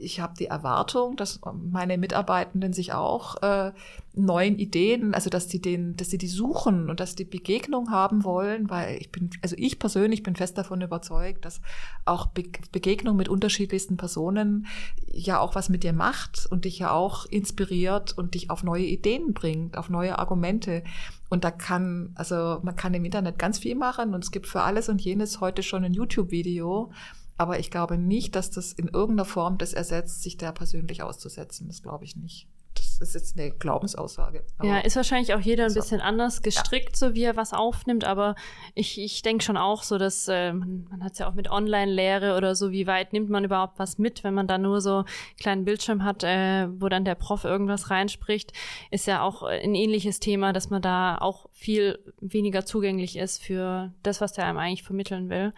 ich 0.01 0.19
habe 0.19 0.33
die 0.37 0.47
Erwartung, 0.47 1.15
dass 1.15 1.39
meine 1.53 1.97
Mitarbeitenden 1.97 2.73
sich 2.73 2.93
auch 2.93 3.41
äh, 3.41 3.71
neuen 4.13 4.57
Ideen, 4.59 5.13
also 5.13 5.29
dass 5.29 5.47
die 5.47 5.61
den, 5.61 5.95
dass 5.95 6.09
sie 6.09 6.17
die 6.17 6.27
suchen 6.27 6.89
und 6.89 6.99
dass 6.99 7.15
die 7.15 7.23
Begegnung 7.23 7.91
haben 7.91 8.23
wollen, 8.23 8.69
weil 8.69 8.97
ich 8.97 9.11
bin, 9.11 9.29
also 9.41 9.55
ich 9.57 9.79
persönlich 9.79 10.23
bin 10.23 10.35
fest 10.35 10.57
davon 10.57 10.81
überzeugt, 10.81 11.45
dass 11.45 11.61
auch 12.05 12.27
Be 12.27 12.43
Begegnung 12.71 13.15
mit 13.15 13.29
unterschiedlichsten 13.29 13.97
Personen 13.97 14.67
ja 15.11 15.39
auch 15.39 15.55
was 15.55 15.69
mit 15.69 15.83
dir 15.83 15.93
macht 15.93 16.47
und 16.49 16.65
dich 16.65 16.79
ja 16.79 16.91
auch 16.91 17.25
inspiriert 17.25 18.17
und 18.17 18.33
dich 18.33 18.49
auf 18.49 18.63
neue 18.63 18.85
Ideen 18.85 19.33
bringt, 19.33 19.77
auf 19.77 19.89
neue 19.89 20.19
Argumente. 20.19 20.83
Und 21.29 21.45
da 21.45 21.51
kann, 21.51 22.11
also 22.15 22.59
man 22.63 22.75
kann 22.75 22.93
im 22.93 23.05
Internet 23.05 23.39
ganz 23.39 23.59
viel 23.59 23.75
machen 23.75 24.13
und 24.13 24.23
es 24.23 24.31
gibt 24.31 24.47
für 24.47 24.63
alles 24.63 24.89
und 24.89 24.99
jenes 24.99 25.39
heute 25.39 25.63
schon 25.63 25.85
ein 25.85 25.93
YouTube-Video 25.93 26.91
aber 27.41 27.57
ich 27.57 27.71
glaube 27.71 27.97
nicht, 27.97 28.35
dass 28.35 28.51
das 28.51 28.71
in 28.71 28.87
irgendeiner 28.87 29.25
Form 29.25 29.57
das 29.57 29.73
ersetzt, 29.73 30.21
sich 30.21 30.37
da 30.37 30.51
persönlich 30.51 31.01
auszusetzen. 31.01 31.67
Das 31.67 31.81
glaube 31.81 32.05
ich 32.05 32.15
nicht. 32.15 32.47
Das 32.75 32.99
ist 33.01 33.13
jetzt 33.15 33.37
eine 33.37 33.51
Glaubensaussage. 33.51 34.43
ja, 34.61 34.79
ist 34.79 34.95
wahrscheinlich 34.95 35.33
auch 35.33 35.39
jeder 35.39 35.65
ein 35.65 35.73
bisschen 35.73 36.01
anders 36.01 36.41
gestrickt, 36.41 36.91
ja. 36.91 37.07
so 37.07 37.15
wie 37.15 37.23
er 37.23 37.35
was 37.35 37.51
aufnimmt. 37.51 38.05
Aber 38.05 38.35
ich, 38.75 38.99
ich 38.99 39.21
denke 39.23 39.43
schon 39.43 39.57
auch 39.57 39.83
so, 39.83 39.97
dass 39.97 40.27
äh, 40.27 40.53
man, 40.53 40.87
man 40.89 41.03
hat 41.03 41.13
es 41.13 41.19
ja 41.19 41.27
auch 41.27 41.33
mit 41.33 41.49
Online-Lehre 41.49 42.37
oder 42.37 42.55
so, 42.55 42.71
wie 42.71 42.87
weit 42.87 43.11
nimmt 43.11 43.29
man 43.29 43.43
überhaupt 43.43 43.79
was 43.79 43.97
mit, 43.97 44.23
wenn 44.23 44.33
man 44.33 44.47
da 44.47 44.57
nur 44.57 44.81
so 44.81 44.97
einen 44.97 45.05
kleinen 45.39 45.65
Bildschirm 45.65 46.03
hat, 46.03 46.23
äh, 46.23 46.67
wo 46.79 46.89
dann 46.89 47.03
der 47.03 47.15
Prof 47.15 47.43
irgendwas 47.43 47.89
reinspricht, 47.89 48.53
ist 48.91 49.07
ja 49.07 49.23
auch 49.23 49.43
ein 49.43 49.75
ähnliches 49.75 50.19
Thema, 50.19 50.53
dass 50.53 50.69
man 50.69 50.81
da 50.81 51.17
auch 51.17 51.47
viel 51.51 51.99
weniger 52.19 52.65
zugänglich 52.65 53.17
ist 53.17 53.43
für 53.43 53.93
das, 54.03 54.21
was 54.21 54.33
der 54.33 54.45
einem 54.45 54.59
eigentlich 54.59 54.83
vermitteln 54.83 55.29
will. 55.29 55.53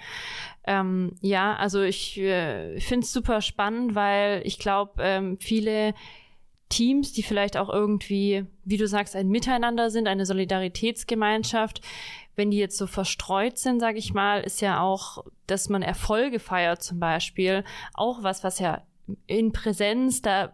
Ähm, 0.66 1.18
ja, 1.22 1.56
also 1.56 1.82
ich 1.82 2.18
äh, 2.20 2.80
finde 2.80 3.06
es 3.06 3.12
super 3.12 3.42
spannend, 3.42 3.96
weil 3.96 4.42
ich 4.46 4.60
glaube, 4.60 4.94
ähm, 5.00 5.38
viele 5.40 5.94
Teams, 6.74 7.14
die 7.14 7.22
vielleicht 7.22 7.56
auch 7.56 7.70
irgendwie, 7.70 8.46
wie 8.66 8.78
du 8.78 8.88
sagst, 8.88 9.16
ein 9.16 9.28
Miteinander 9.28 9.92
sind, 9.92 10.08
eine 10.08 10.26
Solidaritätsgemeinschaft, 10.26 11.82
wenn 12.36 12.50
die 12.50 12.58
jetzt 12.58 12.78
so 12.78 12.88
verstreut 12.88 13.60
sind, 13.60 13.80
sage 13.80 14.00
ich 14.00 14.14
mal, 14.16 14.42
ist 14.42 14.60
ja 14.60 14.82
auch, 14.82 15.24
dass 15.46 15.70
man 15.70 15.84
Erfolge 15.84 16.40
feiert 16.40 16.82
zum 16.82 17.00
Beispiel, 17.00 17.64
auch 17.94 18.24
was, 18.24 18.44
was 18.44 18.58
ja 18.58 18.82
in 19.28 19.52
Präsenz, 19.52 20.24
da 20.24 20.54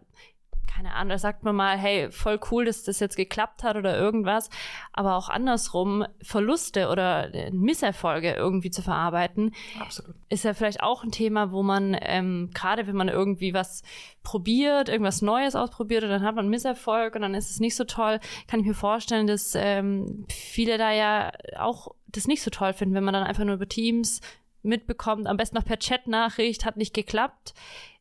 keine 0.79 0.93
Ahnung, 0.93 1.09
da 1.09 1.17
sagt 1.17 1.43
man 1.43 1.57
mal, 1.57 1.77
hey, 1.77 2.09
voll 2.09 2.39
cool, 2.51 2.63
dass 2.63 2.83
das 2.83 3.01
jetzt 3.01 3.17
geklappt 3.17 3.63
hat 3.63 3.75
oder 3.75 3.97
irgendwas. 3.97 4.49
Aber 4.93 5.17
auch 5.17 5.27
andersrum, 5.27 6.05
Verluste 6.21 6.87
oder 6.87 7.29
Misserfolge 7.51 8.31
irgendwie 8.31 8.71
zu 8.71 8.81
verarbeiten, 8.81 9.53
Absolut. 9.77 10.15
ist 10.29 10.45
ja 10.45 10.53
vielleicht 10.53 10.81
auch 10.81 11.03
ein 11.03 11.11
Thema, 11.11 11.51
wo 11.51 11.63
man, 11.63 11.97
ähm, 11.99 12.51
gerade 12.53 12.87
wenn 12.87 12.95
man 12.95 13.09
irgendwie 13.09 13.53
was 13.53 13.83
probiert, 14.23 14.87
irgendwas 14.87 15.21
Neues 15.21 15.53
ausprobiert 15.53 16.05
und 16.05 16.11
dann 16.11 16.23
hat 16.23 16.35
man 16.35 16.47
Misserfolg 16.47 17.13
und 17.15 17.23
dann 17.23 17.35
ist 17.35 17.49
es 17.49 17.59
nicht 17.59 17.75
so 17.75 17.83
toll, 17.83 18.21
kann 18.47 18.61
ich 18.61 18.65
mir 18.65 18.73
vorstellen, 18.73 19.27
dass 19.27 19.55
ähm, 19.55 20.25
viele 20.29 20.77
da 20.77 20.93
ja 20.93 21.33
auch 21.57 21.93
das 22.07 22.25
nicht 22.25 22.41
so 22.41 22.51
toll 22.51 22.71
finden, 22.71 22.95
wenn 22.95 23.03
man 23.03 23.13
dann 23.13 23.23
einfach 23.23 23.43
nur 23.43 23.55
über 23.55 23.67
Teams 23.67 24.21
mitbekommt, 24.61 25.27
am 25.27 25.35
besten 25.35 25.57
noch 25.57 25.65
per 25.65 25.79
Chat-Nachricht, 25.79 26.63
hat 26.63 26.77
nicht 26.77 26.93
geklappt 26.93 27.53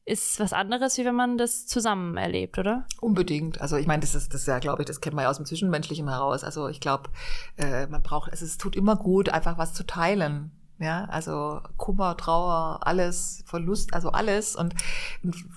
ist 0.09 0.41
was 0.41 0.53
anderes, 0.53 0.97
wie 0.99 1.05
wenn 1.05 1.15
man 1.15 1.39
das 1.39 1.67
zusammen 1.67 2.17
erlebt, 2.17 2.59
oder? 2.59 2.85
Unbedingt. 3.01 3.61
Also 3.61 3.77
ich 3.77 3.87
meine, 3.87 4.01
das 4.01 4.15
ist, 4.15 4.33
das 4.33 4.43
ist 4.43 4.47
ja, 4.49 4.59
glaube 4.59 4.83
ich, 4.83 4.87
das 4.87 5.01
kennt 5.01 5.15
man 5.15 5.25
ja 5.25 5.31
aus 5.31 5.37
dem 5.37 5.47
Zwischenmenschlichen 5.47 6.09
heraus. 6.09 6.45
Also 6.45 6.69
ich 6.69 6.81
glaube, 6.81 7.11
äh, 7.57 7.87
man 7.87 8.03
braucht, 8.03 8.31
also 8.31 8.45
es 8.45 8.59
tut 8.59 8.75
immer 8.75 8.97
gut, 8.97 9.29
einfach 9.29 9.59
was 9.59 9.75
zu 9.75 9.85
teilen. 9.85 10.51
Ja, 10.81 11.07
also 11.07 11.61
Kummer, 11.77 12.17
Trauer, 12.17 12.81
alles, 12.83 13.43
Verlust, 13.47 13.95
also 13.95 14.11
alles. 14.11 14.55
Und, 14.55 14.75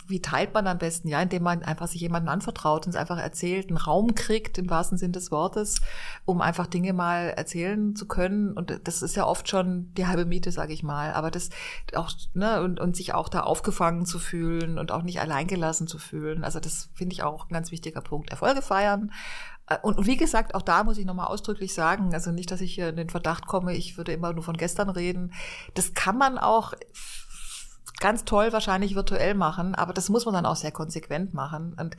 wie 0.07 0.19
teilt 0.19 0.55
man 0.55 0.65
am 0.65 0.80
besten? 0.80 1.09
Ja, 1.09 1.22
indem 1.22 1.43
man 1.43 1.61
einfach 1.61 1.88
sich 1.88 2.01
jemanden 2.01 2.28
anvertraut 2.28 2.88
und 2.88 2.89
es 2.89 2.95
einfach 2.95 3.19
erzählt, 3.19 3.67
einen 3.67 3.78
Raum 3.78 4.15
kriegt, 4.15 4.57
im 4.57 4.69
wahrsten 4.69 4.97
Sinn 4.97 5.11
des 5.11 5.30
Wortes, 5.30 5.82
um 6.26 6.41
einfach 6.41 6.65
Dinge 6.65 6.93
mal 6.93 7.30
erzählen 7.30 7.95
zu 7.95 8.07
können. 8.07 8.53
Und 8.53 8.82
das 8.84 9.03
ist 9.03 9.15
ja 9.15 9.28
oft 9.28 9.47
schon 9.47 9.93
die 9.93 10.07
halbe 10.07 10.26
Miete, 10.26 10.51
sage 10.51 10.74
ich 10.74 10.82
mal. 10.82 11.13
Aber 11.13 11.30
das 11.30 11.51
auch, 11.93 12.11
ne, 12.34 12.61
und, 12.63 12.80
und 12.80 12.95
sich 12.95 13.13
auch 13.13 13.30
da 13.30 13.41
aufgefangen 13.41 14.07
zu 14.07 14.17
fühlen 14.17 14.80
und 14.80 14.91
auch 14.91 15.03
nicht 15.03 15.22
alleingelassen 15.22 15.86
zu 15.86 15.99
fühlen. 15.99 16.43
Also 16.43 16.59
das 16.59 16.89
finde 16.95 17.13
ich 17.13 17.22
auch 17.22 17.47
ein 17.47 17.53
ganz 17.53 17.72
wichtiger 17.72 18.01
Punkt. 18.01 18.32
Erfolge 18.32 18.63
feiern, 18.63 19.11
äh, 19.72 19.78
und 19.82 20.05
wie 20.05 20.17
gesagt, 20.17 20.55
auch 20.55 20.61
da 20.61 20.84
muss 20.84 20.97
ich 20.97 21.05
nochmal 21.05 21.28
ausdrücklich 21.28 21.74
sagen, 21.74 22.13
also 22.13 22.32
nicht, 22.32 22.51
dass 22.51 22.61
ich 22.61 22.74
hier 22.74 22.89
in 22.89 22.95
den 22.95 23.09
Verdacht 23.09 23.47
komme, 23.47 23.76
ich 23.76 23.97
würde 23.97 24.13
immer 24.13 24.34
nur 24.34 24.43
von 24.43 24.57
gestern 24.57 24.89
reden. 24.89 25.34
Das 25.74 25.93
kann 25.93 26.17
man 26.17 26.38
auch 26.38 26.74
ganz 27.99 28.26
toll 28.26 28.51
wahrscheinlich 28.51 28.95
virtuell 28.95 29.36
machen, 29.36 29.76
aber 29.76 29.93
das 29.93 30.09
muss 30.09 30.26
man 30.26 30.34
dann 30.34 30.45
auch 30.45 30.55
sehr 30.55 30.72
konsequent 30.72 31.34
machen. 31.34 31.76
Und 31.80 31.95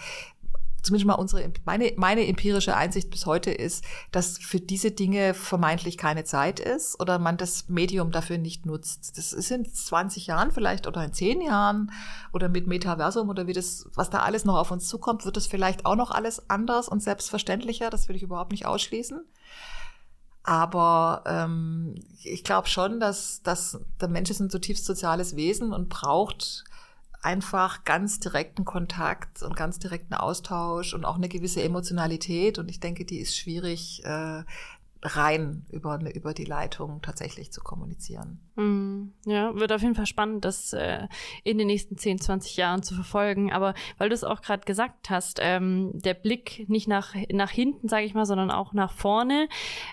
zumindest 0.82 1.06
mal 1.06 1.14
unsere, 1.14 1.50
meine, 1.64 1.92
meine 1.96 2.26
empirische 2.26 2.76
Einsicht 2.76 3.10
bis 3.10 3.26
heute 3.26 3.50
ist, 3.50 3.84
dass 4.10 4.38
für 4.38 4.60
diese 4.60 4.90
Dinge 4.90 5.34
vermeintlich 5.34 5.96
keine 5.96 6.24
Zeit 6.24 6.60
ist 6.60 7.00
oder 7.00 7.18
man 7.18 7.36
das 7.36 7.68
Medium 7.68 8.10
dafür 8.10 8.38
nicht 8.38 8.66
nutzt. 8.66 9.16
Das 9.16 9.32
ist 9.32 9.50
in 9.50 9.64
20 9.64 10.26
Jahren 10.26 10.50
vielleicht 10.50 10.86
oder 10.86 11.04
in 11.04 11.12
10 11.12 11.40
Jahren 11.40 11.92
oder 12.32 12.48
mit 12.48 12.66
Metaversum 12.66 13.28
oder 13.28 13.46
wie 13.46 13.52
das, 13.52 13.86
was 13.94 14.10
da 14.10 14.18
alles 14.20 14.44
noch 14.44 14.56
auf 14.56 14.70
uns 14.70 14.88
zukommt, 14.88 15.24
wird 15.24 15.36
das 15.36 15.46
vielleicht 15.46 15.86
auch 15.86 15.96
noch 15.96 16.10
alles 16.10 16.50
anders 16.50 16.88
und 16.88 17.02
selbstverständlicher. 17.02 17.88
Das 17.88 18.08
will 18.08 18.16
ich 18.16 18.22
überhaupt 18.22 18.52
nicht 18.52 18.66
ausschließen. 18.66 19.24
Aber 20.44 21.22
ähm, 21.26 21.94
ich 22.24 22.42
glaube 22.42 22.66
schon, 22.66 22.98
dass, 22.98 23.42
dass 23.42 23.78
der 24.00 24.08
Mensch 24.08 24.30
ist 24.30 24.40
ein 24.40 24.50
zutiefst 24.50 24.84
soziales 24.84 25.36
Wesen 25.36 25.72
und 25.72 25.88
braucht 25.88 26.64
einfach 27.22 27.84
ganz 27.84 28.20
direkten 28.20 28.64
Kontakt 28.64 29.42
und 29.42 29.56
ganz 29.56 29.78
direkten 29.78 30.14
Austausch 30.14 30.92
und 30.92 31.04
auch 31.04 31.16
eine 31.16 31.28
gewisse 31.28 31.62
Emotionalität. 31.62 32.58
Und 32.58 32.68
ich 32.68 32.80
denke, 32.80 33.04
die 33.04 33.18
ist 33.18 33.36
schwierig 33.36 34.04
äh, 34.04 34.42
rein 35.04 35.66
über, 35.70 35.98
über 36.14 36.32
die 36.32 36.44
Leitung 36.44 37.02
tatsächlich 37.02 37.52
zu 37.52 37.60
kommunizieren. 37.60 38.40
Mm, 38.54 39.08
ja, 39.24 39.54
wird 39.54 39.72
auf 39.72 39.82
jeden 39.82 39.96
Fall 39.96 40.06
spannend, 40.06 40.44
das 40.44 40.72
äh, 40.72 41.08
in 41.42 41.58
den 41.58 41.66
nächsten 41.66 41.96
10, 41.96 42.20
20 42.20 42.56
Jahren 42.56 42.82
zu 42.82 42.94
verfolgen. 42.94 43.52
Aber 43.52 43.74
weil 43.98 44.08
du 44.08 44.14
es 44.14 44.22
auch 44.22 44.42
gerade 44.42 44.64
gesagt 44.64 45.10
hast, 45.10 45.38
ähm, 45.40 45.90
der 45.94 46.14
Blick 46.14 46.68
nicht 46.68 46.86
nach, 46.86 47.14
nach 47.32 47.50
hinten, 47.50 47.88
sage 47.88 48.04
ich 48.04 48.14
mal, 48.14 48.26
sondern 48.26 48.50
auch 48.50 48.72
nach 48.74 48.92
vorne. 48.92 49.48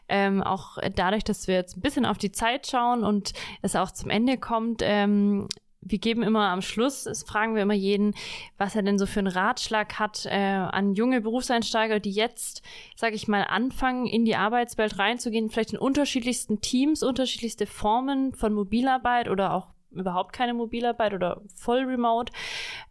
Ähm, 0.08 0.44
auch 0.44 0.78
dadurch, 0.96 1.24
dass 1.24 1.48
wir 1.48 1.56
jetzt 1.56 1.78
ein 1.78 1.82
bisschen 1.82 2.06
auf 2.06 2.20
die 2.20 2.32
Zeit 2.32 2.68
schauen 2.68 3.04
und 3.04 3.34
es 3.62 3.76
auch 3.76 3.92
zum 3.92 4.12
Ende 4.12 4.38
kommt, 4.38 4.82
ähm, 4.84 5.48
wir 5.82 6.00
geben 6.00 6.24
immer 6.24 6.50
am 6.50 6.62
Schluss, 6.62 7.08
fragen 7.26 7.56
wir 7.56 7.62
immer 7.62 7.74
jeden, 7.74 8.14
was 8.58 8.76
er 8.76 8.84
denn 8.84 9.00
so 9.00 9.06
für 9.06 9.20
einen 9.20 9.28
Ratschlag 9.28 9.98
hat 9.98 10.26
äh, 10.26 10.36
an 10.36 10.94
junge 10.94 11.22
Berufseinsteiger, 11.22 12.00
die 12.00 12.12
jetzt, 12.12 12.62
sage 12.96 13.16
ich 13.16 13.28
mal, 13.28 13.44
anfangen, 13.44 14.06
in 14.06 14.26
die 14.26 14.36
Arbeitswelt 14.36 15.00
reinzugehen, 15.00 15.50
vielleicht 15.50 15.74
in 15.74 15.80
unterschiedlichsten 15.80 16.62
Teams, 16.62 17.02
unterschiedlichste 17.04 17.66
Formen 17.66 18.34
von 18.34 18.54
Mobilarbeit 18.54 19.30
oder 19.30 19.54
auch 19.54 19.68
überhaupt 19.92 20.34
keine 20.34 20.54
Mobilarbeit 20.54 21.14
oder 21.14 21.42
voll 21.56 21.84
remote 21.86 22.32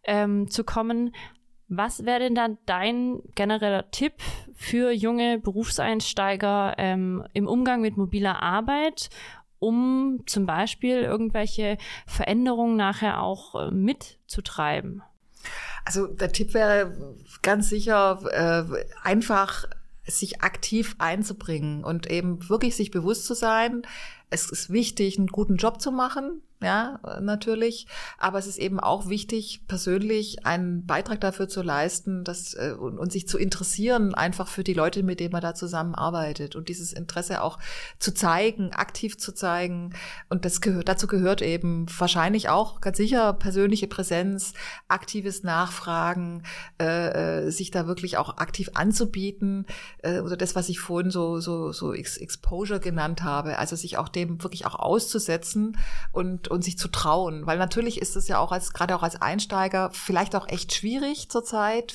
ähm, 0.03 0.49
zu 0.49 0.63
kommen. 0.63 1.13
Was 1.71 2.03
wäre 2.03 2.19
denn 2.19 2.33
dann 2.33 2.57
dein 2.65 3.21
genereller 3.35 3.91
Tipp 3.91 4.13
für 4.55 4.91
junge 4.91 5.37
Berufseinsteiger 5.37 6.73
ähm, 6.79 7.23
im 7.33 7.47
Umgang 7.47 7.81
mit 7.81 7.95
mobiler 7.95 8.41
Arbeit, 8.41 9.09
um 9.59 10.23
zum 10.25 10.45
Beispiel 10.45 11.01
irgendwelche 11.01 11.77
Veränderungen 12.07 12.75
nachher 12.75 13.21
auch 13.21 13.55
äh, 13.55 13.71
mitzutreiben? 13.71 15.03
Also 15.85 16.07
der 16.07 16.31
Tipp 16.31 16.53
wäre 16.53 17.17
ganz 17.41 17.69
sicher 17.69 18.19
äh, 18.31 18.85
einfach 19.03 19.65
sich 20.05 20.41
aktiv 20.41 20.95
einzubringen 20.97 21.83
und 21.83 22.09
eben 22.09 22.49
wirklich 22.49 22.75
sich 22.75 22.91
bewusst 22.91 23.25
zu 23.25 23.33
sein, 23.33 23.83
es 24.29 24.49
ist 24.49 24.69
wichtig, 24.69 25.17
einen 25.17 25.27
guten 25.27 25.57
Job 25.57 25.81
zu 25.81 25.91
machen, 25.91 26.41
ja, 26.61 26.99
natürlich. 27.21 27.87
Aber 28.17 28.37
es 28.37 28.45
ist 28.45 28.57
eben 28.57 28.81
auch 28.81 29.07
wichtig, 29.07 29.61
persönlich 29.69 30.45
einen 30.45 30.85
Beitrag 30.85 31.21
dafür 31.21 31.47
zu 31.47 31.61
leisten, 31.61 32.25
dass, 32.25 32.53
äh, 32.53 32.75
und, 32.77 32.97
und, 32.99 33.13
sich 33.13 33.29
zu 33.29 33.37
interessieren, 33.37 34.13
einfach 34.13 34.49
für 34.49 34.65
die 34.65 34.73
Leute, 34.73 35.01
mit 35.01 35.21
denen 35.21 35.31
man 35.31 35.41
da 35.41 35.55
zusammenarbeitet 35.55 36.57
und 36.57 36.67
dieses 36.67 36.91
Interesse 36.91 37.43
auch 37.43 37.59
zu 37.97 38.13
zeigen, 38.13 38.73
aktiv 38.73 39.17
zu 39.17 39.31
zeigen. 39.31 39.93
Und 40.27 40.43
das 40.43 40.59
gehört, 40.59 40.89
dazu 40.89 41.07
gehört 41.07 41.41
eben 41.41 41.85
wahrscheinlich 41.97 42.49
auch 42.49 42.81
ganz 42.81 42.97
sicher 42.97 43.31
persönliche 43.31 43.87
Präsenz, 43.87 44.53
aktives 44.89 45.43
Nachfragen, 45.43 46.43
äh, 46.77 47.45
äh 47.45 47.51
sich 47.51 47.71
da 47.71 47.87
wirklich 47.87 48.17
auch 48.17 48.37
aktiv 48.37 48.71
anzubieten, 48.73 49.65
äh, 50.03 50.19
oder 50.19 50.35
das, 50.35 50.55
was 50.55 50.67
ich 50.67 50.81
vorhin 50.81 51.09
so, 51.09 51.39
so, 51.39 51.71
so 51.71 51.93
Exposure 51.93 52.81
genannt 52.81 53.23
habe, 53.23 53.57
also 53.59 53.77
sich 53.77 53.97
auch 53.97 54.09
dem 54.09 54.43
wirklich 54.43 54.65
auch 54.65 54.75
auszusetzen 54.75 55.77
und 56.11 56.48
und 56.49 56.63
sich 56.63 56.77
zu 56.77 56.87
trauen. 56.87 57.45
Weil 57.45 57.57
natürlich 57.57 58.01
ist 58.01 58.15
es 58.15 58.27
ja 58.27 58.39
auch 58.39 58.51
als, 58.51 58.73
gerade 58.73 58.95
auch 58.95 59.03
als 59.03 59.21
Einsteiger 59.21 59.89
vielleicht 59.93 60.35
auch 60.35 60.47
echt 60.47 60.73
schwierig 60.73 61.29
zurzeit, 61.29 61.93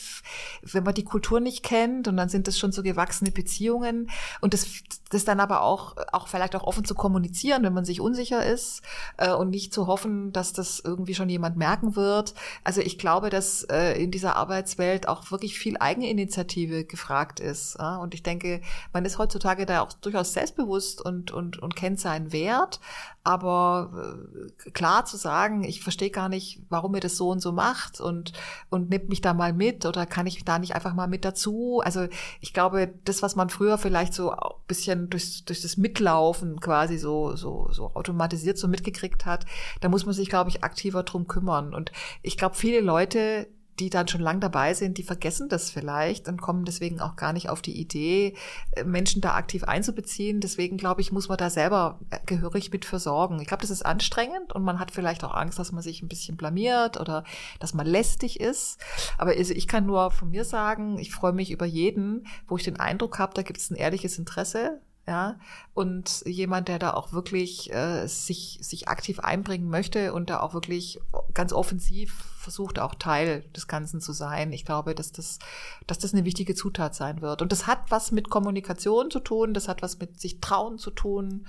wenn 0.63 0.85
man 0.85 0.95
die 0.95 1.05
Kultur 1.05 1.41
nicht 1.41 1.63
kennt 1.63 2.09
und 2.09 2.17
dann 2.17 2.29
sind 2.29 2.49
das 2.49 2.59
schon 2.59 2.73
so 2.73 2.83
gewachsene 2.83 3.31
Beziehungen 3.31 4.11
und 4.41 4.55
das, 4.55 4.67
das 5.15 5.25
dann 5.25 5.41
aber 5.41 5.63
auch, 5.63 5.97
auch 6.13 6.29
vielleicht 6.29 6.57
auch 6.57 6.65
offen 6.65 6.85
zu 6.85 6.95
kommunizieren, 6.95 7.63
wenn 7.63 7.73
man 7.73 7.85
sich 7.85 8.01
unsicher 8.01 8.45
ist 8.45 8.83
äh, 9.17 9.33
und 9.33 9.51
nicht 9.51 9.73
zu 9.73 9.87
hoffen, 9.87 10.33
dass 10.33 10.53
das 10.53 10.81
irgendwie 10.81 11.15
schon 11.15 11.29
jemand 11.29 11.57
merken 11.57 11.97
wird. 11.97 12.35
Also 12.65 12.81
ich 12.81 12.99
glaube, 12.99 13.31
dass 13.31 13.63
äh, 13.65 13.93
in 13.93 14.11
dieser 14.11 14.37
Arbeitswelt 14.37 15.09
auch 15.09 15.31
wirklich 15.31 15.59
viel 15.59 15.77
Eigeninitiative 15.79 16.85
gefragt 16.85 17.41
ist. 17.41 17.77
Ja? 17.79 17.97
Und 17.97 18.15
ich 18.15 18.23
denke, 18.23 18.61
man 18.93 19.05
ist 19.05 19.19
heutzutage 19.19 19.67
da 19.67 19.81
auch 19.83 19.93
durchaus 19.93 20.33
selbstbewusst 20.33 21.01
und, 21.01 21.31
und, 21.31 21.59
und 21.59 21.77
kennt 21.77 22.01
seinen 22.01 22.33
Wert. 22.33 22.81
Aber 23.27 24.19
äh, 24.67 24.71
klar 24.73 25.07
zu 25.07 25.17
sagen, 25.17 25.65
ich 25.65 25.83
verstehe 25.83 26.11
gar 26.11 26.29
nicht, 26.29 26.61
warum 26.69 26.95
ihr 26.95 27.01
das 27.01 27.17
so 27.17 27.31
und 27.31 27.41
so 27.41 27.53
macht 27.53 27.99
und, 27.99 28.35
und 28.69 28.91
nimmt 28.91 29.09
mich 29.09 29.23
da 29.23 29.33
mal 29.33 29.55
mit 29.55 29.87
oder 29.87 30.05
kann 30.05 30.27
ich 30.27 30.45
da 30.45 30.59
nicht 30.59 30.75
einfach 30.75 30.93
mal 30.93 31.09
mit 31.09 31.25
dazu? 31.25 31.81
Also 31.83 32.07
ich 32.41 32.53
glaube, 32.53 32.93
das, 33.05 33.23
was 33.23 33.35
man 33.35 33.49
früher 33.49 33.79
vielleicht 33.79 34.13
so 34.13 34.31
ein 34.31 34.51
bisschen 34.67 35.04
durch, 35.11 35.45
durch 35.45 35.63
das 35.63 35.77
Mitlaufen 35.77 36.61
quasi 36.61 36.99
so, 36.99 37.37
so, 37.37 37.69
so 37.71 37.95
automatisiert 37.95 38.59
so 38.59 38.69
mitgekriegt 38.69 39.27
hat, 39.27 39.47
da 39.81 39.89
muss 39.89 40.07
man 40.07 40.15
sich, 40.15 40.29
glaube 40.29 40.51
ich, 40.51 40.65
aktiver 40.65 41.03
drum 41.03 41.27
kümmern. 41.27 41.75
Und 41.75 41.93
ich 42.23 42.37
glaube, 42.37 42.55
viele 42.55 42.81
Leute, 42.81 43.49
die 43.81 43.91
dann 43.91 44.09
schon 44.09 44.21
lang 44.21 44.41
dabei 44.41 44.75
sind, 44.75 44.99
die 44.99 45.03
vergessen 45.03 45.49
das 45.49 45.71
vielleicht 45.71 46.29
und 46.29 46.41
kommen 46.41 46.65
deswegen 46.65 47.01
auch 47.01 47.17
gar 47.17 47.33
nicht 47.33 47.49
auf 47.49 47.61
die 47.61 47.79
Idee, 47.79 48.37
äh, 48.73 48.85
Menschen 48.85 49.21
da 49.21 49.35
aktiv 49.35 49.65
einzubeziehen. 49.65 50.41
Deswegen 50.41 50.77
glaube 50.77 51.01
ich, 51.01 51.13
muss 51.13 51.29
man 51.29 51.39
da 51.39 51.51
selber 51.51 51.99
äh, 52.11 52.19
gehörig 52.27 52.71
mit 52.71 52.85
versorgen. 52.85 53.41
Ich 53.41 53.49
glaube, 53.49 53.63
das 53.63 53.71
ist 53.71 53.85
anstrengend 53.85 54.53
und 54.53 54.63
man 54.63 54.79
hat 54.79 54.91
vielleicht 54.91 55.25
auch 55.25 55.35
Angst, 55.35 55.59
dass 55.59 55.73
man 55.73 55.83
sich 55.83 56.03
ein 56.03 56.09
bisschen 56.09 56.37
blamiert 56.37 57.01
oder 57.01 57.25
dass 57.59 57.75
man 57.75 57.87
lästig 57.87 58.41
ist. 58.41 58.81
Aber 59.19 59.33
also 59.33 59.53
ich 59.53 59.67
kann 59.67 59.87
nur 59.87 60.11
von 60.11 60.31
mir 60.31 60.45
sagen, 60.45 60.99
ich 60.99 61.13
freue 61.13 61.33
mich 61.33 61.51
über 61.51 61.67
jeden, 61.67 62.27
wo 62.47 62.57
ich 62.57 62.65
den 62.65 62.79
Eindruck 62.79 63.19
habe, 63.19 63.35
da 63.35 63.43
gibt 63.43 63.59
es 63.59 63.71
ein 63.71 63.77
ehrliches 63.77 64.19
Interesse 64.19 64.81
ja, 65.07 65.37
und 65.75 66.23
jemand, 66.25 66.69
der 66.69 66.79
da 66.79 66.95
auch 66.95 67.13
wirklich 67.13 67.73
äh, 67.73 68.07
sich, 68.07 68.59
sich 68.63 68.89
aktiv 68.89 69.21
einbringen 69.21 69.69
möchte 69.69 70.15
und 70.15 70.31
da 70.31 70.41
auch 70.41 70.55
wirklich 70.55 70.99
ganz 71.35 71.53
offensiv 71.53 72.25
versucht, 72.39 72.79
auch 72.79 72.95
Teil 72.95 73.43
des 73.55 73.69
Ganzen 73.69 74.01
zu 74.01 74.13
sein. 74.13 74.53
Ich 74.53 74.65
glaube, 74.65 74.95
dass 74.95 75.13
das, 75.13 75.39
dass 75.87 75.99
das 75.99 76.15
eine 76.15 76.25
wichtige 76.25 76.55
Zutat 76.55 76.95
sein 76.95 77.21
wird. 77.21 77.43
Und 77.43 77.53
das 77.53 77.67
hat 77.67 77.91
was 77.91 78.13
mit 78.13 78.31
Kommunikation 78.31 79.11
zu 79.11 79.21
tun, 79.21 79.53
das 79.53 79.69
hat 79.69 79.83
was 79.83 79.99
mit 79.99 80.21
sich 80.21 80.41
trauen 80.41 80.79
zu 80.79 80.91
tun 80.91 81.47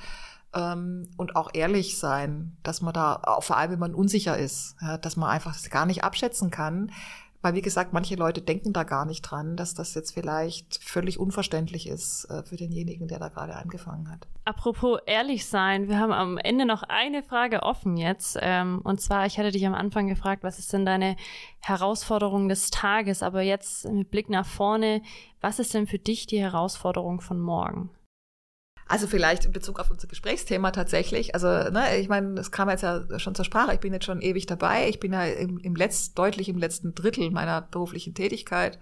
ähm, 0.53 1.07
und 1.17 1.35
auch 1.35 1.49
ehrlich 1.53 1.97
sein, 1.97 2.57
dass 2.63 2.81
man 2.81 2.93
da, 2.93 3.21
auch 3.23 3.43
vor 3.43 3.57
allem 3.57 3.71
wenn 3.71 3.79
man 3.79 3.95
unsicher 3.95 4.37
ist, 4.37 4.75
ja, 4.81 4.97
dass 4.97 5.15
man 5.15 5.29
einfach 5.29 5.55
gar 5.69 5.85
nicht 5.85 6.03
abschätzen 6.03 6.49
kann, 6.49 6.91
weil, 7.45 7.53
wie 7.53 7.61
gesagt, 7.61 7.93
manche 7.93 8.15
Leute 8.15 8.41
denken 8.41 8.73
da 8.73 8.81
gar 8.81 9.05
nicht 9.05 9.21
dran, 9.21 9.55
dass 9.55 9.75
das 9.75 9.93
jetzt 9.93 10.15
vielleicht 10.15 10.83
völlig 10.83 11.19
unverständlich 11.19 11.87
ist 11.87 12.25
äh, 12.31 12.41
für 12.41 12.55
denjenigen, 12.55 13.07
der 13.07 13.19
da 13.19 13.29
gerade 13.29 13.55
angefangen 13.55 14.09
hat. 14.09 14.27
Apropos 14.45 14.99
ehrlich 15.05 15.45
sein, 15.45 15.87
wir 15.87 15.99
haben 15.99 16.11
am 16.11 16.39
Ende 16.39 16.65
noch 16.65 16.81
eine 16.81 17.21
Frage 17.21 17.61
offen 17.61 17.97
jetzt. 17.97 18.35
Ähm, 18.41 18.81
und 18.83 18.99
zwar, 18.99 19.27
ich 19.27 19.37
hatte 19.37 19.51
dich 19.51 19.67
am 19.67 19.75
Anfang 19.75 20.07
gefragt, 20.07 20.41
was 20.43 20.57
ist 20.57 20.73
denn 20.73 20.87
deine 20.87 21.17
Herausforderung 21.59 22.49
des 22.49 22.71
Tages? 22.71 23.21
Aber 23.21 23.43
jetzt 23.43 23.87
mit 23.87 24.09
Blick 24.09 24.27
nach 24.27 24.47
vorne, 24.47 25.03
was 25.39 25.59
ist 25.59 25.75
denn 25.75 25.85
für 25.85 25.99
dich 25.99 26.25
die 26.25 26.41
Herausforderung 26.41 27.21
von 27.21 27.39
morgen? 27.39 27.91
Also 28.87 29.07
vielleicht 29.07 29.45
in 29.45 29.51
Bezug 29.51 29.79
auf 29.79 29.89
unser 29.89 30.07
Gesprächsthema 30.07 30.69
tatsächlich. 30.69 31.33
Also, 31.33 31.47
ne, 31.47 31.97
ich 31.97 32.07
meine, 32.07 32.39
es 32.39 32.51
kam 32.51 32.69
jetzt 32.69 32.83
ja 32.83 33.03
schon 33.17 33.33
zur 33.33 33.45
Sprache. 33.45 33.73
Ich 33.73 33.79
bin 33.79 33.93
jetzt 33.93 34.05
schon 34.05 34.21
ewig 34.21 34.45
dabei. 34.45 34.87
Ich 34.89 34.99
bin 34.99 35.13
ja 35.13 35.25
im, 35.25 35.57
im 35.57 35.75
letzt, 35.75 36.17
deutlich 36.19 36.49
im 36.49 36.59
letzten 36.59 36.93
Drittel 36.93 37.31
meiner 37.31 37.61
beruflichen 37.61 38.13
Tätigkeit, 38.13 38.77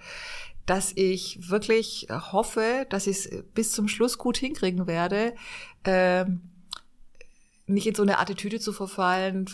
dass 0.65 0.91
ich 0.95 1.49
wirklich 1.49 2.07
hoffe, 2.09 2.85
dass 2.89 3.07
ich 3.07 3.25
es 3.25 3.43
bis 3.53 3.71
zum 3.71 3.87
Schluss 3.87 4.17
gut 4.17 4.37
hinkriegen 4.37 4.87
werde, 4.87 5.33
ähm, 5.85 6.41
nicht 7.65 7.87
in 7.87 7.95
so 7.95 8.03
eine 8.03 8.19
Attitüde 8.19 8.59
zu 8.59 8.73
verfallen, 8.73 9.45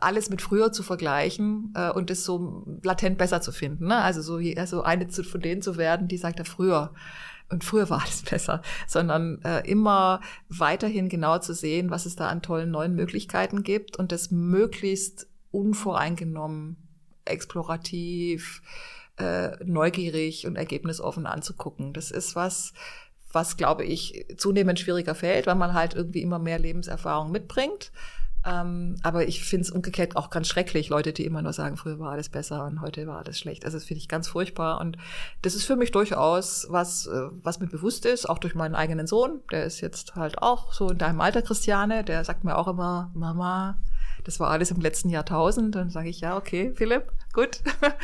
alles 0.00 0.28
mit 0.28 0.42
früher 0.42 0.70
zu 0.70 0.82
vergleichen 0.82 1.72
äh, 1.74 1.90
und 1.90 2.10
es 2.10 2.24
so 2.24 2.66
latent 2.82 3.16
besser 3.16 3.40
zu 3.40 3.52
finden. 3.52 3.86
Ne? 3.86 3.96
Also 3.96 4.20
so 4.20 4.38
also 4.58 4.82
eine 4.82 5.08
von 5.08 5.40
denen 5.40 5.62
zu 5.62 5.78
werden, 5.78 6.08
die 6.08 6.18
sagt 6.18 6.38
ja 6.38 6.44
früher 6.44 6.92
und 7.54 7.64
früher 7.64 7.88
war 7.88 8.02
alles 8.02 8.22
besser, 8.22 8.60
sondern 8.86 9.40
äh, 9.44 9.60
immer 9.68 10.20
weiterhin 10.48 11.08
genau 11.08 11.38
zu 11.38 11.54
sehen, 11.54 11.90
was 11.90 12.04
es 12.04 12.16
da 12.16 12.28
an 12.28 12.42
tollen 12.42 12.70
neuen 12.70 12.94
Möglichkeiten 12.94 13.62
gibt 13.62 13.96
und 13.96 14.12
das 14.12 14.30
möglichst 14.30 15.28
unvoreingenommen, 15.50 16.76
explorativ, 17.24 18.60
äh, 19.16 19.52
neugierig 19.64 20.46
und 20.46 20.56
ergebnisoffen 20.56 21.26
anzugucken. 21.26 21.92
Das 21.92 22.10
ist 22.10 22.34
was, 22.34 22.74
was, 23.32 23.56
glaube 23.56 23.84
ich, 23.84 24.26
zunehmend 24.36 24.80
schwieriger 24.80 25.14
fällt, 25.14 25.46
weil 25.46 25.54
man 25.54 25.72
halt 25.72 25.94
irgendwie 25.94 26.22
immer 26.22 26.38
mehr 26.38 26.58
Lebenserfahrung 26.58 27.30
mitbringt. 27.30 27.92
Ähm, 28.46 28.96
aber 29.02 29.26
ich 29.26 29.42
finde 29.42 29.62
es 29.62 29.70
umgekehrt 29.70 30.16
auch 30.16 30.28
ganz 30.28 30.48
schrecklich, 30.48 30.90
Leute, 30.90 31.12
die 31.12 31.24
immer 31.24 31.40
nur 31.40 31.52
sagen, 31.52 31.76
früher 31.76 31.98
war 31.98 32.12
alles 32.12 32.28
besser 32.28 32.64
und 32.66 32.82
heute 32.82 33.06
war 33.06 33.18
alles 33.18 33.38
schlecht. 33.38 33.64
Also 33.64 33.78
das 33.78 33.84
finde 33.84 34.00
ich 34.00 34.08
ganz 34.08 34.28
furchtbar. 34.28 34.80
Und 34.80 34.98
das 35.42 35.54
ist 35.54 35.64
für 35.64 35.76
mich 35.76 35.92
durchaus 35.92 36.66
was, 36.68 37.06
äh, 37.06 37.28
was 37.42 37.60
mir 37.60 37.68
bewusst 37.68 38.04
ist, 38.04 38.28
auch 38.28 38.38
durch 38.38 38.54
meinen 38.54 38.74
eigenen 38.74 39.06
Sohn. 39.06 39.40
Der 39.50 39.64
ist 39.64 39.80
jetzt 39.80 40.14
halt 40.14 40.42
auch 40.42 40.72
so 40.72 40.90
in 40.90 40.98
deinem 40.98 41.20
Alter, 41.20 41.42
Christiane. 41.42 42.04
Der 42.04 42.24
sagt 42.24 42.44
mir 42.44 42.58
auch 42.58 42.68
immer, 42.68 43.10
Mama, 43.14 43.78
das 44.24 44.40
war 44.40 44.50
alles 44.50 44.70
im 44.70 44.80
letzten 44.80 45.08
Jahrtausend. 45.08 45.74
Dann 45.74 45.88
sage 45.88 46.10
ich, 46.10 46.20
ja, 46.20 46.36
okay, 46.36 46.72
Philipp, 46.74 47.12
gut. 47.32 47.60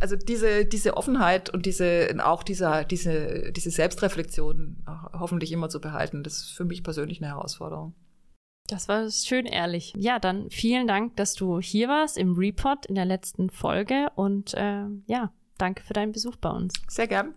Also 0.00 0.16
diese, 0.16 0.64
diese 0.64 0.96
Offenheit 0.96 1.48
und 1.50 1.64
diese, 1.64 2.08
auch 2.24 2.42
dieser, 2.42 2.82
diese, 2.82 3.52
diese 3.52 3.70
Selbstreflexion 3.70 4.84
hoffentlich 5.12 5.52
immer 5.52 5.68
zu 5.68 5.80
behalten, 5.80 6.24
das 6.24 6.38
ist 6.38 6.50
für 6.50 6.64
mich 6.64 6.82
persönlich 6.82 7.22
eine 7.22 7.28
Herausforderung. 7.28 7.94
Das 8.72 8.88
war 8.88 9.10
schön 9.10 9.44
ehrlich. 9.44 9.92
Ja, 9.98 10.18
dann 10.18 10.48
vielen 10.48 10.86
Dank, 10.86 11.16
dass 11.16 11.34
du 11.34 11.60
hier 11.60 11.88
warst 11.88 12.16
im 12.16 12.34
Report 12.36 12.86
in 12.86 12.94
der 12.94 13.04
letzten 13.04 13.50
Folge 13.50 14.08
und 14.14 14.54
äh, 14.54 14.84
ja, 15.06 15.30
danke 15.58 15.82
für 15.82 15.92
deinen 15.92 16.12
Besuch 16.12 16.36
bei 16.36 16.48
uns. 16.48 16.72
Sehr 16.88 17.06
gern. 17.06 17.34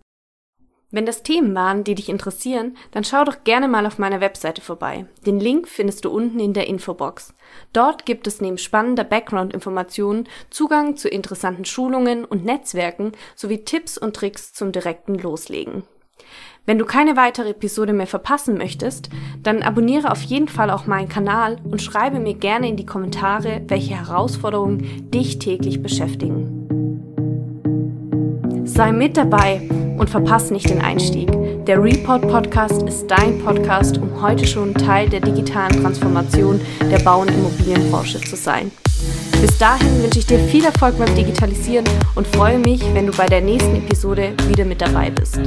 Wenn 0.90 1.04
das 1.04 1.22
Themen 1.22 1.54
waren, 1.54 1.84
die 1.84 1.94
dich 1.94 2.08
interessieren, 2.08 2.74
dann 2.92 3.04
schau 3.04 3.24
doch 3.24 3.44
gerne 3.44 3.68
mal 3.68 3.84
auf 3.84 3.98
meiner 3.98 4.22
Webseite 4.22 4.62
vorbei. 4.62 5.04
Den 5.26 5.38
Link 5.38 5.68
findest 5.68 6.06
du 6.06 6.10
unten 6.10 6.40
in 6.40 6.54
der 6.54 6.68
Infobox. 6.68 7.34
Dort 7.74 8.06
gibt 8.06 8.26
es 8.26 8.40
neben 8.40 8.56
spannender 8.56 9.04
Background-Informationen 9.04 10.28
Zugang 10.48 10.96
zu 10.96 11.08
interessanten 11.10 11.66
Schulungen 11.66 12.24
und 12.24 12.46
Netzwerken 12.46 13.12
sowie 13.34 13.62
Tipps 13.64 13.98
und 13.98 14.16
Tricks 14.16 14.54
zum 14.54 14.72
direkten 14.72 15.16
Loslegen. 15.16 15.82
Wenn 16.66 16.78
du 16.78 16.84
keine 16.84 17.16
weitere 17.16 17.50
Episode 17.50 17.92
mehr 17.92 18.08
verpassen 18.08 18.58
möchtest, 18.58 19.08
dann 19.44 19.62
abonniere 19.62 20.10
auf 20.10 20.22
jeden 20.22 20.48
Fall 20.48 20.70
auch 20.70 20.86
meinen 20.86 21.08
Kanal 21.08 21.58
und 21.62 21.80
schreibe 21.80 22.18
mir 22.18 22.34
gerne 22.34 22.68
in 22.68 22.76
die 22.76 22.84
Kommentare, 22.84 23.62
welche 23.68 23.94
Herausforderungen 23.94 25.08
dich 25.12 25.38
täglich 25.38 25.80
beschäftigen. 25.80 26.66
Sei 28.64 28.90
mit 28.90 29.16
dabei 29.16 29.62
und 29.96 30.10
verpasse 30.10 30.52
nicht 30.52 30.68
den 30.68 30.82
Einstieg. 30.82 31.30
Der 31.66 31.80
Report 31.80 32.22
Podcast 32.28 32.82
ist 32.82 33.06
dein 33.06 33.38
Podcast, 33.44 33.98
um 33.98 34.20
heute 34.20 34.44
schon 34.44 34.74
Teil 34.74 35.08
der 35.08 35.20
digitalen 35.20 35.80
Transformation 35.80 36.60
der 36.90 36.98
Bau- 36.98 37.20
und 37.20 37.30
Immobilienbranche 37.30 38.20
zu 38.22 38.34
sein. 38.34 38.72
Bis 39.40 39.56
dahin 39.58 40.02
wünsche 40.02 40.18
ich 40.18 40.26
dir 40.26 40.40
viel 40.40 40.64
Erfolg 40.64 40.98
beim 40.98 41.14
Digitalisieren 41.14 41.86
und 42.16 42.26
freue 42.26 42.58
mich, 42.58 42.82
wenn 42.92 43.06
du 43.06 43.12
bei 43.12 43.26
der 43.26 43.40
nächsten 43.40 43.76
Episode 43.76 44.34
wieder 44.48 44.64
mit 44.64 44.80
dabei 44.80 45.10
bist. 45.10 45.38